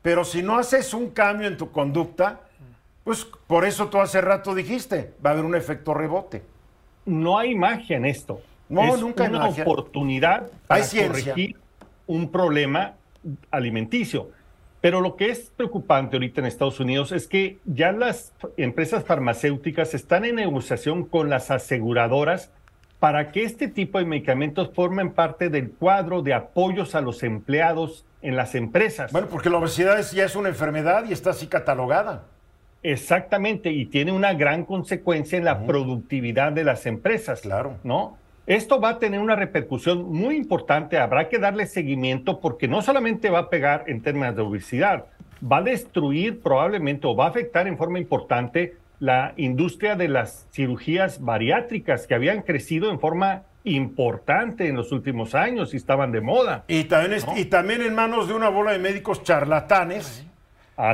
pero 0.03 0.25
si 0.25 0.43
no 0.43 0.59
haces 0.59 0.95
un 0.95 1.11
cambio 1.11 1.49
en 1.49 1.57
tu 1.57 1.71
conducta, 1.71 2.41
pues 3.05 3.25
por 3.47 3.65
eso 3.65 3.89
tú 3.89 3.99
hace 3.99 4.21
rato 4.21 4.55
dijiste, 4.55 5.15
va 5.25 5.31
a 5.31 5.33
haber 5.35 5.45
un 5.45 5.55
efecto 5.55 5.95
rebote. 5.95 6.43
No 7.07 7.39
hay 7.39 7.55
magia 7.55 7.97
en 7.97 8.05
esto. 8.05 8.41
No, 8.69 8.97
nunca 8.97 9.25
hay 9.25 9.31
una 9.31 9.49
oportunidad 9.49 10.49
para 10.67 10.85
corregir 10.87 11.57
un 12.07 12.31
problema 12.31 12.95
alimenticio. 13.51 14.31
Pero 14.81 15.01
lo 15.01 15.17
que 15.17 15.31
es 15.31 15.51
preocupante 15.57 16.17
ahorita 16.17 16.41
en 16.41 16.47
Estados 16.47 16.81
Unidos 16.81 17.13
es 17.13 17.27
que 17.27 17.59
ya 17.65 17.93
las 17.93 18.33
empresas 18.57 19.05
farmacéuticas 19.05 19.93
están 19.95 20.25
en 20.25 20.37
negociación 20.37 21.05
con 21.05 21.29
las 21.29 21.51
aseguradoras 21.51 22.51
para 22.99 23.33
que 23.33 23.43
este 23.43 23.69
tipo 23.69 23.99
de 23.99 24.05
medicamentos 24.05 24.71
formen 24.75 25.13
parte 25.13 25.49
del 25.49 25.71
cuadro 25.71 26.23
de 26.23 26.35
apoyos 26.35 26.95
a 26.95 27.01
los 27.01 27.23
empleados 27.23 28.05
en 28.23 28.37
las 28.37 28.55
empresas. 28.55 29.13
Bueno, 29.13 29.29
porque 29.29 29.51
la 29.51 29.59
obesidad 29.59 30.05
ya 30.13 30.25
es 30.25 30.37
una 30.37 30.51
enfermedad 30.51 31.05
y 31.09 31.13
está 31.13 31.31
así 31.31 31.47
catalogada. 31.47 32.25
Exactamente, 32.83 33.71
y 33.71 33.87
tiene 33.87 34.13
una 34.13 34.33
gran 34.35 34.65
consecuencia 34.65 35.37
en 35.37 35.45
la 35.45 35.67
productividad 35.67 36.53
de 36.53 36.65
las 36.65 36.87
empresas. 36.87 37.43
Claro. 37.43 37.77
¿No? 37.85 38.17
Esto 38.47 38.81
va 38.81 38.91
a 38.91 38.99
tener 38.99 39.21
una 39.21 39.37
repercusión 39.37 40.11
muy 40.11 40.37
importante, 40.37 40.99
habrá 40.99 41.29
que 41.29 41.39
darle 41.39 41.67
seguimiento 41.67 42.41
porque 42.41 42.67
no 42.67 42.83
solamente 42.83 43.31
va 43.31 43.41
a 43.41 43.49
pegar 43.51 43.85
en 43.87 44.01
términos 44.01 44.35
de 44.35 44.43
obesidad, 44.43 45.05
va 45.41 45.59
a 45.59 45.63
destruir 45.63 46.41
probablemente 46.41 47.07
o 47.07 47.15
va 47.15 47.27
a 47.27 47.29
afectar 47.29 47.69
en 47.69 47.77
forma 47.77 47.99
importante 47.99 48.77
la 48.99 49.35
industria 49.37 49.95
de 49.95 50.09
las 50.09 50.49
cirugías 50.53 51.21
bariátricas 51.21 52.07
que 52.07 52.15
habían 52.15 52.43
crecido 52.43 52.91
en 52.91 52.99
forma 52.99 53.45
importante 53.63 54.69
en 54.69 54.77
los 54.77 54.91
últimos 54.91 55.35
años 55.35 55.73
y 55.73 55.77
estaban 55.77 56.13
de 56.13 56.21
moda. 56.21 56.65
Y 56.67 56.85
también, 56.85 57.23
y 57.37 57.45
también 57.45 57.83
en 57.83 57.95
manos 57.95 58.27
de 58.27 58.35
una 58.35 58.49
bola 58.49 58.73
de 58.73 58.79
médicos 58.79 59.23
charlatanes 59.23 60.27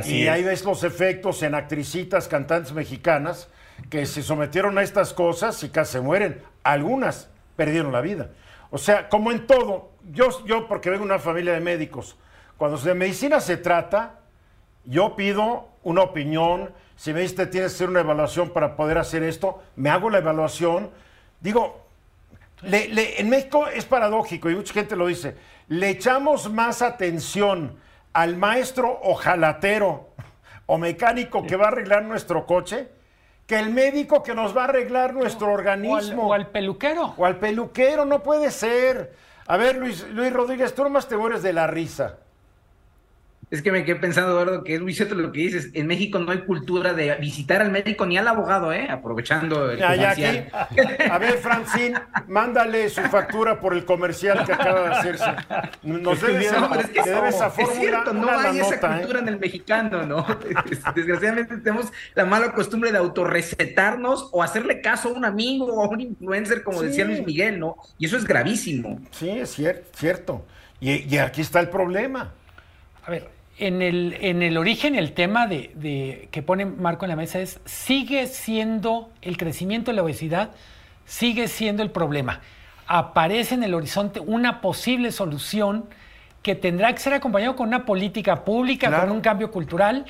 y 0.05 0.27
ahí 0.27 0.43
ves 0.43 0.63
los 0.65 0.83
efectos 0.83 1.43
en 1.43 1.55
actricitas, 1.55 2.27
cantantes 2.27 2.73
mexicanas 2.73 3.49
que 3.89 4.05
se 4.05 4.23
sometieron 4.23 4.77
a 4.77 4.83
estas 4.83 5.13
cosas 5.13 5.61
y 5.63 5.69
casi 5.69 5.93
se 5.93 6.01
mueren. 6.01 6.41
Algunas 6.63 7.29
perdieron 7.55 7.91
la 7.91 8.01
vida. 8.01 8.29
O 8.69 8.77
sea, 8.77 9.07
como 9.07 9.31
en 9.31 9.47
todo, 9.47 9.91
yo, 10.11 10.45
yo 10.45 10.67
porque 10.67 10.89
vengo 10.89 11.05
de 11.05 11.11
una 11.11 11.19
familia 11.19 11.53
de 11.53 11.61
médicos, 11.61 12.17
cuando 12.57 12.77
de 12.77 12.93
medicina 12.95 13.39
se 13.39 13.57
trata, 13.57 14.19
yo 14.83 15.15
pido 15.15 15.69
una 15.83 16.01
opinión. 16.01 16.71
Si 16.95 17.13
me 17.13 17.21
dice 17.21 17.45
tienes 17.45 17.71
que 17.71 17.75
hacer 17.75 17.89
una 17.89 17.99
evaluación 17.99 18.49
para 18.49 18.75
poder 18.75 18.97
hacer 18.97 19.23
esto, 19.23 19.63
me 19.75 19.89
hago 19.89 20.09
la 20.09 20.17
evaluación. 20.17 20.89
Digo, 21.39 21.85
en 22.63 23.29
México 23.29 23.67
es 23.67 23.85
paradójico 23.85 24.49
y 24.49 24.55
mucha 24.55 24.73
gente 24.73 24.95
lo 24.95 25.07
dice, 25.07 25.35
le 25.67 25.89
echamos 25.89 26.51
más 26.51 26.81
atención 26.81 27.77
al 28.17 28.35
maestro 28.35 28.99
ojalatero 29.03 30.09
o 30.65 30.79
mecánico 30.79 31.45
que 31.45 31.55
va 31.55 31.65
a 31.65 31.67
arreglar 31.67 32.03
nuestro 32.03 32.47
coche 32.47 32.89
que 33.45 33.59
el 33.59 33.69
médico 33.69 34.23
que 34.23 34.33
nos 34.33 34.57
va 34.57 34.61
a 34.61 34.69
arreglar 34.69 35.13
nuestro 35.13 35.53
organismo. 35.53 36.29
O 36.29 36.33
al, 36.33 36.47
peluquero. 36.47 37.13
O 37.15 37.25
al 37.27 37.37
peluquero, 37.37 38.05
no 38.05 38.23
puede 38.23 38.49
ser. 38.49 39.13
A 39.45 39.55
ver, 39.55 39.77
Luis, 39.77 40.03
Luis 40.09 40.33
Rodríguez, 40.33 40.73
tú 40.73 40.83
nomás 40.83 41.07
te 41.07 41.15
mueres 41.15 41.43
de 41.43 41.53
la 41.53 41.67
risa. 41.67 42.17
Es 43.49 43.61
que 43.61 43.71
me 43.71 43.85
quedé 43.85 43.95
pensando, 43.95 44.31
Eduardo, 44.31 44.61
que 44.61 44.75
es 44.75 44.81
muy 44.81 44.93
cierto 44.93 45.15
lo 45.15 45.31
que 45.31 45.39
dices. 45.39 45.69
En 45.73 45.87
México 45.87 46.19
no 46.19 46.33
hay 46.33 46.39
cultura 46.39 46.93
de 46.93 47.15
visitar 47.15 47.61
al 47.61 47.71
médico 47.71 48.05
ni 48.05 48.17
al 48.17 48.27
abogado, 48.27 48.73
¿eh? 48.73 48.87
Aprovechando 48.89 49.71
el 49.71 49.79
ya, 49.79 50.11
aquí, 50.11 50.25
A 51.09 51.17
ver, 51.17 51.37
Francine, 51.37 51.97
mándale 52.27 52.89
su 52.89 52.99
factura 53.03 53.61
por 53.61 53.73
el 53.73 53.85
comercial 53.85 54.45
que 54.45 54.51
acaba 54.51 54.81
de 54.81 54.95
hacerse. 54.95 55.31
Nos 55.81 56.19
debe, 56.19 56.51
no, 56.51 56.75
es 56.75 56.89
que 56.89 57.01
debe 57.01 57.29
esa 57.29 57.49
fórmula. 57.49 57.73
Es 57.73 57.79
cierto, 57.79 58.13
no 58.13 58.29
hay 58.29 58.59
esa 58.59 58.75
¿eh? 58.75 58.79
cultura 58.79 59.19
en 59.19 59.29
el 59.29 59.39
mexicano, 59.39 60.05
¿no? 60.05 60.25
Desgraciadamente 60.95 61.57
tenemos 61.59 61.93
la 62.15 62.25
mala 62.25 62.51
costumbre 62.51 62.91
de 62.91 62.97
autorrecetarnos 62.97 64.27
o 64.33 64.43
hacerle 64.43 64.81
caso 64.81 65.07
a 65.07 65.13
un 65.13 65.23
amigo 65.23 65.67
o 65.67 65.85
a 65.85 65.87
un 65.87 66.01
influencer, 66.01 66.63
como 66.63 66.81
decía 66.81 67.05
Luis 67.05 67.25
Miguel, 67.25 67.61
¿no? 67.61 67.77
Y 67.97 68.07
eso 68.07 68.17
es 68.17 68.25
gravísimo. 68.25 68.99
Sí, 69.11 69.29
es 69.29 69.51
cierto. 69.51 69.87
cierto. 69.93 70.45
Y, 70.81 71.15
y 71.15 71.17
aquí 71.19 71.39
está 71.39 71.61
el 71.61 71.69
problema. 71.69 72.33
A 73.05 73.09
ver, 73.09 73.36
en 73.57 73.81
el, 73.81 74.17
en 74.21 74.43
el 74.43 74.57
origen 74.57 74.95
el 74.95 75.13
tema 75.13 75.47
de, 75.47 76.27
que 76.31 76.41
pone 76.41 76.65
Marco 76.65 77.05
en 77.05 77.09
la 77.09 77.15
mesa 77.15 77.39
es, 77.39 77.59
sigue 77.65 78.27
siendo 78.27 79.09
el 79.21 79.37
crecimiento 79.37 79.91
de 79.91 79.95
la 79.95 80.03
obesidad, 80.03 80.51
sigue 81.05 81.47
siendo 81.47 81.81
el 81.83 81.91
problema. 81.91 82.41
Aparece 82.85 83.55
en 83.55 83.63
el 83.63 83.73
horizonte 83.73 84.19
una 84.19 84.61
posible 84.61 85.11
solución 85.11 85.85
que 86.43 86.55
tendrá 86.55 86.93
que 86.93 86.99
ser 86.99 87.13
acompañado 87.13 87.55
con 87.55 87.67
una 87.67 87.85
política 87.85 88.45
pública, 88.45 89.01
con 89.01 89.11
un 89.11 89.19
cambio 89.19 89.51
cultural. 89.51 90.05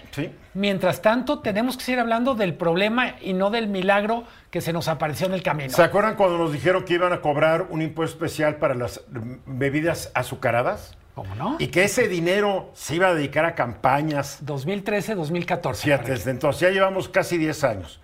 Mientras 0.54 1.02
tanto, 1.02 1.40
tenemos 1.40 1.78
que 1.78 1.84
seguir 1.84 2.00
hablando 2.00 2.36
del 2.36 2.54
problema 2.54 3.16
y 3.22 3.34
no 3.34 3.50
del 3.50 3.68
milagro 3.68 4.26
que 4.52 4.62
se 4.62 4.74
nos 4.74 4.88
apareció 4.88 5.26
en 5.26 5.34
el 5.34 5.42
camino. 5.42 5.72
¿Se 5.72 5.82
acuerdan 5.82 6.16
cuando 6.16 6.38
nos 6.38 6.52
dijeron 6.52 6.84
que 6.84 6.94
iban 6.94 7.14
a 7.14 7.22
cobrar 7.22 7.68
un 7.70 7.82
impuesto 7.82 8.18
especial 8.18 8.58
para 8.58 8.76
las 8.76 9.02
bebidas 9.48 10.12
azucaradas? 10.14 10.98
¿Cómo 11.18 11.34
no? 11.34 11.56
Y 11.58 11.70
que 11.70 11.84
ese 11.84 12.08
dinero 12.08 12.70
se 12.76 12.98
iba 12.98 13.08
a 13.08 13.16
dedicar 13.16 13.44
a 13.44 13.56
campañas. 13.56 14.38
2013, 14.42 15.16
2014. 15.16 15.82
Fíjate, 15.82 16.12
desde 16.12 16.30
entonces 16.30 16.62
ya 16.62 16.70
llevamos 16.70 17.10
casi 17.10 17.40
10 17.40 17.64
años. 17.64 18.00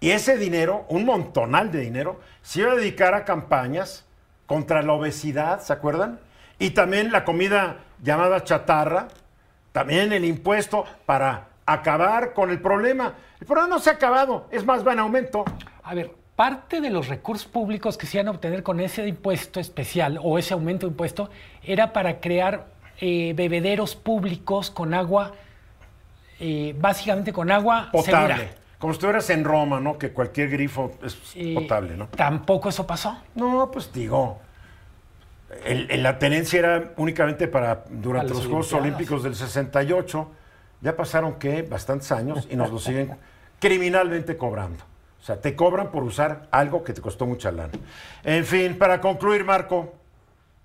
Y 0.00 0.10
ese 0.10 0.36
dinero, 0.36 0.84
un 0.88 1.04
montonal 1.04 1.70
de 1.70 1.78
dinero, 1.78 2.18
se 2.42 2.62
iba 2.62 2.72
a 2.72 2.74
dedicar 2.74 3.14
a 3.14 3.24
campañas 3.24 4.04
contra 4.46 4.82
la 4.82 4.94
obesidad, 4.94 5.60
¿se 5.60 5.72
acuerdan? 5.72 6.18
Y 6.58 6.70
también 6.70 7.12
la 7.12 7.24
comida 7.24 7.84
llamada 8.02 8.42
chatarra, 8.42 9.06
también 9.70 10.12
el 10.12 10.24
impuesto 10.24 10.86
para 11.06 11.46
acabar 11.66 12.32
con 12.32 12.50
el 12.50 12.60
problema. 12.60 13.14
El 13.38 13.46
problema 13.46 13.68
no 13.68 13.78
se 13.78 13.90
ha 13.90 13.92
acabado, 13.92 14.48
es 14.50 14.64
más, 14.64 14.84
va 14.84 14.92
en 14.92 14.98
aumento. 14.98 15.44
A 15.84 15.94
ver, 15.94 16.10
parte 16.36 16.82
de 16.82 16.90
los 16.90 17.08
recursos 17.08 17.46
públicos 17.46 17.96
que 17.96 18.06
se 18.06 18.18
iban 18.18 18.28
a 18.28 18.30
obtener 18.32 18.62
con 18.62 18.78
ese 18.78 19.08
impuesto 19.08 19.58
especial 19.58 20.20
o 20.22 20.38
ese 20.38 20.52
aumento 20.52 20.86
de 20.86 20.90
impuesto 20.90 21.30
era 21.64 21.92
para 21.94 22.20
crear 22.20 22.66
eh, 23.00 23.32
bebederos 23.34 23.96
públicos 23.96 24.70
con 24.70 24.92
agua, 24.92 25.32
eh, 26.38 26.74
básicamente 26.78 27.32
con 27.32 27.50
agua 27.50 27.88
potable. 27.90 28.50
Como 28.78 28.92
si 28.92 28.98
estuvieras 28.98 29.30
en 29.30 29.42
Roma, 29.42 29.80
¿no? 29.80 29.98
Que 29.98 30.10
cualquier 30.10 30.50
grifo 30.50 30.92
es 31.02 31.16
eh, 31.34 31.54
potable, 31.54 31.96
¿no? 31.96 32.08
Tampoco 32.08 32.68
eso 32.68 32.86
pasó. 32.86 33.18
No, 33.34 33.70
pues 33.70 33.90
digo, 33.90 34.38
la 35.66 36.18
tenencia 36.18 36.58
era 36.58 36.92
únicamente 36.98 37.48
para 37.48 37.84
durante 37.88 38.34
los 38.34 38.44
Juegos 38.44 38.70
Olímpicos 38.74 39.22
del 39.22 39.34
68. 39.34 40.30
Ya 40.82 40.94
pasaron, 40.94 41.38
¿qué? 41.38 41.62
Bastantes 41.62 42.12
años 42.12 42.46
y 42.50 42.56
nos 42.56 42.70
lo 42.70 42.78
siguen 42.78 43.16
criminalmente 43.58 44.36
cobrando. 44.36 44.84
O 45.26 45.32
sea, 45.34 45.40
te 45.40 45.56
cobran 45.56 45.90
por 45.90 46.04
usar 46.04 46.46
algo 46.52 46.84
que 46.84 46.92
te 46.92 47.00
costó 47.00 47.26
mucha 47.26 47.50
lana. 47.50 47.72
En 48.22 48.44
fin, 48.44 48.78
para 48.78 49.00
concluir, 49.00 49.44
Marco. 49.44 49.92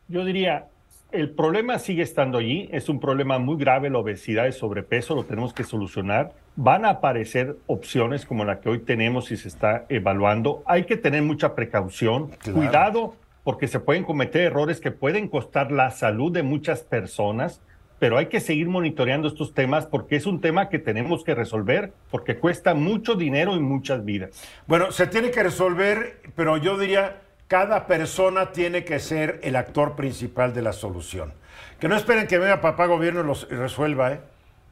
Yo 0.07 0.23
diría, 0.23 0.67
el 1.11 1.31
problema 1.31 1.79
sigue 1.79 2.03
estando 2.03 2.37
allí, 2.37 2.69
es 2.71 2.87
un 2.87 2.99
problema 2.99 3.39
muy 3.39 3.57
grave, 3.57 3.89
la 3.89 3.97
obesidad 3.97 4.45
y 4.45 4.51
sobrepeso, 4.51 5.15
lo 5.15 5.23
tenemos 5.23 5.51
que 5.55 5.63
solucionar. 5.63 6.33
Van 6.55 6.85
a 6.85 6.89
aparecer 6.89 7.57
opciones 7.65 8.23
como 8.27 8.45
la 8.45 8.59
que 8.59 8.69
hoy 8.69 8.77
tenemos 8.77 9.31
y 9.31 9.37
se 9.37 9.47
está 9.47 9.87
evaluando. 9.89 10.61
Hay 10.67 10.83
que 10.83 10.95
tener 10.95 11.23
mucha 11.23 11.55
precaución, 11.55 12.29
cuidado, 12.53 13.15
porque 13.43 13.67
se 13.67 13.79
pueden 13.79 14.03
cometer 14.03 14.43
errores 14.43 14.79
que 14.79 14.91
pueden 14.91 15.27
costar 15.27 15.71
la 15.71 15.89
salud 15.89 16.31
de 16.31 16.43
muchas 16.43 16.83
personas 16.83 17.61
pero 18.01 18.17
hay 18.17 18.25
que 18.25 18.39
seguir 18.39 18.67
monitoreando 18.67 19.27
estos 19.27 19.53
temas 19.53 19.85
porque 19.85 20.15
es 20.15 20.25
un 20.25 20.41
tema 20.41 20.69
que 20.69 20.79
tenemos 20.79 21.23
que 21.23 21.35
resolver 21.35 21.93
porque 22.09 22.35
cuesta 22.35 22.73
mucho 22.73 23.13
dinero 23.13 23.55
y 23.55 23.59
muchas 23.59 24.03
vidas. 24.03 24.31
Bueno, 24.65 24.91
se 24.91 25.05
tiene 25.05 25.29
que 25.29 25.43
resolver, 25.43 26.19
pero 26.35 26.57
yo 26.57 26.79
diría, 26.79 27.21
cada 27.47 27.85
persona 27.85 28.53
tiene 28.53 28.83
que 28.85 28.97
ser 28.97 29.39
el 29.43 29.55
actor 29.55 29.95
principal 29.95 30.51
de 30.51 30.63
la 30.63 30.73
solución. 30.73 31.31
Que 31.79 31.87
no 31.87 31.95
esperen 31.95 32.25
que 32.25 32.39
venga 32.39 32.59
papá 32.59 32.87
gobierno 32.87 33.21
y 33.21 33.23
los 33.23 33.47
resuelva, 33.47 34.13
¿eh? 34.13 34.21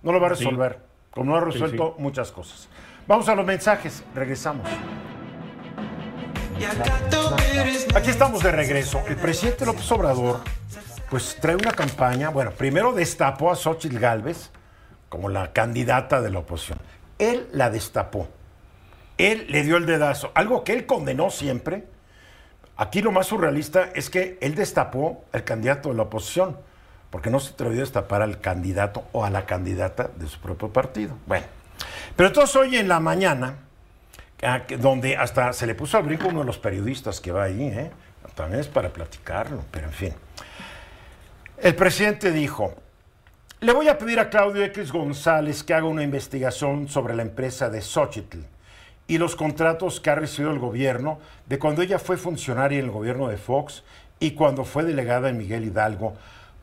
No 0.01 0.11
lo 0.11 0.19
va 0.19 0.25
a 0.25 0.29
resolver, 0.31 0.79
como 1.11 1.29
no 1.29 1.37
ha 1.37 1.41
resuelto 1.41 1.93
muchas 1.99 2.31
cosas. 2.31 2.67
Vamos 3.05 3.29
a 3.29 3.35
los 3.35 3.45
mensajes, 3.45 4.03
regresamos. 4.15 4.67
Aquí 7.93 8.09
estamos 8.09 8.41
de 8.41 8.51
regreso. 8.51 9.03
El 9.07 9.17
presidente 9.17 9.67
López 9.67 9.91
Obrador 9.91 10.39
pues 11.09 11.37
trae 11.41 11.55
una 11.55 11.71
campaña, 11.71 12.29
bueno, 12.29 12.51
primero 12.51 12.93
destapó 12.93 13.51
a 13.51 13.55
Xochitl 13.55 13.97
Galvez 13.97 14.51
como 15.09 15.29
la 15.29 15.51
candidata 15.53 16.21
de 16.21 16.29
la 16.29 16.39
oposición. 16.39 16.79
Él 17.17 17.47
la 17.51 17.69
destapó. 17.69 18.27
Él 19.17 19.47
le 19.49 19.63
dio 19.63 19.77
el 19.77 19.85
dedazo, 19.85 20.31
algo 20.35 20.63
que 20.63 20.73
él 20.73 20.85
condenó 20.85 21.29
siempre. 21.29 21.85
Aquí 22.77 23.01
lo 23.01 23.11
más 23.11 23.27
surrealista 23.27 23.89
es 23.93 24.09
que 24.09 24.37
él 24.39 24.55
destapó 24.55 25.25
al 25.33 25.43
candidato 25.43 25.89
de 25.89 25.95
la 25.95 26.03
oposición, 26.03 26.57
porque 27.09 27.29
no 27.29 27.39
se 27.39 27.53
atrevió 27.53 27.79
a 27.79 27.81
destapar 27.81 28.21
al 28.21 28.39
candidato 28.39 29.03
o 29.11 29.25
a 29.25 29.29
la 29.29 29.45
candidata 29.45 30.11
de 30.15 30.27
su 30.27 30.39
propio 30.39 30.71
partido. 30.71 31.17
Bueno, 31.25 31.45
pero 32.15 32.27
entonces 32.27 32.55
hoy 32.55 32.77
en 32.77 32.87
la 32.87 32.99
mañana, 32.99 33.55
ah, 34.43 34.61
donde 34.77 35.17
hasta 35.17 35.51
se 35.53 35.65
le 35.65 35.75
puso 35.75 35.97
al 35.97 36.03
brinco 36.03 36.27
uno 36.27 36.41
de 36.41 36.45
los 36.45 36.59
periodistas 36.59 37.19
que 37.19 37.31
va 37.31 37.43
ahí, 37.43 37.63
¿eh? 37.63 37.91
también 38.35 38.61
es 38.61 38.67
para 38.67 38.89
platicarlo, 38.89 39.65
pero 39.71 39.87
en 39.87 39.93
fin. 39.93 40.13
El 41.61 41.75
presidente 41.75 42.31
dijo, 42.31 42.73
le 43.59 43.73
voy 43.73 43.89
a 43.89 43.97
pedir 43.97 44.17
a 44.21 44.29
Claudio 44.29 44.63
X 44.63 44.93
González 44.93 45.61
que 45.61 45.73
haga 45.73 45.87
una 45.87 46.03
investigación 46.03 46.87
sobre 46.87 47.13
la 47.17 47.23
empresa 47.23 47.69
de 47.69 47.81
Xochitl 47.81 48.37
y 49.07 49.17
los 49.17 49.35
contratos 49.35 49.99
que 49.99 50.09
ha 50.09 50.15
recibido 50.15 50.53
el 50.53 50.59
gobierno 50.59 51.19
de 51.47 51.59
cuando 51.59 51.81
ella 51.81 51.99
fue 51.99 52.15
funcionaria 52.15 52.79
en 52.79 52.85
el 52.85 52.91
gobierno 52.91 53.27
de 53.27 53.35
Fox 53.35 53.83
y 54.21 54.31
cuando 54.31 54.63
fue 54.63 54.85
delegada 54.85 55.27
en 55.27 55.37
Miguel 55.37 55.65
Hidalgo. 55.65 56.13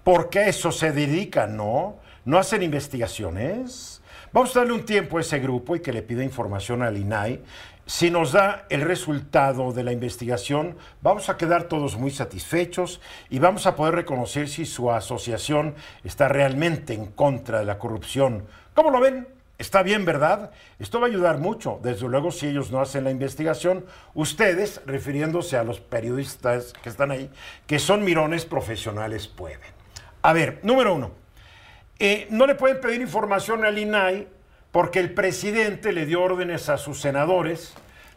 Porque 0.02 0.48
eso 0.48 0.72
se 0.72 0.92
dedica, 0.92 1.46
¿no? 1.46 1.96
No 2.24 2.38
hacen 2.38 2.62
investigaciones. 2.62 4.00
Vamos 4.32 4.56
a 4.56 4.60
darle 4.60 4.72
un 4.72 4.86
tiempo 4.86 5.18
a 5.18 5.20
ese 5.20 5.38
grupo 5.40 5.76
y 5.76 5.80
que 5.80 5.92
le 5.92 6.00
pida 6.00 6.24
información 6.24 6.82
al 6.82 6.96
INAI 6.96 7.42
si 7.86 8.10
nos 8.10 8.32
da 8.32 8.66
el 8.68 8.80
resultado 8.80 9.72
de 9.72 9.84
la 9.84 9.92
investigación, 9.92 10.76
vamos 11.02 11.28
a 11.28 11.36
quedar 11.36 11.64
todos 11.64 11.96
muy 11.96 12.10
satisfechos 12.10 13.00
y 13.30 13.38
vamos 13.38 13.66
a 13.66 13.76
poder 13.76 13.94
reconocer 13.94 14.48
si 14.48 14.66
su 14.66 14.90
asociación 14.90 15.76
está 16.02 16.26
realmente 16.26 16.94
en 16.94 17.06
contra 17.06 17.60
de 17.60 17.64
la 17.64 17.78
corrupción. 17.78 18.44
¿Cómo 18.74 18.90
lo 18.90 18.98
ven? 18.98 19.28
Está 19.58 19.84
bien, 19.84 20.04
¿verdad? 20.04 20.50
Esto 20.80 21.00
va 21.00 21.06
a 21.06 21.10
ayudar 21.10 21.38
mucho. 21.38 21.78
Desde 21.80 22.08
luego, 22.08 22.32
si 22.32 22.48
ellos 22.48 22.72
no 22.72 22.80
hacen 22.80 23.04
la 23.04 23.12
investigación, 23.12 23.86
ustedes, 24.14 24.82
refiriéndose 24.84 25.56
a 25.56 25.62
los 25.62 25.78
periodistas 25.78 26.72
que 26.82 26.88
están 26.88 27.12
ahí, 27.12 27.30
que 27.68 27.78
son 27.78 28.04
mirones 28.04 28.44
profesionales, 28.46 29.28
pueden. 29.28 29.60
A 30.22 30.32
ver, 30.32 30.58
número 30.64 30.92
uno, 30.92 31.12
eh, 32.00 32.26
no 32.30 32.48
le 32.48 32.56
pueden 32.56 32.80
pedir 32.80 33.00
información 33.00 33.64
al 33.64 33.78
INAI 33.78 34.26
porque 34.76 35.00
el 35.00 35.14
presidente 35.14 35.90
le 35.90 36.04
dio 36.04 36.22
órdenes 36.22 36.68
a 36.68 36.76
sus 36.76 37.00
senadores 37.00 37.72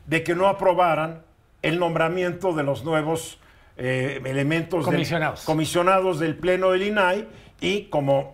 de 0.07 0.25
que 0.25 0.35
no 0.35 0.45
aprobaran 0.45 1.21
el 1.61 1.79
nombramiento 1.79 2.51
de 2.51 2.63
los 2.63 2.83
nuevos 2.83 3.39
eh, 3.77 4.19
elementos 4.25 4.83
comisionados. 4.83 5.39
Del, 5.39 5.45
comisionados 5.45 6.19
del 6.19 6.35
Pleno 6.35 6.71
del 6.71 6.81
INAI 6.81 7.29
y 7.61 7.83
como 7.83 8.31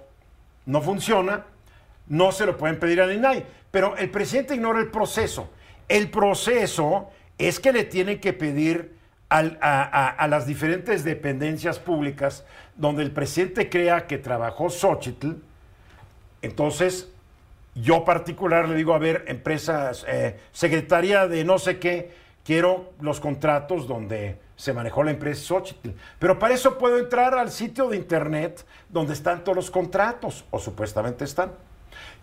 no 0.65 0.81
funciona, 0.81 1.45
no 2.07 2.31
se 2.31 2.47
lo 2.47 2.57
pueden 2.57 2.79
pedir 2.79 2.99
al 2.99 3.13
INAI. 3.13 3.45
Pero 3.69 3.95
el 3.95 4.09
presidente 4.09 4.55
ignora 4.55 4.79
el 4.79 4.89
proceso. 4.89 5.51
El 5.87 6.09
proceso 6.09 7.11
es 7.37 7.59
que 7.59 7.71
le 7.71 7.83
tiene 7.83 8.19
que 8.19 8.33
pedir 8.33 8.95
a, 9.29 9.37
a, 10.17 10.27
las 10.27 10.47
diferentes 10.47 11.03
dependencias 11.03 11.77
públicas 11.77 12.43
donde 12.75 13.03
el 13.03 13.11
presidente 13.11 13.69
crea 13.69 14.07
que 14.07 14.17
trabajó 14.17 14.71
Xochitl, 14.71 15.33
entonces 16.41 17.11
yo 17.75 18.05
particular 18.05 18.69
le 18.69 18.75
digo, 18.75 18.93
a 18.93 18.99
ver, 18.99 19.25
empresas, 19.27 20.05
eh, 20.07 20.39
secretaría 20.51 21.27
de 21.27 21.43
no 21.43 21.59
sé 21.59 21.77
qué, 21.77 22.11
quiero 22.43 22.93
los 23.01 23.19
contratos 23.19 23.87
donde 23.87 24.39
se 24.55 24.71
manejó 24.71 25.03
la 25.03 25.11
empresa 25.11 25.43
Xochitl. 25.43 25.89
Pero 26.17 26.39
para 26.39 26.53
eso 26.53 26.77
puedo 26.77 26.97
entrar 26.97 27.37
al 27.37 27.51
sitio 27.51 27.89
de 27.89 27.97
internet 27.97 28.65
donde 28.87 29.13
están 29.13 29.43
todos 29.43 29.57
los 29.57 29.71
contratos, 29.71 30.45
o 30.51 30.59
supuestamente 30.59 31.25
están. 31.25 31.51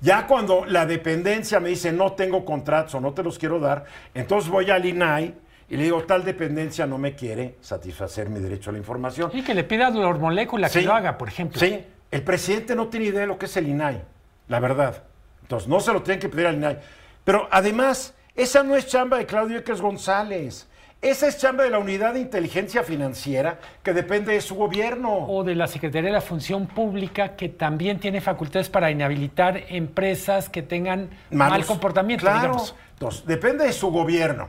Ya 0.01 0.27
cuando 0.27 0.65
la 0.65 0.87
dependencia 0.87 1.61
me 1.61 1.69
dice 1.69 1.93
no 1.93 2.13
tengo 2.13 2.45
contratos 2.45 2.95
o 2.95 3.01
no 3.01 3.13
te 3.13 3.23
los 3.23 3.39
quiero 3.39 3.61
dar, 3.61 3.85
entonces 4.15 4.51
voy 4.51 4.71
al 4.71 4.85
INAI 4.85 5.35
y 5.69 5.77
le 5.77 5.85
digo 5.85 6.03
tal 6.05 6.25
dependencia 6.25 6.87
no 6.87 6.99
me 6.99 7.15
quiere 7.15 7.57
satisfacer 7.61 8.29
mi 8.29 8.41
derecho 8.41 8.71
a 8.71 8.73
la 8.73 8.79
información. 8.79 9.31
Y 9.35 9.43
que 9.43 9.55
le 9.55 9.65
pida 9.65 9.89
a 9.89 9.91
Molécula 9.91 10.69
que 10.69 10.83
lo 10.83 10.95
haga, 10.95 11.19
por 11.19 11.29
ejemplo. 11.29 11.61
Sí, 11.61 11.85
el 12.11 12.23
presidente 12.23 12.75
no 12.75 12.89
tiene 12.89 13.07
idea 13.07 13.21
de 13.21 13.27
lo 13.27 13.39
que 13.39 13.47
es 13.47 13.57
el 13.57 13.69
INAI, 13.69 14.03
la 14.49 14.61
verdad. 14.61 15.05
Entonces 15.53 15.69
no 15.69 15.81
se 15.81 15.93
lo 15.93 16.03
tienen 16.03 16.19
que 16.19 16.31
pedir 16.31 16.47
al 16.47 16.55
INAI. 16.55 16.79
Pero 17.25 17.47
además, 17.51 18.15
esa 18.35 18.63
no 18.63 18.75
es 18.75 18.87
chamba 18.87 19.19
de 19.19 19.27
Claudio 19.27 19.59
X 19.59 19.83
González. 19.83 20.67
Esa 21.03 21.27
es 21.27 21.37
chamba 21.37 21.65
de 21.65 21.71
la 21.71 21.79
Unidad 21.79 22.15
de 22.15 22.21
Inteligencia 22.21 22.83
Financiera 22.83 23.59
que 23.83 23.93
depende 23.93 24.33
de 24.33 24.41
su 24.41 24.55
gobierno. 24.55 25.27
O 25.27 25.45
de 25.45 25.55
la 25.55 25.67
Secretaría 25.67 26.09
de 26.09 26.15
la 26.15 26.23
Función 26.23 26.67
Pública 26.69 27.37
que 27.37 27.51
también 27.51 28.01
tiene 28.01 28.23
facultades 28.23 28.71
para 28.71 28.91
inhabilitar 28.91 29.65
empresas 29.69 30.49
que 30.49 30.63
tengan 30.63 31.11
mal 31.31 31.67
comportamiento. 31.67 32.25
Claro. 32.25 32.57
Entonces, 32.95 33.27
depende 33.27 33.67
de 33.67 33.75
su 33.75 33.91
gobierno 33.91 34.49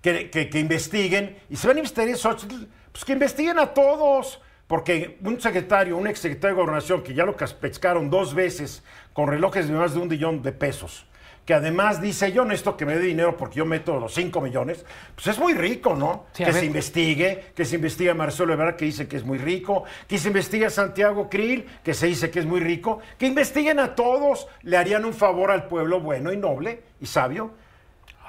que, 0.00 0.30
que, 0.30 0.58
investiguen. 0.58 1.36
Y 1.50 1.56
si 1.56 1.66
van 1.66 1.76
a 1.76 1.80
investigar 1.80 2.16
pues 2.92 3.04
que 3.04 3.12
investiguen 3.12 3.58
a 3.58 3.66
todos. 3.74 4.40
Porque 4.66 5.18
un 5.22 5.40
secretario, 5.40 5.96
un 5.96 6.06
exsecretario 6.06 6.56
de 6.56 6.62
gobernación 6.62 7.02
que 7.02 7.14
ya 7.14 7.24
lo 7.24 7.36
pescaron 7.36 8.10
dos 8.10 8.34
veces 8.34 8.82
con 9.12 9.28
relojes 9.28 9.68
de 9.68 9.74
más 9.74 9.94
de 9.94 10.00
un 10.00 10.08
billón 10.08 10.42
de 10.42 10.52
pesos 10.52 11.06
que 11.44 11.52
además 11.52 12.00
dice, 12.00 12.32
yo 12.32 12.44
necesito 12.44 12.76
que 12.76 12.86
me 12.86 12.96
dé 12.96 13.02
dinero 13.02 13.36
porque 13.36 13.56
yo 13.56 13.66
meto 13.66 14.00
los 14.00 14.14
5 14.14 14.40
millones, 14.40 14.84
pues 15.14 15.26
es 15.26 15.38
muy 15.38 15.52
rico, 15.52 15.94
¿no? 15.94 16.24
que 16.34 16.52
se 16.52 16.64
investigue, 16.64 17.52
que 17.54 17.64
se 17.64 17.76
investigue 17.76 18.10
a 18.10 18.14
Marcelo 18.14 18.54
Ebrard, 18.54 18.76
que 18.76 18.86
dice 18.86 19.06
que 19.06 19.16
es 19.16 19.24
muy 19.24 19.38
rico, 19.38 19.84
que 20.08 20.18
se 20.18 20.28
investigue 20.28 20.66
a 20.66 20.70
Santiago 20.70 21.28
Krill, 21.28 21.66
que 21.82 21.92
se 21.92 22.06
dice 22.06 22.30
que 22.30 22.40
es 22.40 22.46
muy 22.46 22.60
rico, 22.60 23.00
que 23.18 23.26
investiguen 23.26 23.78
a 23.78 23.94
todos, 23.94 24.48
le 24.62 24.76
harían 24.78 25.04
un 25.04 25.12
favor 25.12 25.50
al 25.50 25.68
pueblo 25.68 26.00
bueno 26.00 26.32
y 26.32 26.36
noble 26.36 26.82
y 27.00 27.06
sabio. 27.06 27.52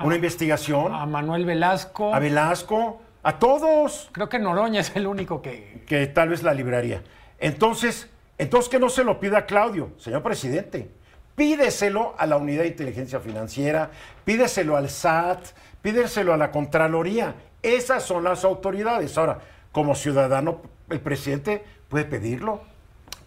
Una 0.02 0.16
investigación. 0.16 0.94
A 0.94 1.06
Manuel 1.06 1.46
Velasco. 1.46 2.14
A 2.14 2.20
Velasco, 2.20 3.02
a 3.26 3.39
todos. 3.39 4.09
Creo 4.13 4.30
que 4.30 4.39
Noroña 4.39 4.80
es 4.80 4.95
el 4.95 5.07
único 5.07 5.41
que... 5.41 5.84
Que 5.86 6.07
tal 6.07 6.30
vez 6.30 6.43
la 6.43 6.53
libraría. 6.53 7.03
Entonces, 7.39 8.09
entonces 8.38 8.69
que 8.69 8.80
no 8.80 8.89
se 8.89 9.03
lo 9.03 9.19
pida 9.19 9.39
a 9.39 9.45
Claudio, 9.45 9.91
señor 9.97 10.23
presidente 10.23 10.89
pídeselo 11.36 12.15
a 12.17 12.26
la 12.26 12.38
Unidad 12.38 12.63
de 12.63 12.69
Inteligencia 12.69 13.19
Financiera, 13.19 13.91
pídeselo 14.23 14.78
al 14.78 14.89
SAT, 14.89 15.39
pídeselo 15.82 16.34
a 16.34 16.38
la 16.38 16.51
Contraloría. 16.51 17.36
Esas 17.61 18.03
son 18.03 18.23
las 18.23 18.43
autoridades. 18.45 19.17
Ahora, 19.17 19.39
como 19.71 19.95
ciudadano, 19.95 20.61
el 20.89 21.01
presidente 21.01 21.63
puede 21.89 22.05
pedirlo. 22.05 22.61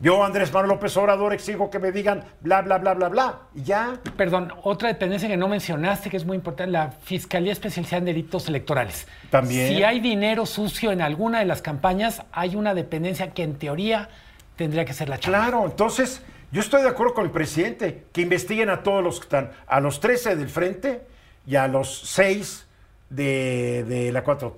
Yo, 0.00 0.24
Andrés 0.24 0.52
Manuel 0.52 0.70
López 0.70 0.96
Obrador, 0.96 1.32
exijo 1.32 1.70
que 1.70 1.80
me 1.80 1.90
digan 1.90 2.24
bla, 2.40 2.62
bla, 2.62 2.78
bla, 2.78 2.94
bla, 2.94 3.08
bla. 3.08 3.38
Y 3.54 3.62
ya. 3.62 3.98
Perdón, 4.16 4.52
otra 4.62 4.88
dependencia 4.88 5.28
que 5.28 5.36
no 5.36 5.48
mencionaste, 5.48 6.08
que 6.08 6.16
es 6.16 6.24
muy 6.24 6.36
importante, 6.36 6.70
la 6.70 6.90
Fiscalía 6.90 7.52
Especializada 7.52 7.98
en 7.98 8.04
Delitos 8.04 8.46
Electorales. 8.48 9.08
También. 9.30 9.68
Si 9.68 9.82
hay 9.82 9.98
dinero 9.98 10.46
sucio 10.46 10.92
en 10.92 11.02
alguna 11.02 11.40
de 11.40 11.46
las 11.46 11.62
campañas, 11.62 12.22
hay 12.30 12.54
una 12.54 12.74
dependencia 12.74 13.32
que 13.32 13.42
en 13.42 13.58
teoría 13.58 14.08
tendría 14.54 14.84
que 14.84 14.92
ser 14.92 15.08
la 15.08 15.18
chamba. 15.18 15.38
Claro, 15.38 15.64
entonces 15.64 16.22
yo 16.50 16.60
estoy 16.60 16.82
de 16.82 16.88
acuerdo 16.88 17.14
con 17.14 17.24
el 17.24 17.30
presidente, 17.30 18.04
que 18.12 18.22
investiguen 18.22 18.70
a 18.70 18.82
todos 18.82 19.04
los 19.04 19.18
que 19.18 19.24
están, 19.24 19.50
a 19.66 19.80
los 19.80 20.00
13 20.00 20.36
del 20.36 20.48
frente 20.48 21.02
y 21.46 21.56
a 21.56 21.68
los 21.68 22.00
6 22.08 22.66
de, 23.10 24.10
la 24.12 24.24
4T. 24.24 24.56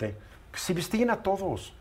Que 0.53 0.59
se 0.59 0.72
investiguen 0.72 1.11
a 1.11 1.22
todos. 1.22 1.72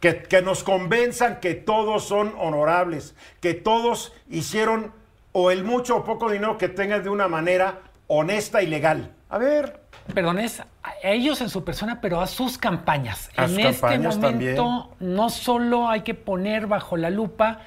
Que, 0.00 0.22
que, 0.22 0.42
nos 0.42 0.62
convenzan 0.62 1.40
que 1.40 1.54
todos 1.54 2.04
son 2.04 2.34
honorables, 2.38 3.16
que 3.40 3.54
todos 3.54 4.12
hicieron 4.30 4.92
o 5.32 5.50
el 5.50 5.64
mucho 5.64 5.96
o 5.96 6.04
poco 6.04 6.30
dinero 6.30 6.56
que 6.56 6.68
tengan 6.68 7.02
de 7.02 7.08
una 7.08 7.26
manera 7.28 7.80
honesta 8.06 8.62
y 8.62 8.66
legal. 8.66 9.12
A 9.28 9.38
ver. 9.38 9.80
Perdón, 10.14 10.38
es 10.38 10.60
a 10.60 10.66
ellos 11.02 11.40
en 11.40 11.50
su 11.50 11.64
persona, 11.64 12.00
pero 12.00 12.20
a 12.20 12.26
sus 12.26 12.58
campañas. 12.58 13.30
en 13.36 13.60
este 13.60 13.98
momento 13.98 14.90
no 15.00 15.30
solo 15.30 15.88
hay 15.88 16.00
que 16.00 16.14
poner 16.14 16.66
bajo 16.66 16.96
la 16.96 17.10
lupa 17.10 17.60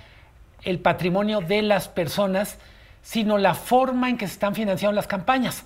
el 0.64 0.80
patrimonio 0.80 1.42
de 1.42 1.62
las 1.62 1.88
personas, 1.88 2.58
sino 3.02 3.38
la 3.38 3.54
forma 3.54 4.10
en 4.10 4.18
que 4.18 4.28
se 4.28 4.34
están 4.34 4.56
financiando 4.56 4.96
las 4.96 5.08
campañas. 5.08 5.66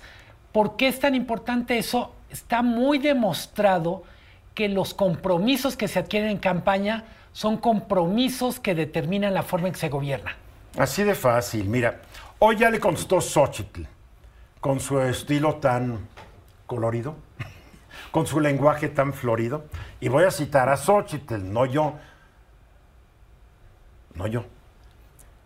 ¿Por 0.52 0.76
qué 0.76 0.88
es 0.88 1.00
tan 1.00 1.14
importante 1.14 1.78
eso? 1.78 2.14
Está 2.30 2.62
muy 2.62 2.98
demostrado 2.98 4.04
que 4.56 4.70
los 4.70 4.94
compromisos 4.94 5.76
que 5.76 5.86
se 5.86 5.98
adquieren 5.98 6.30
en 6.30 6.38
campaña 6.38 7.04
son 7.32 7.58
compromisos 7.58 8.58
que 8.58 8.74
determinan 8.74 9.34
la 9.34 9.42
forma 9.42 9.68
en 9.68 9.74
que 9.74 9.78
se 9.78 9.90
gobierna. 9.90 10.34
Así 10.78 11.04
de 11.04 11.14
fácil. 11.14 11.68
Mira, 11.68 12.00
hoy 12.38 12.56
ya 12.56 12.70
le 12.70 12.80
contestó 12.80 13.20
Xochitl 13.20 13.82
con 14.58 14.80
su 14.80 14.98
estilo 14.98 15.56
tan 15.56 16.08
colorido, 16.64 17.16
con 18.10 18.26
su 18.26 18.40
lenguaje 18.40 18.88
tan 18.88 19.12
florido. 19.12 19.66
Y 20.00 20.08
voy 20.08 20.24
a 20.24 20.30
citar 20.30 20.70
a 20.70 20.78
Xochitl, 20.78 21.52
no 21.52 21.66
yo. 21.66 21.92
No 24.14 24.26
yo. 24.26 24.46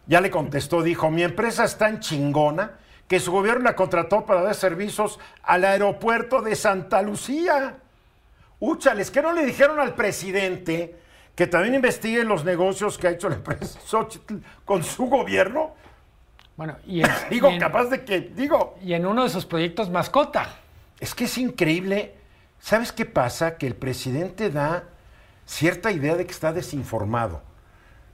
Ya 0.06 0.20
le 0.20 0.30
contestó, 0.30 0.82
dijo, 0.82 1.10
mi 1.10 1.24
empresa 1.24 1.64
es 1.64 1.76
tan 1.76 1.98
chingona 1.98 2.78
que 3.08 3.18
su 3.18 3.32
gobierno 3.32 3.64
la 3.64 3.74
contrató 3.74 4.24
para 4.24 4.42
dar 4.42 4.54
servicios 4.54 5.18
al 5.42 5.64
aeropuerto 5.64 6.42
de 6.42 6.54
Santa 6.54 7.02
Lucía. 7.02 7.80
Úchales, 8.60 9.10
¿qué 9.10 9.22
no 9.22 9.32
le 9.32 9.44
dijeron 9.44 9.80
al 9.80 9.94
presidente 9.94 10.96
que 11.34 11.46
también 11.46 11.74
investigue 11.74 12.22
los 12.24 12.44
negocios 12.44 12.98
que 12.98 13.08
ha 13.08 13.10
hecho 13.10 13.28
la 13.28 13.36
empresa 13.36 13.80
Xochitl 13.84 14.36
con 14.64 14.84
su 14.84 15.06
gobierno? 15.06 15.74
Bueno, 16.56 16.76
y 16.86 17.02
digo, 17.30 17.50
capaz 17.58 17.86
de 17.86 18.04
que, 18.04 18.20
digo. 18.20 18.78
Y 18.82 18.92
en 18.92 19.06
uno 19.06 19.24
de 19.24 19.30
sus 19.30 19.46
proyectos 19.46 19.90
mascota. 19.90 20.56
Es 20.98 21.14
que 21.14 21.24
es 21.24 21.38
increíble. 21.38 22.14
¿Sabes 22.60 22.92
qué 22.92 23.06
pasa? 23.06 23.56
Que 23.56 23.66
el 23.66 23.74
presidente 23.74 24.50
da 24.50 24.84
cierta 25.46 25.90
idea 25.90 26.14
de 26.14 26.26
que 26.26 26.32
está 26.32 26.52
desinformado 26.52 27.42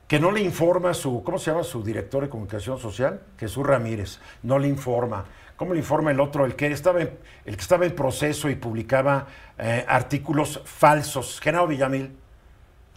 que 0.06 0.20
no 0.20 0.30
le 0.30 0.40
informa 0.40 0.94
su, 0.94 1.22
¿cómo 1.24 1.38
se 1.38 1.50
llama 1.50 1.64
su 1.64 1.82
director 1.82 2.22
de 2.22 2.28
comunicación 2.28 2.78
social? 2.78 3.22
Jesús 3.38 3.66
Ramírez, 3.66 4.20
no 4.42 4.58
le 4.58 4.68
informa. 4.68 5.24
¿Cómo 5.56 5.72
le 5.72 5.78
informa 5.78 6.10
el 6.10 6.20
otro? 6.20 6.44
El 6.44 6.54
que 6.54 6.66
estaba 6.66 7.00
en, 7.00 7.10
el 7.44 7.56
que 7.56 7.62
estaba 7.62 7.86
en 7.86 7.94
proceso 7.94 8.50
y 8.50 8.56
publicaba 8.56 9.26
eh, 9.58 9.84
artículos 9.88 10.60
falsos, 10.64 11.40
Genaro 11.40 11.66
Villamil, 11.66 12.14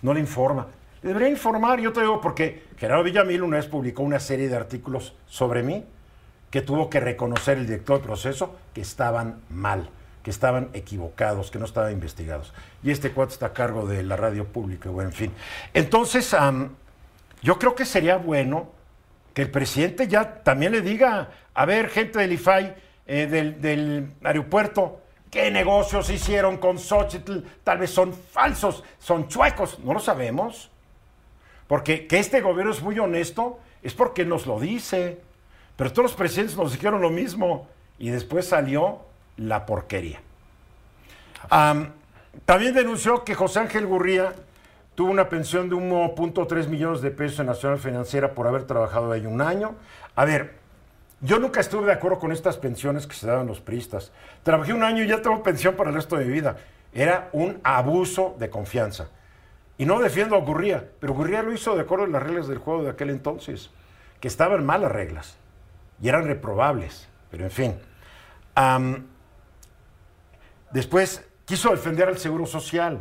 no 0.02 0.14
le 0.14 0.20
informa. 0.20 0.68
Le 1.02 1.08
debería 1.10 1.30
informar, 1.30 1.80
yo 1.80 1.94
te 1.94 2.02
digo, 2.02 2.20
porque 2.20 2.64
Genaro 2.78 3.04
Villamil 3.04 3.44
una 3.44 3.58
vez 3.58 3.68
publicó 3.68 4.04
una 4.04 4.20
serie 4.20 4.50
de 4.50 4.58
artículos 4.58 5.16
sobre 5.26 5.64
mí 5.64 5.86
que 6.52 6.62
tuvo 6.62 6.90
que 6.90 7.00
reconocer 7.00 7.58
el 7.58 7.66
director 7.66 8.00
de 8.00 8.06
proceso 8.06 8.56
que 8.74 8.82
estaban 8.82 9.40
mal, 9.50 9.90
que 10.24 10.30
estaban 10.30 10.70
equivocados, 10.74 11.52
que 11.52 11.60
no 11.60 11.66
estaban 11.66 11.94
investigados. 11.94 12.54
Y 12.84 12.92
este 12.92 13.12
cuate 13.12 13.34
está 13.34 13.48
a 13.48 13.54
cargo 13.54 13.86
de 13.88 14.04
la 14.04 14.18
radio 14.18 14.46
pública, 14.46 14.90
o 14.90 15.02
en 15.02 15.14
fin. 15.14 15.32
Entonces, 15.74 16.36
yo 17.42 17.60
creo 17.60 17.76
que 17.76 17.86
sería 17.86 18.18
bueno 18.18 18.79
que 19.34 19.44
el 19.44 19.52
presidente 19.52 20.08
ya 20.08 20.44
también 20.44 20.72
le 20.72 20.82
diga, 20.82 21.30
a 21.54 21.66
ver, 21.66 21.90
gente 21.90 22.20
del 22.20 22.34
IFAI, 22.34 22.76
eh, 23.06 23.28
del, 23.28 24.12
aeropuerto, 24.24 25.02
qué 25.32 25.52
negocios 25.52 26.10
hicieron 26.10 26.58
con 26.58 26.78
Xochitl, 26.78 27.40
tal 27.64 27.80
vez 27.80 27.92
son 27.92 28.14
falsos, 28.14 28.84
son 29.00 29.28
chuecos, 29.28 29.80
no 29.80 29.94
lo 29.94 30.00
sabemos. 30.00 30.72
Porque 31.68 32.08
que 32.08 32.18
este 32.18 32.42
gobierno 32.42 32.72
es 32.72 32.82
muy 32.82 32.98
honesto 32.98 33.60
es 33.84 33.94
porque 33.94 34.26
nos 34.26 34.46
lo 34.46 34.60
dice. 34.60 35.20
Pero 35.76 35.92
todos 35.92 36.12
los 36.12 36.14
presidentes 36.14 36.58
nos 36.58 36.74
dijeron 36.74 37.02
lo 37.02 37.10
mismo 37.10 37.68
y 37.98 38.10
después 38.10 38.48
salió 38.48 39.02
la 39.38 39.66
porquería. 39.66 40.22
también 42.46 42.74
denunció 42.74 43.24
que 43.24 43.36
José 43.36 43.60
Ángel 43.60 43.86
Gurría 43.86 44.34
Tuvo 45.00 45.12
una 45.12 45.30
pensión 45.30 45.70
de 45.70 45.78
1.3 45.78 46.68
millones 46.68 47.00
de 47.00 47.10
pesos 47.10 47.40
en 47.40 47.46
Nacional 47.46 47.80
Financiera 47.80 48.34
por 48.34 48.48
haber 48.48 48.66
trabajado 48.66 49.14
ahí 49.14 49.26
un 49.26 49.42
año. 49.42 49.76
A 50.14 50.26
ver, 50.26 50.56
yo 51.22 51.40
nunca 51.40 51.62
estuve 51.62 51.86
de 51.86 51.94
acuerdo 51.94 52.20
con 52.20 52.34
estas 52.34 52.58
pensiones 52.58 53.08
que 53.08 53.16
se 53.16 53.26
daban 53.26 53.48
los 53.48 53.62
priistas. 53.62 54.12
Trabajé 54.44 54.74
un 54.74 54.84
año 54.84 55.02
y 55.02 55.08
ya 55.08 55.22
tengo 55.22 55.42
pensión 55.42 55.78
para 55.78 55.92
el 55.92 55.96
resto 55.96 56.18
de 56.18 56.26
mi 56.26 56.34
vida. 56.34 56.58
Era 56.94 57.30
un 57.32 57.62
abuso 57.64 58.36
de 58.40 58.50
confianza. 58.50 59.08
Y 59.78 59.86
no 59.86 60.02
defiendo 60.02 60.36
a 60.36 60.42
Gurría, 60.42 60.90
pero 61.00 61.14
Gurría 61.14 61.44
lo 61.44 61.54
hizo 61.54 61.76
de 61.76 61.84
acuerdo 61.84 62.04
a 62.04 62.10
las 62.10 62.22
reglas 62.22 62.50
del 62.50 62.58
juego 62.58 62.84
de 62.84 62.90
aquel 62.90 63.10
entonces, 63.10 63.70
que 64.20 64.28
estaban 64.28 64.66
malas 64.66 64.92
reglas 64.92 65.38
y 66.02 66.10
eran 66.10 66.26
reprobables. 66.26 67.08
Pero 67.32 67.46
en 67.46 67.52
fin. 67.52 67.80
después 70.72 71.26
quiso 71.46 71.70
defender 71.70 72.10
al 72.10 72.18
Seguro 72.18 72.46
Social. 72.46 73.00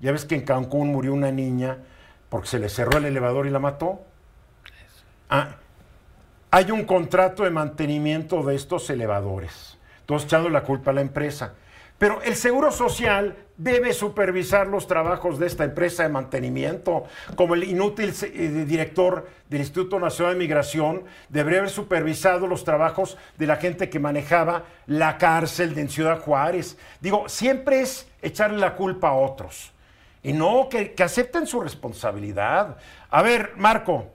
Ya 0.00 0.12
ves 0.12 0.24
que 0.24 0.34
en 0.34 0.42
Cancún 0.42 0.88
murió 0.88 1.12
una 1.12 1.30
niña 1.30 1.78
porque 2.30 2.48
se 2.48 2.58
le 2.58 2.68
cerró 2.68 2.98
el 2.98 3.04
elevador 3.04 3.46
y 3.46 3.50
la 3.50 3.58
mató. 3.58 4.00
Ah, 5.28 5.56
hay 6.50 6.70
un 6.70 6.84
contrato 6.84 7.44
de 7.44 7.50
mantenimiento 7.50 8.42
de 8.42 8.54
estos 8.54 8.88
elevadores. 8.90 9.78
Todos 10.06 10.24
echando 10.24 10.48
la 10.48 10.62
culpa 10.62 10.90
a 10.90 10.94
la 10.94 11.02
empresa. 11.02 11.54
Pero 11.98 12.22
el 12.22 12.34
Seguro 12.34 12.72
Social 12.72 13.36
debe 13.58 13.92
supervisar 13.92 14.66
los 14.66 14.86
trabajos 14.86 15.38
de 15.38 15.46
esta 15.46 15.64
empresa 15.64 16.02
de 16.02 16.08
mantenimiento, 16.08 17.04
como 17.36 17.54
el 17.54 17.64
inútil 17.64 18.14
eh, 18.22 18.64
director 18.66 19.28
del 19.50 19.60
Instituto 19.60 20.00
Nacional 20.00 20.32
de 20.32 20.38
Migración 20.38 21.04
debería 21.28 21.58
haber 21.58 21.70
supervisado 21.70 22.46
los 22.46 22.64
trabajos 22.64 23.18
de 23.36 23.46
la 23.46 23.56
gente 23.56 23.90
que 23.90 23.98
manejaba 23.98 24.64
la 24.86 25.18
cárcel 25.18 25.74
de 25.74 25.88
Ciudad 25.88 26.20
Juárez. 26.20 26.78
Digo, 27.02 27.28
siempre 27.28 27.82
es 27.82 28.08
echarle 28.22 28.56
la 28.56 28.76
culpa 28.76 29.10
a 29.10 29.12
otros 29.12 29.74
y 30.22 30.32
no 30.32 30.68
que, 30.68 30.94
acepten 31.02 31.46
su 31.46 31.60
responsabilidad. 31.60 32.76
A 33.10 33.22
ver, 33.22 33.52
Marco. 33.56 34.06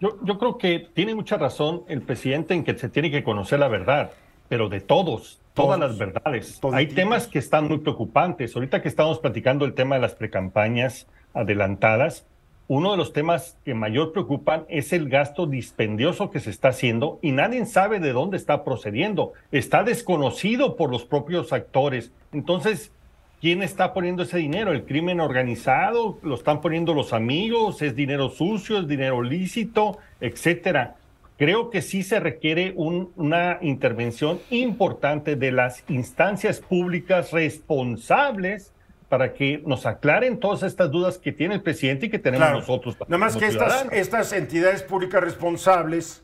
Yo, 0.00 0.18
yo 0.22 0.38
creo 0.38 0.56
que 0.56 0.88
tiene 0.94 1.14
mucha 1.14 1.36
razón 1.36 1.82
el 1.88 2.00
presidente 2.00 2.54
en 2.54 2.64
que 2.64 2.78
se 2.78 2.88
tiene 2.88 3.10
que 3.10 3.22
conocer 3.22 3.58
la 3.58 3.68
verdad, 3.68 4.12
pero 4.48 4.70
de 4.70 4.80
todos, 4.80 5.40
todas 5.52 5.78
las 5.78 5.98
verdades. 5.98 6.58
Hay 6.72 6.86
temas 6.86 7.26
que 7.26 7.38
están 7.38 7.68
muy 7.68 7.78
preocupantes. 7.78 8.54
Ahorita 8.56 8.80
que 8.80 8.88
estamos 8.88 9.18
platicando 9.18 9.66
el 9.66 9.74
tema 9.74 9.96
de 9.96 10.00
las 10.00 10.14
precampañas 10.14 11.06
adelantadas, 11.34 12.24
uno 12.66 12.92
de 12.92 12.96
los 12.96 13.12
temas 13.12 13.58
que 13.64 13.74
mayor 13.74 14.12
preocupan 14.12 14.64
es 14.68 14.92
el 14.92 15.08
gasto 15.08 15.46
dispendioso 15.46 16.30
que 16.30 16.38
se 16.38 16.50
está 16.50 16.68
haciendo 16.68 17.18
y 17.20 17.32
nadie 17.32 17.66
sabe 17.66 17.98
de 17.98 18.12
dónde 18.12 18.36
está 18.36 18.62
procediendo. 18.62 19.32
Está 19.50 19.82
desconocido 19.82 20.76
por 20.76 20.90
los 20.90 21.04
propios 21.04 21.52
actores. 21.52 22.12
Entonces, 22.32 22.92
¿quién 23.40 23.62
está 23.62 23.92
poniendo 23.92 24.22
ese 24.22 24.38
dinero? 24.38 24.72
¿El 24.72 24.84
crimen 24.84 25.20
organizado? 25.20 26.18
¿Lo 26.22 26.34
están 26.34 26.60
poniendo 26.60 26.94
los 26.94 27.12
amigos? 27.12 27.82
¿Es 27.82 27.94
dinero 27.96 28.28
sucio? 28.30 28.78
¿Es 28.78 28.88
dinero 28.88 29.22
lícito? 29.22 29.98
Etcétera 30.20 30.96
creo 31.40 31.70
que 31.70 31.80
sí 31.80 32.02
se 32.02 32.20
requiere 32.20 32.74
una 32.76 33.56
intervención 33.62 34.40
importante 34.50 35.36
de 35.36 35.52
las 35.52 35.82
instancias 35.88 36.60
públicas 36.60 37.32
responsables 37.32 38.74
para 39.08 39.32
que 39.32 39.62
nos 39.64 39.86
aclaren 39.86 40.38
todas 40.38 40.62
estas 40.62 40.90
dudas 40.90 41.16
que 41.16 41.32
tiene 41.32 41.54
el 41.54 41.62
presidente 41.62 42.06
y 42.06 42.10
que 42.10 42.18
tenemos 42.18 42.52
nosotros. 42.52 42.94
Nada 43.08 43.16
más 43.16 43.38
que 43.38 43.46
estas, 43.46 43.86
estas 43.90 44.34
entidades 44.34 44.82
públicas 44.82 45.24
responsables 45.24 46.22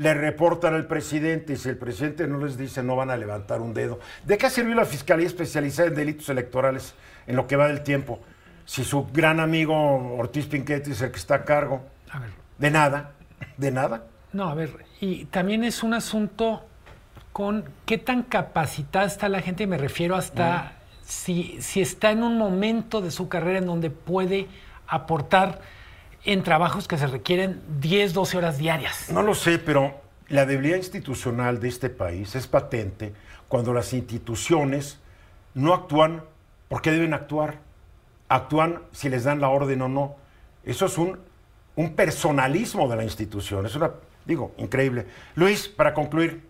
le 0.00 0.14
reportan 0.14 0.72
al 0.72 0.86
presidente 0.86 1.52
y 1.52 1.56
si 1.56 1.68
el 1.68 1.76
presidente 1.76 2.26
no 2.26 2.38
les 2.38 2.56
dice 2.56 2.82
no 2.82 2.96
van 2.96 3.10
a 3.10 3.18
levantar 3.18 3.60
un 3.60 3.74
dedo. 3.74 4.00
¿De 4.24 4.38
qué 4.38 4.48
sirvió 4.48 4.74
la 4.74 4.86
Fiscalía 4.86 5.26
Especializada 5.26 5.88
en 5.88 5.94
Delitos 5.94 6.30
Electorales 6.30 6.94
en 7.26 7.36
lo 7.36 7.46
que 7.46 7.56
va 7.56 7.68
del 7.68 7.82
tiempo? 7.82 8.18
Si 8.64 8.82
su 8.82 9.06
gran 9.12 9.40
amigo 9.40 10.16
Ortiz 10.16 10.46
Pinquetti 10.46 10.92
es 10.92 11.02
el 11.02 11.10
que 11.10 11.18
está 11.18 11.34
a 11.34 11.44
cargo. 11.44 11.82
De 12.56 12.70
nada, 12.70 13.12
de 13.58 13.70
nada. 13.72 14.04
No, 14.32 14.48
a 14.48 14.54
ver, 14.54 14.86
y 15.02 15.26
también 15.26 15.64
es 15.64 15.82
un 15.82 15.92
asunto 15.92 16.64
con 17.34 17.64
qué 17.84 17.98
tan 17.98 18.22
capacitada 18.22 19.04
está 19.04 19.28
la 19.28 19.42
gente, 19.42 19.66
me 19.66 19.76
refiero 19.76 20.16
hasta 20.16 20.72
si, 21.02 21.58
si 21.60 21.82
está 21.82 22.10
en 22.10 22.22
un 22.22 22.38
momento 22.38 23.02
de 23.02 23.10
su 23.10 23.28
carrera 23.28 23.58
en 23.58 23.66
donde 23.66 23.90
puede 23.90 24.48
aportar 24.86 25.60
en 26.24 26.42
trabajos 26.42 26.88
que 26.88 26.98
se 26.98 27.06
requieren 27.06 27.62
10, 27.80 28.12
12 28.12 28.38
horas 28.38 28.58
diarias. 28.58 29.10
No 29.10 29.22
lo 29.22 29.34
sé, 29.34 29.58
pero 29.58 30.00
la 30.28 30.46
debilidad 30.46 30.76
institucional 30.76 31.60
de 31.60 31.68
este 31.68 31.90
país 31.90 32.34
es 32.36 32.46
patente 32.46 33.12
cuando 33.48 33.72
las 33.72 33.92
instituciones 33.92 35.00
no 35.54 35.74
actúan 35.74 36.22
porque 36.68 36.90
deben 36.90 37.14
actuar. 37.14 37.58
Actúan 38.28 38.82
si 38.92 39.08
les 39.08 39.24
dan 39.24 39.40
la 39.40 39.48
orden 39.48 39.82
o 39.82 39.88
no. 39.88 40.16
Eso 40.64 40.86
es 40.86 40.98
un, 40.98 41.18
un 41.74 41.94
personalismo 41.94 42.88
de 42.88 42.96
la 42.96 43.04
institución, 43.04 43.66
es 43.66 43.74
una 43.74 43.90
Digo, 44.24 44.54
increíble. 44.58 45.06
Luis, 45.34 45.68
para 45.68 45.94
concluir. 45.94 46.42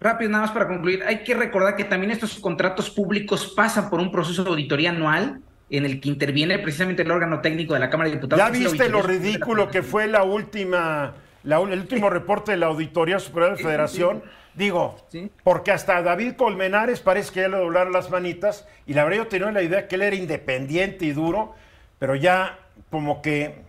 Rápido, 0.00 0.30
nada 0.30 0.44
más 0.44 0.52
para 0.52 0.66
concluir. 0.66 1.02
Hay 1.04 1.24
que 1.24 1.34
recordar 1.34 1.76
que 1.76 1.84
también 1.84 2.10
estos 2.10 2.38
contratos 2.38 2.88
públicos 2.88 3.52
pasan 3.54 3.90
por 3.90 4.00
un 4.00 4.10
proceso 4.10 4.42
de 4.44 4.50
auditoría 4.50 4.90
anual 4.90 5.42
en 5.70 5.84
el 5.84 6.00
que 6.00 6.08
interviene 6.08 6.58
precisamente 6.58 7.02
el 7.02 7.10
órgano 7.10 7.40
técnico 7.40 7.74
de 7.74 7.80
la 7.80 7.88
Cámara 7.88 8.10
de 8.10 8.16
Diputados. 8.16 8.44
¿Ya 8.44 8.50
viste 8.50 8.88
lo 8.88 9.02
ridículo 9.02 9.70
que 9.70 9.82
fue 9.82 10.08
la 10.08 10.24
última, 10.24 11.14
el 11.44 11.78
último 11.78 12.10
reporte 12.10 12.52
de 12.52 12.58
la 12.58 12.66
Auditoría 12.66 13.20
Superior 13.20 13.56
de 13.56 13.62
la 13.62 13.68
Federación? 13.68 14.22
Digo, 14.54 14.96
porque 15.44 15.70
hasta 15.70 16.02
David 16.02 16.32
Colmenares 16.32 17.00
parece 17.00 17.32
que 17.32 17.40
ya 17.42 17.48
le 17.48 17.56
doblaron 17.56 17.92
las 17.92 18.10
manitas 18.10 18.66
y 18.84 18.94
la 18.94 19.04
verdad 19.04 19.18
yo 19.18 19.26
tenía 19.28 19.52
la 19.52 19.62
idea 19.62 19.86
que 19.86 19.94
él 19.94 20.02
era 20.02 20.16
independiente 20.16 21.04
y 21.04 21.12
duro, 21.12 21.54
pero 22.00 22.16
ya 22.16 22.58
como 22.90 23.22
que... 23.22 23.62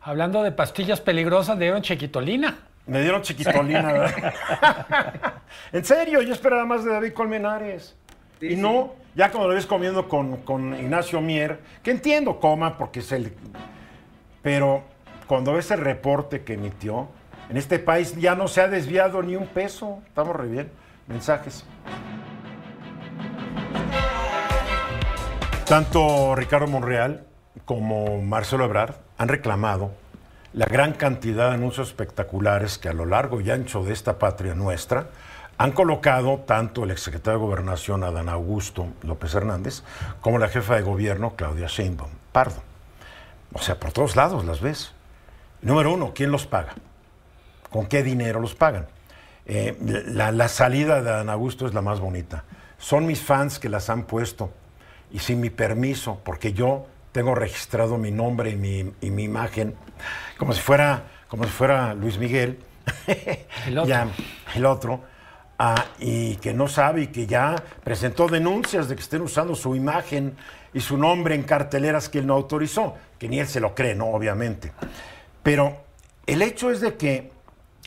Hablando 0.00 0.42
de 0.42 0.50
pastillas 0.50 1.00
peligrosas, 1.00 1.58
dieron 1.58 1.82
chiquitolina. 1.82 2.58
Me 2.86 3.00
dieron 3.00 3.22
chiquitolina, 3.22 3.92
¿verdad? 3.92 4.34
en 5.72 5.84
serio, 5.84 6.20
yo 6.20 6.32
esperaba 6.32 6.64
más 6.64 6.84
de 6.84 6.90
David 6.90 7.12
Colmenares. 7.12 7.94
y 8.40 8.56
no, 8.56 8.94
ya 9.18 9.32
cuando 9.32 9.48
lo 9.48 9.54
ves 9.56 9.66
comiendo 9.66 10.08
con, 10.08 10.36
con, 10.42 10.78
Ignacio 10.78 11.20
Mier, 11.20 11.58
que 11.82 11.90
entiendo, 11.90 12.38
coma, 12.38 12.78
porque 12.78 13.00
es 13.00 13.10
el. 13.10 13.32
Pero 14.42 14.84
cuando 15.26 15.54
ves 15.54 15.72
el 15.72 15.80
reporte 15.80 16.44
que 16.44 16.54
emitió, 16.54 17.08
en 17.50 17.56
este 17.56 17.80
país 17.80 18.14
ya 18.14 18.36
no 18.36 18.46
se 18.46 18.60
ha 18.60 18.68
desviado 18.68 19.20
ni 19.24 19.34
un 19.34 19.48
peso. 19.48 19.98
Estamos 20.06 20.36
re 20.36 20.46
bien. 20.46 20.70
Mensajes. 21.08 21.64
Tanto 25.66 26.36
Ricardo 26.36 26.68
Monreal 26.68 27.24
como 27.64 28.22
Marcelo 28.22 28.66
Ebrard 28.66 28.94
han 29.16 29.26
reclamado 29.26 29.90
la 30.52 30.66
gran 30.66 30.92
cantidad 30.92 31.48
de 31.48 31.54
anuncios 31.54 31.88
espectaculares 31.88 32.78
que 32.78 32.88
a 32.88 32.92
lo 32.92 33.04
largo 33.04 33.40
y 33.40 33.50
ancho 33.50 33.82
de 33.82 33.94
esta 33.94 34.20
patria 34.20 34.54
nuestra 34.54 35.08
han 35.58 35.72
colocado 35.72 36.38
tanto 36.46 36.84
el 36.84 36.92
exsecretario 36.92 37.40
de 37.40 37.44
Gobernación 37.44 38.04
Adán 38.04 38.28
Augusto 38.28 38.86
López 39.02 39.34
Hernández 39.34 39.82
como 40.20 40.38
la 40.38 40.48
jefa 40.48 40.76
de 40.76 40.82
gobierno 40.82 41.34
Claudia 41.34 41.66
Sheinbaum 41.66 42.10
Pardo. 42.30 42.62
O 43.52 43.58
sea, 43.58 43.80
por 43.80 43.90
todos 43.90 44.14
lados 44.14 44.44
las 44.44 44.60
ves. 44.60 44.92
Número 45.60 45.92
uno, 45.92 46.12
¿quién 46.14 46.30
los 46.30 46.46
paga? 46.46 46.74
¿Con 47.70 47.86
qué 47.86 48.04
dinero 48.04 48.40
los 48.40 48.54
pagan? 48.54 48.86
Eh, 49.46 49.76
la, 50.06 50.30
la 50.30 50.48
salida 50.48 51.02
de 51.02 51.10
Adán 51.10 51.28
Augusto 51.28 51.66
es 51.66 51.74
la 51.74 51.82
más 51.82 51.98
bonita. 51.98 52.44
Son 52.78 53.04
mis 53.04 53.20
fans 53.20 53.58
que 53.58 53.68
las 53.68 53.90
han 53.90 54.04
puesto 54.04 54.52
y 55.10 55.18
sin 55.18 55.40
mi 55.40 55.50
permiso, 55.50 56.20
porque 56.22 56.52
yo 56.52 56.86
tengo 57.10 57.34
registrado 57.34 57.98
mi 57.98 58.12
nombre 58.12 58.50
y 58.50 58.56
mi, 58.56 58.92
y 59.00 59.10
mi 59.10 59.24
imagen, 59.24 59.74
como 60.36 60.52
si 60.52 60.60
fuera, 60.60 61.04
como 61.26 61.44
si 61.44 61.50
fuera 61.50 61.94
Luis 61.94 62.18
Miguel, 62.18 62.60
el 63.66 63.78
otro, 63.78 64.10
el 64.54 64.66
otro 64.66 65.17
ah, 65.58 65.84
y 65.98 66.36
que 66.36 66.54
no 66.54 66.68
sabe 66.68 67.02
y 67.02 67.06
que 67.08 67.26
ya 67.26 67.56
presentó 67.84 68.28
denuncias 68.28 68.88
de 68.88 68.96
que 68.96 69.02
estén 69.02 69.22
usando 69.22 69.54
su 69.54 69.74
imagen 69.74 70.36
y 70.72 70.80
su 70.80 70.96
nombre 70.96 71.34
en 71.34 71.42
carteleras 71.42 72.08
que 72.08 72.18
él 72.18 72.26
no 72.26 72.34
autorizó, 72.34 72.94
que 73.18 73.28
ni 73.28 73.40
él 73.40 73.48
se 73.48 73.60
lo 73.60 73.74
cree, 73.74 73.94
¿no? 73.94 74.06
Obviamente. 74.06 74.72
Pero 75.42 75.84
el 76.26 76.42
hecho 76.42 76.70
es 76.70 76.80
de 76.80 76.96
que 76.96 77.32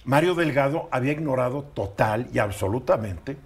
Mario 0.06 0.36
Delgado 0.36 0.90
había 0.92 1.12
ignorado 1.12 1.64
total 1.64 2.28
y 2.34 2.40
absolutamente 2.40 3.38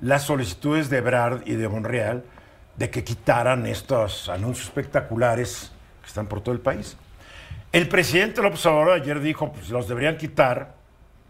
las 0.00 0.24
solicitudes 0.24 0.90
de 0.90 1.00
Brad 1.00 1.46
y 1.46 1.54
de 1.54 1.68
Monreal 1.68 2.24
de 2.76 2.90
que 2.90 3.02
quitaran 3.02 3.66
estos 3.66 4.28
anuncios 4.28 4.66
espectaculares 4.66 5.72
que 6.02 6.08
están 6.08 6.26
por 6.26 6.42
todo 6.42 6.54
el 6.54 6.60
país. 6.60 6.96
El 7.72 7.88
presidente 7.88 8.42
López 8.42 8.64
Obrador 8.66 9.00
ayer 9.00 9.20
dijo, 9.20 9.52
pues 9.52 9.70
los 9.70 9.88
deberían 9.88 10.18
quitar, 10.18 10.74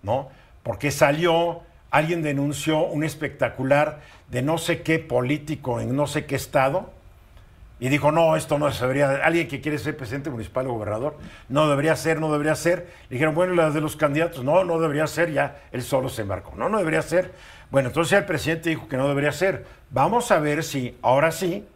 ¿no? 0.03 0.29
Porque 0.63 0.91
salió, 0.91 1.63
alguien 1.91 2.23
denunció 2.23 2.85
un 2.85 3.05
espectacular 3.05 4.01
de 4.31 4.43
no 4.43 4.59
sé 4.59 4.83
qué 4.83 4.99
político 4.99 5.81
en 5.81 5.95
no 5.95 6.07
sé 6.07 6.27
qué 6.27 6.37
estado, 6.37 6.91
y 7.79 7.91
dijo, 7.91 8.11
no, 8.11 8.37
esto 8.37 8.59
no 8.59 8.73
se 8.73 8.81
debería, 8.83 9.11
alguien 9.23 9.49
que 9.49 9.61
quiere 9.61 9.79
ser 9.79 9.97
presidente 9.97 10.31
municipal 10.31 10.67
o 10.67 10.73
gobernador, 10.73 11.19
no 11.51 11.69
debería 11.69 11.95
ser, 11.95 12.21
no 12.21 12.33
debería 12.33 12.55
ser. 12.55 12.91
dijeron, 13.11 13.35
bueno, 13.35 13.55
las 13.55 13.75
de 13.75 13.83
los 13.83 13.97
candidatos, 13.97 14.43
no, 14.45 14.65
no 14.65 14.81
debería 14.81 15.07
ser, 15.07 15.31
ya 15.31 15.61
él 15.73 15.83
solo 15.83 16.09
se 16.09 16.23
embarcó, 16.23 16.55
no, 16.57 16.71
no 16.71 16.79
debería 16.79 17.03
ser. 17.03 17.33
Bueno, 17.71 17.89
entonces 17.89 18.19
el 18.19 18.25
presidente 18.25 18.71
dijo 18.71 18.89
que 18.89 18.97
no 18.97 19.09
debería 19.09 19.33
ser. 19.33 19.67
Vamos 19.91 20.31
a 20.31 20.39
ver 20.39 20.65
si 20.65 20.97
ahora 21.03 21.33
sí 21.33 21.67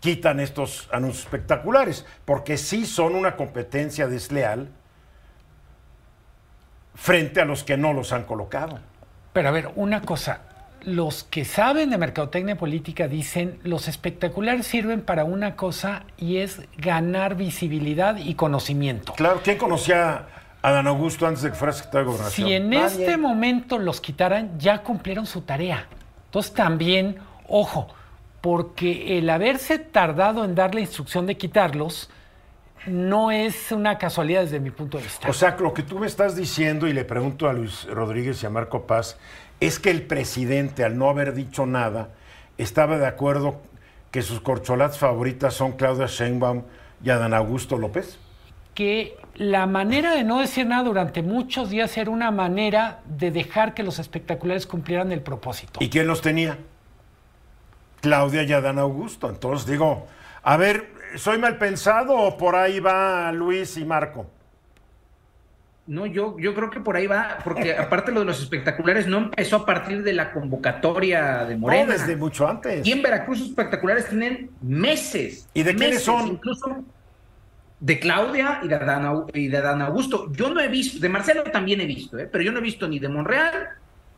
quitan 0.00 0.40
estos 0.40 0.88
anuncios 0.92 1.24
espectaculares, 1.24 2.06
porque 2.24 2.56
sí 2.56 2.86
son 2.86 3.16
una 3.16 3.36
competencia 3.36 4.06
desleal 4.06 4.70
frente 6.98 7.40
a 7.40 7.44
los 7.44 7.64
que 7.64 7.76
no 7.76 7.92
los 7.92 8.12
han 8.12 8.24
colocado. 8.24 8.80
Pero 9.32 9.48
a 9.48 9.52
ver, 9.52 9.70
una 9.76 10.02
cosa, 10.02 10.40
los 10.82 11.22
que 11.22 11.44
saben 11.44 11.90
de 11.90 11.96
mercadotecnia 11.96 12.56
política 12.56 13.06
dicen 13.06 13.60
los 13.62 13.88
espectaculares 13.88 14.66
sirven 14.66 15.02
para 15.02 15.24
una 15.24 15.54
cosa 15.54 16.02
y 16.18 16.38
es 16.38 16.60
ganar 16.76 17.36
visibilidad 17.36 18.16
y 18.16 18.34
conocimiento. 18.34 19.12
Claro, 19.14 19.40
¿quién 19.44 19.58
conocía 19.58 20.26
a 20.60 20.72
Dan 20.72 20.88
Augusto 20.88 21.26
antes 21.26 21.42
de 21.42 21.50
que 21.50 21.54
fuera 21.54 21.72
secretario 21.72 22.06
de 22.06 22.12
Gobernación? 22.12 22.48
Si 22.48 22.52
en 22.52 22.72
este 22.72 23.16
momento 23.16 23.78
los 23.78 24.00
quitaran, 24.00 24.58
ya 24.58 24.82
cumplieron 24.82 25.24
su 25.24 25.42
tarea. 25.42 25.86
Entonces 26.26 26.52
también, 26.52 27.18
ojo, 27.46 27.88
porque 28.40 29.18
el 29.18 29.30
haberse 29.30 29.78
tardado 29.78 30.44
en 30.44 30.56
dar 30.56 30.74
la 30.74 30.80
instrucción 30.80 31.26
de 31.26 31.36
quitarlos, 31.36 32.10
no 32.86 33.30
es 33.30 33.72
una 33.72 33.98
casualidad 33.98 34.42
desde 34.42 34.60
mi 34.60 34.70
punto 34.70 34.98
de 34.98 35.04
vista. 35.04 35.28
O 35.28 35.32
sea, 35.32 35.56
lo 35.58 35.74
que 35.74 35.82
tú 35.82 35.98
me 35.98 36.06
estás 36.06 36.36
diciendo, 36.36 36.86
y 36.86 36.92
le 36.92 37.04
pregunto 37.04 37.48
a 37.48 37.52
Luis 37.52 37.86
Rodríguez 37.86 38.42
y 38.42 38.46
a 38.46 38.50
Marco 38.50 38.86
Paz, 38.86 39.18
es 39.60 39.78
que 39.78 39.90
el 39.90 40.02
presidente, 40.02 40.84
al 40.84 40.96
no 40.96 41.10
haber 41.10 41.34
dicho 41.34 41.66
nada, 41.66 42.10
estaba 42.56 42.98
de 42.98 43.06
acuerdo 43.06 43.60
que 44.10 44.22
sus 44.22 44.40
corcholatas 44.40 44.98
favoritas 44.98 45.54
son 45.54 45.72
Claudia 45.72 46.06
Sheinbaum 46.06 46.62
y 47.04 47.10
Adán 47.10 47.34
Augusto 47.34 47.76
López. 47.76 48.18
Que 48.74 49.16
la 49.34 49.66
manera 49.66 50.14
de 50.14 50.24
no 50.24 50.40
decir 50.40 50.66
nada 50.66 50.84
durante 50.84 51.22
muchos 51.22 51.70
días 51.70 51.96
era 51.96 52.10
una 52.10 52.30
manera 52.30 53.00
de 53.06 53.30
dejar 53.30 53.74
que 53.74 53.82
los 53.82 53.98
espectaculares 53.98 54.66
cumplieran 54.66 55.12
el 55.12 55.20
propósito. 55.20 55.80
¿Y 55.82 55.88
quién 55.90 56.06
los 56.06 56.22
tenía? 56.22 56.58
Claudia 58.00 58.44
y 58.44 58.52
Adán 58.52 58.78
Augusto. 58.78 59.28
Entonces 59.28 59.68
digo, 59.68 60.06
a 60.42 60.56
ver, 60.56 60.92
¿soy 61.16 61.38
mal 61.38 61.58
pensado 61.58 62.14
o 62.14 62.36
por 62.36 62.56
ahí 62.56 62.80
va 62.80 63.30
Luis 63.32 63.76
y 63.76 63.84
Marco? 63.84 64.30
No, 65.86 66.04
yo, 66.04 66.38
yo 66.38 66.54
creo 66.54 66.68
que 66.68 66.80
por 66.80 66.96
ahí 66.96 67.06
va, 67.06 67.38
porque 67.42 67.74
aparte 67.78 68.12
lo 68.12 68.20
de 68.20 68.26
los 68.26 68.42
espectaculares 68.42 69.06
no 69.06 69.18
empezó 69.18 69.56
a 69.56 69.66
partir 69.66 70.02
de 70.02 70.12
la 70.12 70.32
convocatoria 70.32 71.44
de 71.46 71.56
Morena. 71.56 71.86
No, 71.86 71.92
desde 71.92 72.14
mucho 72.16 72.46
antes. 72.46 72.86
Y 72.86 72.92
en 72.92 73.02
Veracruz 73.02 73.40
los 73.40 73.48
espectaculares 73.48 74.08
tienen 74.08 74.50
meses. 74.60 75.48
¿Y 75.54 75.62
de 75.62 75.74
quiénes 75.74 76.02
son? 76.02 76.28
Incluso 76.28 76.84
de 77.80 77.98
Claudia 77.98 78.60
y 78.62 78.68
de, 78.68 78.74
Adán, 78.74 79.26
y 79.32 79.48
de 79.48 79.58
Augusto. 79.58 80.30
Yo 80.32 80.50
no 80.50 80.60
he 80.60 80.68
visto, 80.68 80.98
de 80.98 81.08
Marcelo 81.08 81.44
también 81.44 81.80
he 81.80 81.86
visto, 81.86 82.18
¿eh? 82.18 82.28
pero 82.30 82.44
yo 82.44 82.52
no 82.52 82.58
he 82.58 82.62
visto 82.62 82.88
ni 82.88 82.98
de 82.98 83.08
Monreal, 83.08 83.68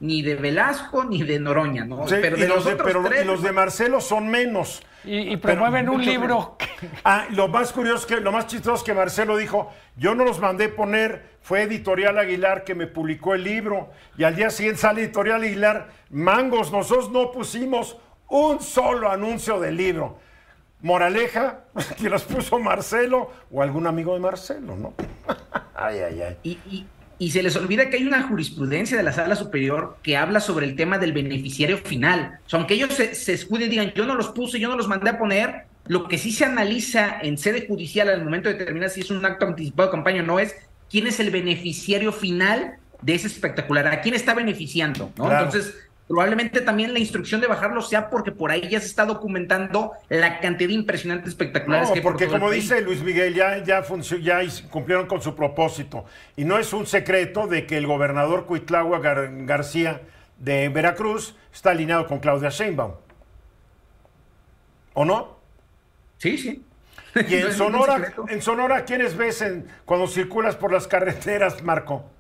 ni 0.01 0.23
de 0.23 0.35
Velasco, 0.35 1.05
ni 1.05 1.23
de 1.23 1.39
Noroña, 1.39 1.85
¿no? 1.85 2.07
pero 2.09 2.37
de 2.37 2.49
los, 2.49 2.65
de, 2.65 3.25
los 3.25 3.43
de 3.43 3.53
Marcelo 3.53 4.01
son 4.01 4.29
menos. 4.29 4.83
Y, 5.05 5.37
promueven 5.37 5.89
un 5.89 6.05
libro. 6.05 6.57
Ah, 7.05 7.27
lo 7.31 7.49
más 7.49 7.73
curioso, 7.73 8.07
que, 8.07 8.21
lo 8.21 8.33
más 8.33 8.47
chistoso 8.47 8.85
que 8.85 8.95
Marcelo 8.95 9.37
dijo, 9.37 9.71
yo 9.97 10.15
no 10.15 10.25
los 10.25 10.41
mandé 10.41 10.69
poner, 10.69 11.37
fue 11.43 11.63
Editorial 11.63 12.19
Aguilar 12.19 12.65
que 12.65 12.75
me 12.75 12.87
publicó 12.87 13.35
el 13.35 13.45
libro, 13.45 13.91
y 14.17 14.25
al 14.25 14.37
día 14.37 14.51
siguiente 14.51 14.81
sale 14.81 15.03
Editorial 15.03 15.43
Aguilar, 15.43 15.89
mangos, 16.11 16.73
nosotros 16.73 17.11
no 17.11 17.31
pusimos 17.33 17.99
un 18.29 18.61
solo 18.61 19.11
anuncio 19.11 19.61
del 19.61 19.77
libro. 19.77 20.19
Moraleja, 20.83 21.65
que 22.01 22.09
los 22.09 22.25
puso 22.25 22.59
Marcelo 22.59 23.31
o 23.51 23.63
algún 23.63 23.87
amigo 23.87 24.15
de 24.15 24.21
Marcelo, 24.21 24.77
¿no? 24.77 24.95
ay, 25.75 25.99
ay, 25.99 26.23
ay. 26.23 26.37
Y, 26.43 26.51
y 26.71 26.87
se 27.29 27.43
les 27.43 27.55
olvida 27.57 27.91
que 27.91 27.99
hay 27.99 28.07
una 28.07 28.23
jurisprudencia 28.23 28.97
de 28.97 29.03
la 29.03 29.13
sala 29.13 29.37
superior 29.37 29.99
que 30.03 30.17
habla 30.17 30.41
sobre 30.41 30.65
el 30.65 30.75
tema 30.75 30.97
del 30.97 31.13
beneficiario 31.13 31.77
final. 31.77 32.39
O 32.47 32.49
sea, 32.49 32.59
aunque 32.59 32.75
ellos 32.75 32.95
se, 32.95 33.15
se 33.15 33.35
escuden 33.35 33.67
y 33.67 33.71
digan, 33.71 33.93
yo 33.95 34.07
no 34.07 34.15
los 34.15 34.29
puse, 34.29 34.59
yo 34.59 34.69
no 34.69 34.77
los 34.77 34.89
mandé 34.89 35.11
a 35.11 35.19
poner, 35.19 35.67
lo 35.87 36.09
que 36.09 36.17
sí 36.17 36.33
se 36.33 36.47
analiza 36.47 37.19
en 37.21 37.37
sede 37.37 37.67
judicial 37.67 38.09
al 38.09 38.25
momento 38.25 38.49
de 38.49 38.55
determinar 38.55 38.91
si 38.91 39.01
es 39.01 39.11
un 39.11 39.25
acto 39.27 39.47
anticipado 39.47 39.89
de 39.89 39.93
campaña 39.93 40.23
o 40.23 40.27
no 40.27 40.39
es 40.39 40.55
quién 40.91 41.07
es 41.07 41.21
el 41.21 41.31
beneficiario 41.31 42.13
final 42.13 42.77
de 43.03 43.15
ese 43.15 43.27
espectacular, 43.27 43.87
a 43.87 44.01
quién 44.01 44.15
está 44.15 44.35
beneficiando, 44.35 45.13
¿no? 45.17 45.31
Entonces, 45.31 45.75
Probablemente 46.11 46.61
también 46.61 46.93
la 46.93 46.99
instrucción 46.99 47.41
de 47.41 47.47
bajarlo 47.47 47.81
sea 47.83 48.11
porque 48.11 48.33
por 48.33 48.51
ahí 48.51 48.69
ya 48.69 48.81
se 48.81 48.87
está 48.87 49.05
documentando 49.07 49.93
la 50.09 50.41
cantidad 50.41 50.67
de 50.67 50.75
impresionantes 50.75 51.29
espectaculares 51.29 51.89
que 51.91 52.01
hay 52.01 52.03
Porque 52.03 52.27
como 52.27 52.51
dice 52.51 52.81
Luis 52.81 53.01
Miguel, 53.01 53.33
ya, 53.33 53.63
ya, 53.63 53.85
ya 54.21 54.41
cumplieron 54.71 55.07
con 55.07 55.23
su 55.23 55.37
propósito. 55.37 56.05
Y 56.35 56.43
no 56.43 56.59
es 56.59 56.73
un 56.73 56.89
secreto 56.89 57.47
de 57.47 57.65
que 57.65 57.77
el 57.77 57.87
gobernador 57.87 58.47
Cuitlagua 58.47 58.99
García 58.99 60.01
de 60.37 60.69
Veracruz 60.69 61.37
está 61.55 61.71
alineado 61.71 62.09
con 62.09 62.19
Claudia 62.19 62.49
Sheinbaum. 62.49 62.95
¿O 64.95 65.05
no? 65.05 65.39
Sí, 66.19 66.37
sí. 66.39 66.65
Y 67.15 67.37
en 67.37 67.53
Sonora, 67.57 68.15
en 68.27 68.43
Sonora, 68.43 68.85
¿quiénes 68.85 69.17
ves 69.17 69.45
cuando 69.85 70.09
circulas 70.09 70.57
por 70.57 70.73
las 70.73 70.89
carreteras, 70.89 71.63
Marco? 71.63 72.11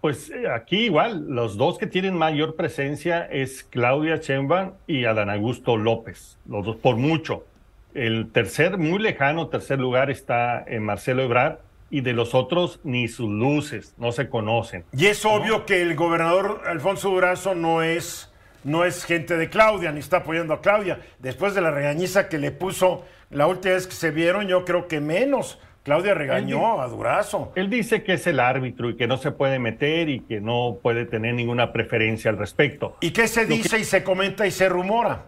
Pues 0.00 0.30
eh, 0.30 0.48
aquí 0.50 0.86
igual, 0.86 1.26
los 1.28 1.58
dos 1.58 1.76
que 1.76 1.86
tienen 1.86 2.16
mayor 2.16 2.56
presencia 2.56 3.26
es 3.26 3.64
Claudia 3.64 4.16
Sheinbaum 4.16 4.72
y 4.86 5.04
Adán 5.04 5.28
Augusto 5.28 5.76
López, 5.76 6.38
los 6.48 6.64
dos 6.64 6.76
por 6.76 6.96
mucho. 6.96 7.44
El 7.92 8.30
tercer, 8.30 8.78
muy 8.78 8.98
lejano 8.98 9.48
tercer 9.48 9.78
lugar 9.78 10.10
está 10.10 10.64
en 10.66 10.84
Marcelo 10.84 11.22
Ebrard 11.22 11.58
y 11.90 12.00
de 12.00 12.14
los 12.14 12.34
otros 12.34 12.80
ni 12.82 13.08
sus 13.08 13.28
luces, 13.28 13.94
no 13.98 14.12
se 14.12 14.30
conocen. 14.30 14.84
Y 14.92 15.06
es 15.06 15.24
obvio 15.26 15.66
que 15.66 15.82
el 15.82 15.96
gobernador 15.96 16.62
Alfonso 16.66 17.10
Durazo 17.10 17.54
no 17.54 17.82
es, 17.82 18.32
no 18.64 18.84
es 18.84 19.04
gente 19.04 19.36
de 19.36 19.50
Claudia, 19.50 19.92
ni 19.92 20.00
está 20.00 20.18
apoyando 20.18 20.54
a 20.54 20.62
Claudia. 20.62 21.00
Después 21.18 21.54
de 21.54 21.60
la 21.60 21.72
regañiza 21.72 22.28
que 22.28 22.38
le 22.38 22.52
puso 22.52 23.04
la 23.28 23.46
última 23.46 23.74
vez 23.74 23.86
que 23.86 23.94
se 23.94 24.12
vieron, 24.12 24.46
yo 24.46 24.64
creo 24.64 24.88
que 24.88 25.00
menos 25.00 25.58
Claudia 25.82 26.14
regañó 26.14 26.80
a 26.82 26.88
Durazo. 26.88 27.52
Él 27.54 27.70
dice 27.70 28.02
que 28.02 28.14
es 28.14 28.26
el 28.26 28.38
árbitro 28.38 28.90
y 28.90 28.96
que 28.96 29.06
no 29.06 29.16
se 29.16 29.30
puede 29.30 29.58
meter 29.58 30.10
y 30.10 30.20
que 30.20 30.40
no 30.40 30.78
puede 30.82 31.06
tener 31.06 31.34
ninguna 31.34 31.72
preferencia 31.72 32.30
al 32.30 32.36
respecto. 32.36 32.96
¿Y 33.00 33.12
qué 33.12 33.26
se 33.26 33.46
dice 33.46 33.78
y 33.78 33.84
se 33.84 34.04
comenta 34.04 34.46
y 34.46 34.50
se 34.50 34.68
rumora? 34.68 35.26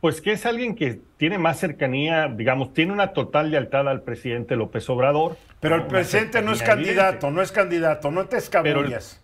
Pues 0.00 0.20
que 0.20 0.32
es 0.32 0.44
alguien 0.46 0.74
que 0.74 0.98
tiene 1.18 1.38
más 1.38 1.60
cercanía, 1.60 2.26
digamos, 2.26 2.72
tiene 2.72 2.92
una 2.92 3.12
total 3.12 3.50
lealtad 3.50 3.86
al 3.88 4.02
presidente 4.02 4.56
López 4.56 4.88
Obrador. 4.90 5.36
Pero 5.60 5.76
el 5.76 5.82
presidente 5.82 6.42
no 6.42 6.52
es 6.52 6.62
candidato, 6.62 7.30
no 7.30 7.42
es 7.42 7.52
candidato, 7.52 8.10
no 8.10 8.24
te 8.24 8.38
escabullas. 8.38 9.22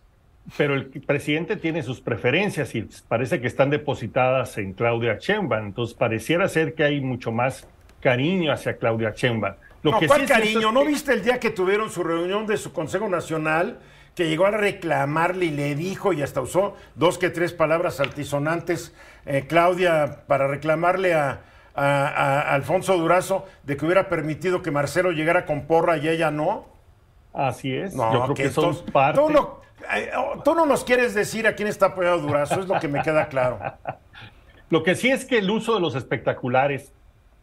Pero, 0.56 0.74
el 0.74 0.86
presidente 0.86 1.56
tiene 1.56 1.82
sus 1.82 2.00
preferencias 2.00 2.72
y 2.76 2.88
parece 3.08 3.40
que 3.40 3.48
están 3.48 3.70
depositadas 3.70 4.58
en 4.58 4.74
Claudia 4.74 5.18
Sheinbaum. 5.18 5.66
Entonces 5.66 5.96
pareciera 5.96 6.46
ser 6.48 6.74
que 6.74 6.84
hay 6.84 7.00
mucho 7.00 7.32
más 7.32 7.66
cariño 8.00 8.52
hacia 8.52 8.76
Claudia 8.76 9.12
Sheinbaum 9.16 9.56
no, 9.90 10.00
¿cuál 10.06 10.26
cariño? 10.26 10.72
¿No 10.72 10.84
viste 10.84 11.12
el 11.12 11.22
día 11.22 11.40
que 11.40 11.50
tuvieron 11.50 11.90
su 11.90 12.02
reunión 12.02 12.46
de 12.46 12.56
su 12.56 12.72
Consejo 12.72 13.08
Nacional? 13.08 13.78
que 14.16 14.28
llegó 14.30 14.46
a 14.46 14.50
reclamarle 14.50 15.44
y 15.44 15.50
le 15.50 15.74
dijo 15.74 16.14
y 16.14 16.22
hasta 16.22 16.40
usó 16.40 16.74
dos 16.94 17.18
que 17.18 17.28
tres 17.28 17.52
palabras 17.52 18.00
altisonantes, 18.00 18.94
eh, 19.26 19.44
Claudia, 19.46 20.22
para 20.26 20.48
reclamarle 20.48 21.14
a, 21.14 21.42
Alfonso 21.78 22.96
Durazo 22.96 23.44
de 23.64 23.76
que 23.76 23.84
hubiera 23.84 24.08
permitido 24.08 24.62
que 24.62 24.70
Marcelo 24.70 25.12
llegara 25.12 25.44
con 25.44 25.66
porra 25.66 25.98
y 25.98 26.08
ella 26.08 26.30
no. 26.30 26.64
Así 27.34 27.76
es. 27.76 27.94
No, 27.94 28.10
Yo 28.14 28.22
creo 28.22 28.34
que, 28.34 28.48
son 28.50 28.78
parte... 28.86 29.20
tú, 29.20 29.28
no, 29.28 29.60
eh, 29.94 30.10
oh, 30.16 30.42
tú 30.42 30.54
no 30.54 30.64
nos 30.64 30.84
quieres 30.84 31.12
decir 31.12 31.46
a 31.46 31.54
quién 31.54 31.68
está 31.68 31.88
apoyado 31.88 32.20
Durazo, 32.20 32.60
es 32.60 32.66
lo 32.66 32.80
que 32.80 32.88
me 32.88 33.02
queda 33.02 33.28
claro. 33.28 33.58
lo 34.70 34.82
que 34.82 34.94
sí 34.94 35.10
es 35.10 35.26
que 35.26 35.36
el 35.36 35.50
uso 35.50 35.74
de 35.74 35.80
los 35.82 35.94
espectaculares 35.94 36.94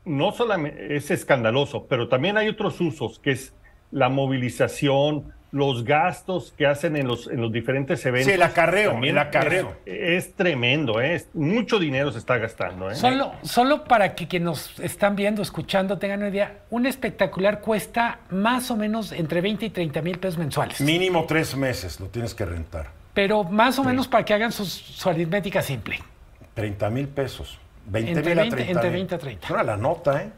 no 0.05 0.31
solamente 0.31 0.95
es 0.95 1.11
escandaloso, 1.11 1.85
pero 1.87 2.07
también 2.07 2.37
hay 2.37 2.49
otros 2.49 2.79
usos, 2.81 3.19
que 3.19 3.31
es 3.31 3.53
la 3.91 4.09
movilización, 4.09 5.33
los 5.53 5.83
gastos 5.83 6.51
que 6.57 6.65
hacen 6.65 6.95
en 6.95 7.07
los, 7.07 7.27
en 7.27 7.39
los 7.39 7.51
diferentes 7.51 8.03
eventos. 8.07 8.25
Sí, 8.25 8.33
el 8.33 8.41
acarreo, 8.41 8.99
el 9.03 9.17
acarreo. 9.19 9.77
Es, 9.85 10.33
tremendo, 10.33 10.99
¿eh? 10.99 11.13
es, 11.13 11.29
mucho 11.33 11.77
dinero 11.77 12.11
se 12.11 12.17
está 12.17 12.39
gastando. 12.39 12.89
¿eh? 12.89 12.95
Solo, 12.95 13.33
solo 13.43 13.83
para 13.83 14.15
que 14.15 14.27
quienes 14.27 14.45
nos 14.45 14.79
están 14.79 15.15
viendo, 15.15 15.43
escuchando, 15.43 15.99
tengan 15.99 16.21
una 16.21 16.29
idea, 16.29 16.57
un 16.71 16.87
espectacular 16.87 17.61
cuesta 17.61 18.19
más 18.31 18.71
o 18.71 18.75
menos 18.75 19.11
entre 19.11 19.41
20 19.41 19.67
y 19.67 19.69
30 19.69 20.01
mil 20.01 20.17
pesos 20.17 20.39
mensuales. 20.39 20.81
Mínimo 20.81 21.25
tres 21.27 21.55
meses 21.55 21.99
lo 21.99 22.07
tienes 22.07 22.33
que 22.33 22.45
rentar. 22.45 22.87
Pero 23.13 23.43
más 23.43 23.77
o 23.77 23.83
menos 23.83 24.07
para 24.07 24.25
que 24.25 24.33
hagan 24.33 24.51
su 24.51 25.07
aritmética 25.07 25.61
simple. 25.61 25.99
30 26.55 26.89
mil 26.89 27.07
pesos. 27.07 27.59
20 27.85 28.11
entre, 28.11 28.35
20, 28.35 28.41
a 28.41 28.57
30 28.57 28.71
entre 28.71 28.89
20 28.89 29.15
a 29.15 29.17
30. 29.17 29.47
Era 29.47 29.63
la 29.63 29.77
nota, 29.77 30.21
¿eh? 30.21 30.31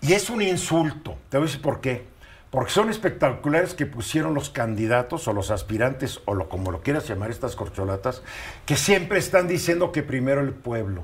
Y 0.00 0.12
es 0.12 0.28
un 0.28 0.42
insulto. 0.42 1.16
Te 1.28 1.38
voy 1.38 1.44
a 1.44 1.48
decir 1.48 1.62
por 1.62 1.80
qué. 1.80 2.04
Porque 2.50 2.70
son 2.70 2.88
espectaculares 2.88 3.74
que 3.74 3.86
pusieron 3.86 4.34
los 4.34 4.48
candidatos 4.48 5.26
o 5.26 5.32
los 5.32 5.50
aspirantes, 5.50 6.20
o 6.24 6.34
lo, 6.34 6.48
como 6.48 6.70
lo 6.70 6.82
quieras 6.82 7.08
llamar, 7.08 7.30
estas 7.30 7.56
corcholatas, 7.56 8.22
que 8.64 8.76
siempre 8.76 9.18
están 9.18 9.48
diciendo 9.48 9.90
que 9.90 10.04
primero 10.04 10.40
el 10.40 10.52
pueblo, 10.52 11.02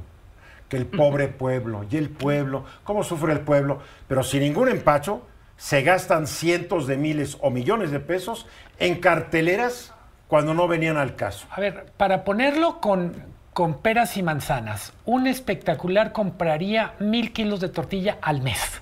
que 0.69 0.77
el 0.77 0.87
pobre 0.87 1.27
pueblo, 1.27 1.85
y 1.91 1.97
el 1.97 2.09
pueblo, 2.09 2.65
cómo 2.85 3.03
sufre 3.03 3.33
el 3.33 3.41
pueblo, 3.41 3.81
pero 4.07 4.23
sin 4.23 4.43
ningún 4.43 4.69
empacho, 4.69 5.23
se 5.57 5.83
gastan 5.83 6.29
cientos 6.29 6.87
de 6.87 6.97
miles 6.97 7.37
o 7.41 7.51
millones 7.51 7.91
de 7.91 7.99
pesos 7.99 8.47
en 8.79 9.01
carteleras 9.01 9.93
cuando 10.29 10.55
no 10.55 10.69
venían 10.69 10.97
al 10.97 11.17
caso. 11.17 11.49
A 11.51 11.61
ver, 11.61 11.87
para 11.97 12.23
ponerlo 12.23 12.81
con, 12.81 13.30
con 13.53 13.79
peras 13.79 14.17
y 14.17 14.23
manzanas, 14.23 14.93
un 15.05 15.27
espectacular 15.27 16.13
compraría 16.13 16.95
mil 16.99 17.33
kilos 17.33 17.61
de 17.61 17.69
tortilla 17.69 18.19
al 18.23 18.43
mes. 18.43 18.81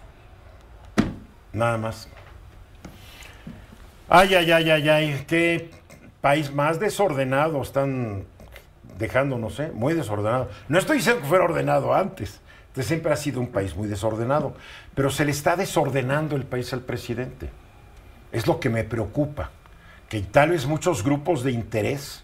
Nada 1.53 1.79
más. 1.79 2.09
Ay, 4.09 4.35
ay, 4.35 4.51
ay, 4.53 4.71
ay, 4.71 4.89
ay, 4.89 5.25
qué 5.27 5.71
país 6.21 6.53
más 6.53 6.81
desordenado 6.81 7.61
están 7.63 8.25
dejándonos, 8.99 9.59
¿eh? 9.61 9.71
Muy 9.73 9.95
desordenado. 9.95 10.49
No 10.69 10.79
estoy 10.79 10.99
diciendo 10.99 11.23
que 11.23 11.29
fuera 11.29 11.45
ordenado 11.45 11.95
antes. 11.95 12.41
Este 12.79 12.91
siempre 12.91 13.13
ha 13.13 13.17
sido 13.17 13.41
un 13.41 13.49
país 13.49 13.75
muy 13.75 13.89
desordenado. 13.89 14.55
Pero 14.95 15.11
se 15.11 15.25
le 15.25 15.33
está 15.33 15.57
desordenando 15.57 16.37
el 16.37 16.45
país 16.45 16.73
al 16.73 16.83
presidente. 16.83 17.51
Es 18.31 18.47
lo 18.47 18.61
que 18.61 18.71
me 18.71 18.85
preocupa. 18.85 19.51
Que 20.09 20.21
tal 20.21 20.51
vez 20.51 20.65
muchos 20.65 21.03
grupos 21.03 21.43
de 21.43 21.51
interés 21.51 22.23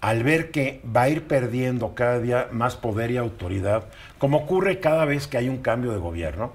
al 0.00 0.22
ver 0.22 0.50
que 0.50 0.80
va 0.84 1.02
a 1.02 1.08
ir 1.08 1.26
perdiendo 1.26 1.94
cada 1.94 2.18
día 2.18 2.48
más 2.52 2.76
poder 2.76 3.10
y 3.10 3.16
autoridad, 3.16 3.84
como 4.18 4.38
ocurre 4.38 4.80
cada 4.80 5.04
vez 5.04 5.26
que 5.26 5.36
hay 5.36 5.48
un 5.48 5.58
cambio 5.58 5.92
de 5.92 5.98
gobierno, 5.98 6.52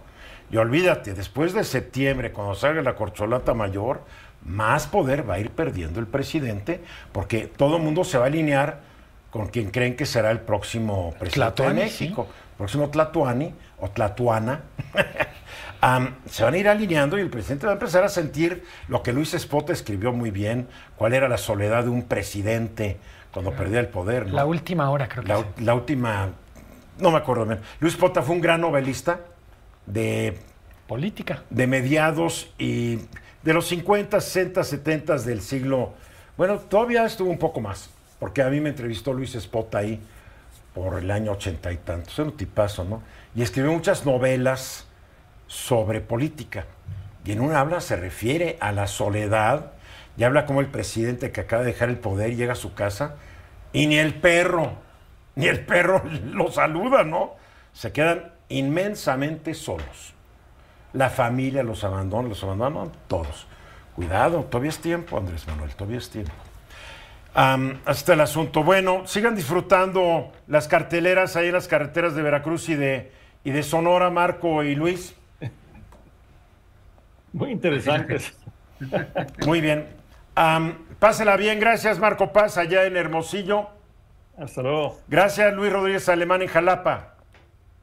Y 0.51 0.57
olvídate, 0.57 1.15
después 1.15 1.53
de 1.53 1.63
septiembre, 1.63 2.31
cuando 2.31 2.53
salga 2.53 2.83
la 2.83 2.95
corcholata 2.95 3.55
mayor, 3.55 4.01
más 4.45 4.85
poder 4.85 5.27
va 5.27 5.33
a 5.35 5.39
ir 5.39 5.49
perdiendo 5.49 5.99
el 5.99 6.05
presidente, 6.05 6.81
porque 7.11 7.47
todo 7.47 7.77
el 7.77 7.83
mundo 7.83 8.03
se 8.03 8.19
va 8.19 8.25
a 8.25 8.27
alinear 8.27 8.81
con 9.31 9.47
quien 9.47 9.71
creen 9.71 9.95
que 9.95 10.05
será 10.05 10.29
el 10.29 10.39
próximo 10.39 11.15
presidente 11.19 11.63
de 11.63 11.73
México. 11.73 12.27
Próximo 12.57 12.89
Tlatuani 12.89 13.53
o 13.79 13.89
Tlatuana. 13.89 14.61
se 16.29 16.43
van 16.43 16.53
a 16.53 16.57
ir 16.57 16.67
alineando 16.67 17.17
y 17.17 17.21
el 17.21 17.29
presidente 17.29 17.65
va 17.65 17.73
a 17.73 17.75
empezar 17.75 18.03
a 18.03 18.09
sentir 18.09 18.63
lo 18.87 19.03
que 19.03 19.13
Luis 19.13 19.33
Espota 19.33 19.73
escribió 19.73 20.11
muy 20.11 20.31
bien, 20.31 20.67
cuál 20.95 21.13
era 21.13 21.27
la 21.27 21.37
soledad 21.37 21.83
de 21.83 21.89
un 21.89 22.03
presidente 22.03 22.97
cuando 23.31 23.51
perdía 23.51 23.81
el 23.81 23.87
poder. 23.87 24.31
La 24.31 24.45
última 24.45 24.89
hora, 24.89 25.07
creo 25.07 25.23
que 25.23 25.29
la, 25.29 25.45
la 25.59 25.73
última, 25.75 26.29
no 26.99 27.11
me 27.11 27.17
acuerdo 27.17 27.45
bien. 27.45 27.59
Luis 27.79 27.93
Espota 27.93 28.21
fue 28.21 28.35
un 28.35 28.41
gran 28.41 28.61
novelista 28.61 29.19
de... 29.85 30.39
Política. 30.87 31.43
De 31.49 31.65
mediados 31.67 32.53
y 32.59 32.99
de 33.43 33.53
los 33.53 33.67
50, 33.67 34.21
60, 34.21 34.63
70 34.63 35.17
del 35.19 35.41
siglo... 35.41 35.93
Bueno, 36.37 36.59
todavía 36.59 37.05
estuvo 37.05 37.29
un 37.29 37.39
poco 37.39 37.61
más, 37.61 37.89
porque 38.19 38.41
a 38.41 38.49
mí 38.49 38.59
me 38.59 38.69
entrevistó 38.69 39.13
Luis 39.13 39.35
Espota 39.35 39.79
ahí 39.79 39.99
por 40.73 40.99
el 40.99 41.09
año 41.09 41.31
ochenta 41.31 41.71
y 41.71 41.77
tantos, 41.77 42.19
era 42.19 42.27
un 42.27 42.35
tipazo, 42.35 42.83
¿no? 42.83 43.01
Y 43.33 43.41
escribió 43.41 43.71
muchas 43.71 44.05
novelas 44.05 44.85
sobre 45.55 46.01
política. 46.01 46.65
Y 47.23 47.31
en 47.31 47.39
una 47.39 47.61
habla 47.61 47.79
se 47.79 47.95
refiere 47.95 48.57
a 48.59 48.71
la 48.71 48.87
soledad 48.87 49.71
y 50.17 50.23
habla 50.23 50.45
como 50.45 50.59
el 50.59 50.67
presidente 50.67 51.31
que 51.31 51.41
acaba 51.41 51.63
de 51.63 51.71
dejar 51.71 51.89
el 51.89 51.97
poder 51.97 52.35
llega 52.35 52.53
a 52.53 52.57
su 52.57 52.73
casa 52.73 53.15
y 53.71 53.87
ni 53.87 53.97
el 53.97 54.15
perro, 54.15 54.73
ni 55.35 55.47
el 55.47 55.65
perro 55.65 56.03
lo 56.25 56.51
saluda, 56.51 57.03
¿no? 57.03 57.35
Se 57.73 57.91
quedan 57.91 58.31
inmensamente 58.49 59.53
solos. 59.53 60.13
La 60.93 61.09
familia 61.09 61.63
los 61.63 61.83
abandona, 61.83 62.27
los 62.29 62.43
abandonan 62.43 62.91
todos. 63.07 63.47
Cuidado, 63.95 64.43
todavía 64.43 64.69
es 64.69 64.79
tiempo, 64.79 65.17
Andrés 65.17 65.47
Manuel, 65.47 65.73
todavía 65.73 65.99
es 65.99 66.09
tiempo. 66.09 66.33
hasta 67.33 68.13
el 68.13 68.21
asunto. 68.21 68.63
Bueno, 68.63 69.07
sigan 69.07 69.35
disfrutando 69.35 70.31
las 70.47 70.67
carteleras 70.67 71.35
ahí 71.37 71.47
en 71.47 71.53
las 71.53 71.67
carreteras 71.67 72.13
de 72.13 72.21
Veracruz 72.21 72.69
y 72.69 72.75
de, 72.75 73.11
y 73.43 73.51
de 73.51 73.63
Sonora, 73.63 74.09
Marco 74.09 74.63
y 74.63 74.75
Luis. 74.75 75.15
Muy 77.35 77.51
interesantes. 77.51 78.33
Muy 79.45 79.59
bien. 79.59 79.87
pásela 80.99 81.35
bien, 81.35 81.59
gracias 81.59 81.99
Marco 81.99 82.31
Paz 82.31 82.57
allá 82.57 82.85
en 82.85 82.95
Hermosillo. 82.95 83.67
Hasta 84.37 84.61
luego. 84.61 84.97
Gracias 85.09 85.53
Luis 85.53 85.71
Rodríguez 85.71 86.07
Alemán 86.07 86.41
en 86.41 86.47
Jalapa. 86.47 87.15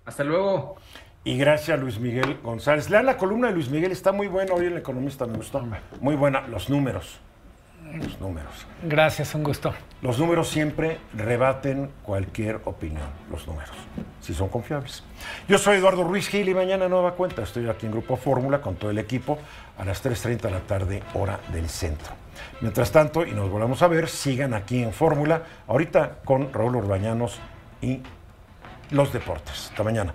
Hasta 0.07 0.25
luego. 0.25 0.77
Y 1.23 1.37
gracias 1.37 1.79
Luis 1.79 2.01
Miguel 2.01 2.39
González. 2.43 2.89
Lean 2.89 3.05
la 3.05 3.19
columna 3.19 3.49
de 3.49 3.55
Luis 3.55 3.69
Miguel, 3.69 3.93
está 3.93 4.11
muy 4.11 4.27
buena 4.27 4.55
hoy 4.55 4.67
el 4.67 4.79
Economista, 4.79 5.27
me 5.27 5.37
gustó. 5.37 5.63
Muy 6.01 6.17
buena, 6.17 6.47
los 6.49 6.71
números. 6.71 7.21
Los 7.95 8.21
números. 8.21 8.67
Gracias, 8.83 9.35
un 9.35 9.43
gusto. 9.43 9.75
Los 10.01 10.19
números 10.19 10.49
siempre 10.49 10.99
rebaten 11.15 11.91
cualquier 12.03 12.61
opinión, 12.65 13.07
los 13.31 13.47
números, 13.47 13.71
si 14.21 14.35
son 14.35 14.49
confiables. 14.49 15.05
Yo 15.47 15.59
soy 15.59 15.77
Eduardo 15.77 16.03
Ruiz 16.03 16.29
Gil 16.29 16.49
y 16.49 16.55
mañana 16.55 16.89
nueva 16.89 17.15
cuenta. 17.15 17.43
Estoy 17.43 17.69
aquí 17.69 17.87
en 17.87 17.93
Grupo 17.93 18.17
Fórmula 18.17 18.61
con 18.61 18.77
todo 18.77 18.91
el 18.91 18.99
equipo 18.99 19.39
a 19.79 19.85
las 19.85 20.03
3.30 20.03 20.41
de 20.41 20.51
la 20.51 20.61
tarde, 20.61 21.03
hora 21.15 21.39
del 21.53 21.69
centro. 21.69 22.15
Mientras 22.63 22.91
tanto, 22.91 23.27
y 23.27 23.33
nos 23.33 23.51
volvemos 23.51 23.83
a 23.83 23.89
ver, 23.89 24.09
sigan 24.09 24.55
aquí 24.55 24.83
en 24.83 24.93
Fórmula, 24.93 25.43
ahorita 25.67 26.19
con 26.25 26.53
Raúl 26.53 26.77
Urbañanos 26.77 27.39
y 27.83 28.01
los 28.91 29.13
deportes. 29.13 29.69
Hasta 29.71 29.83
mañana. 29.83 30.15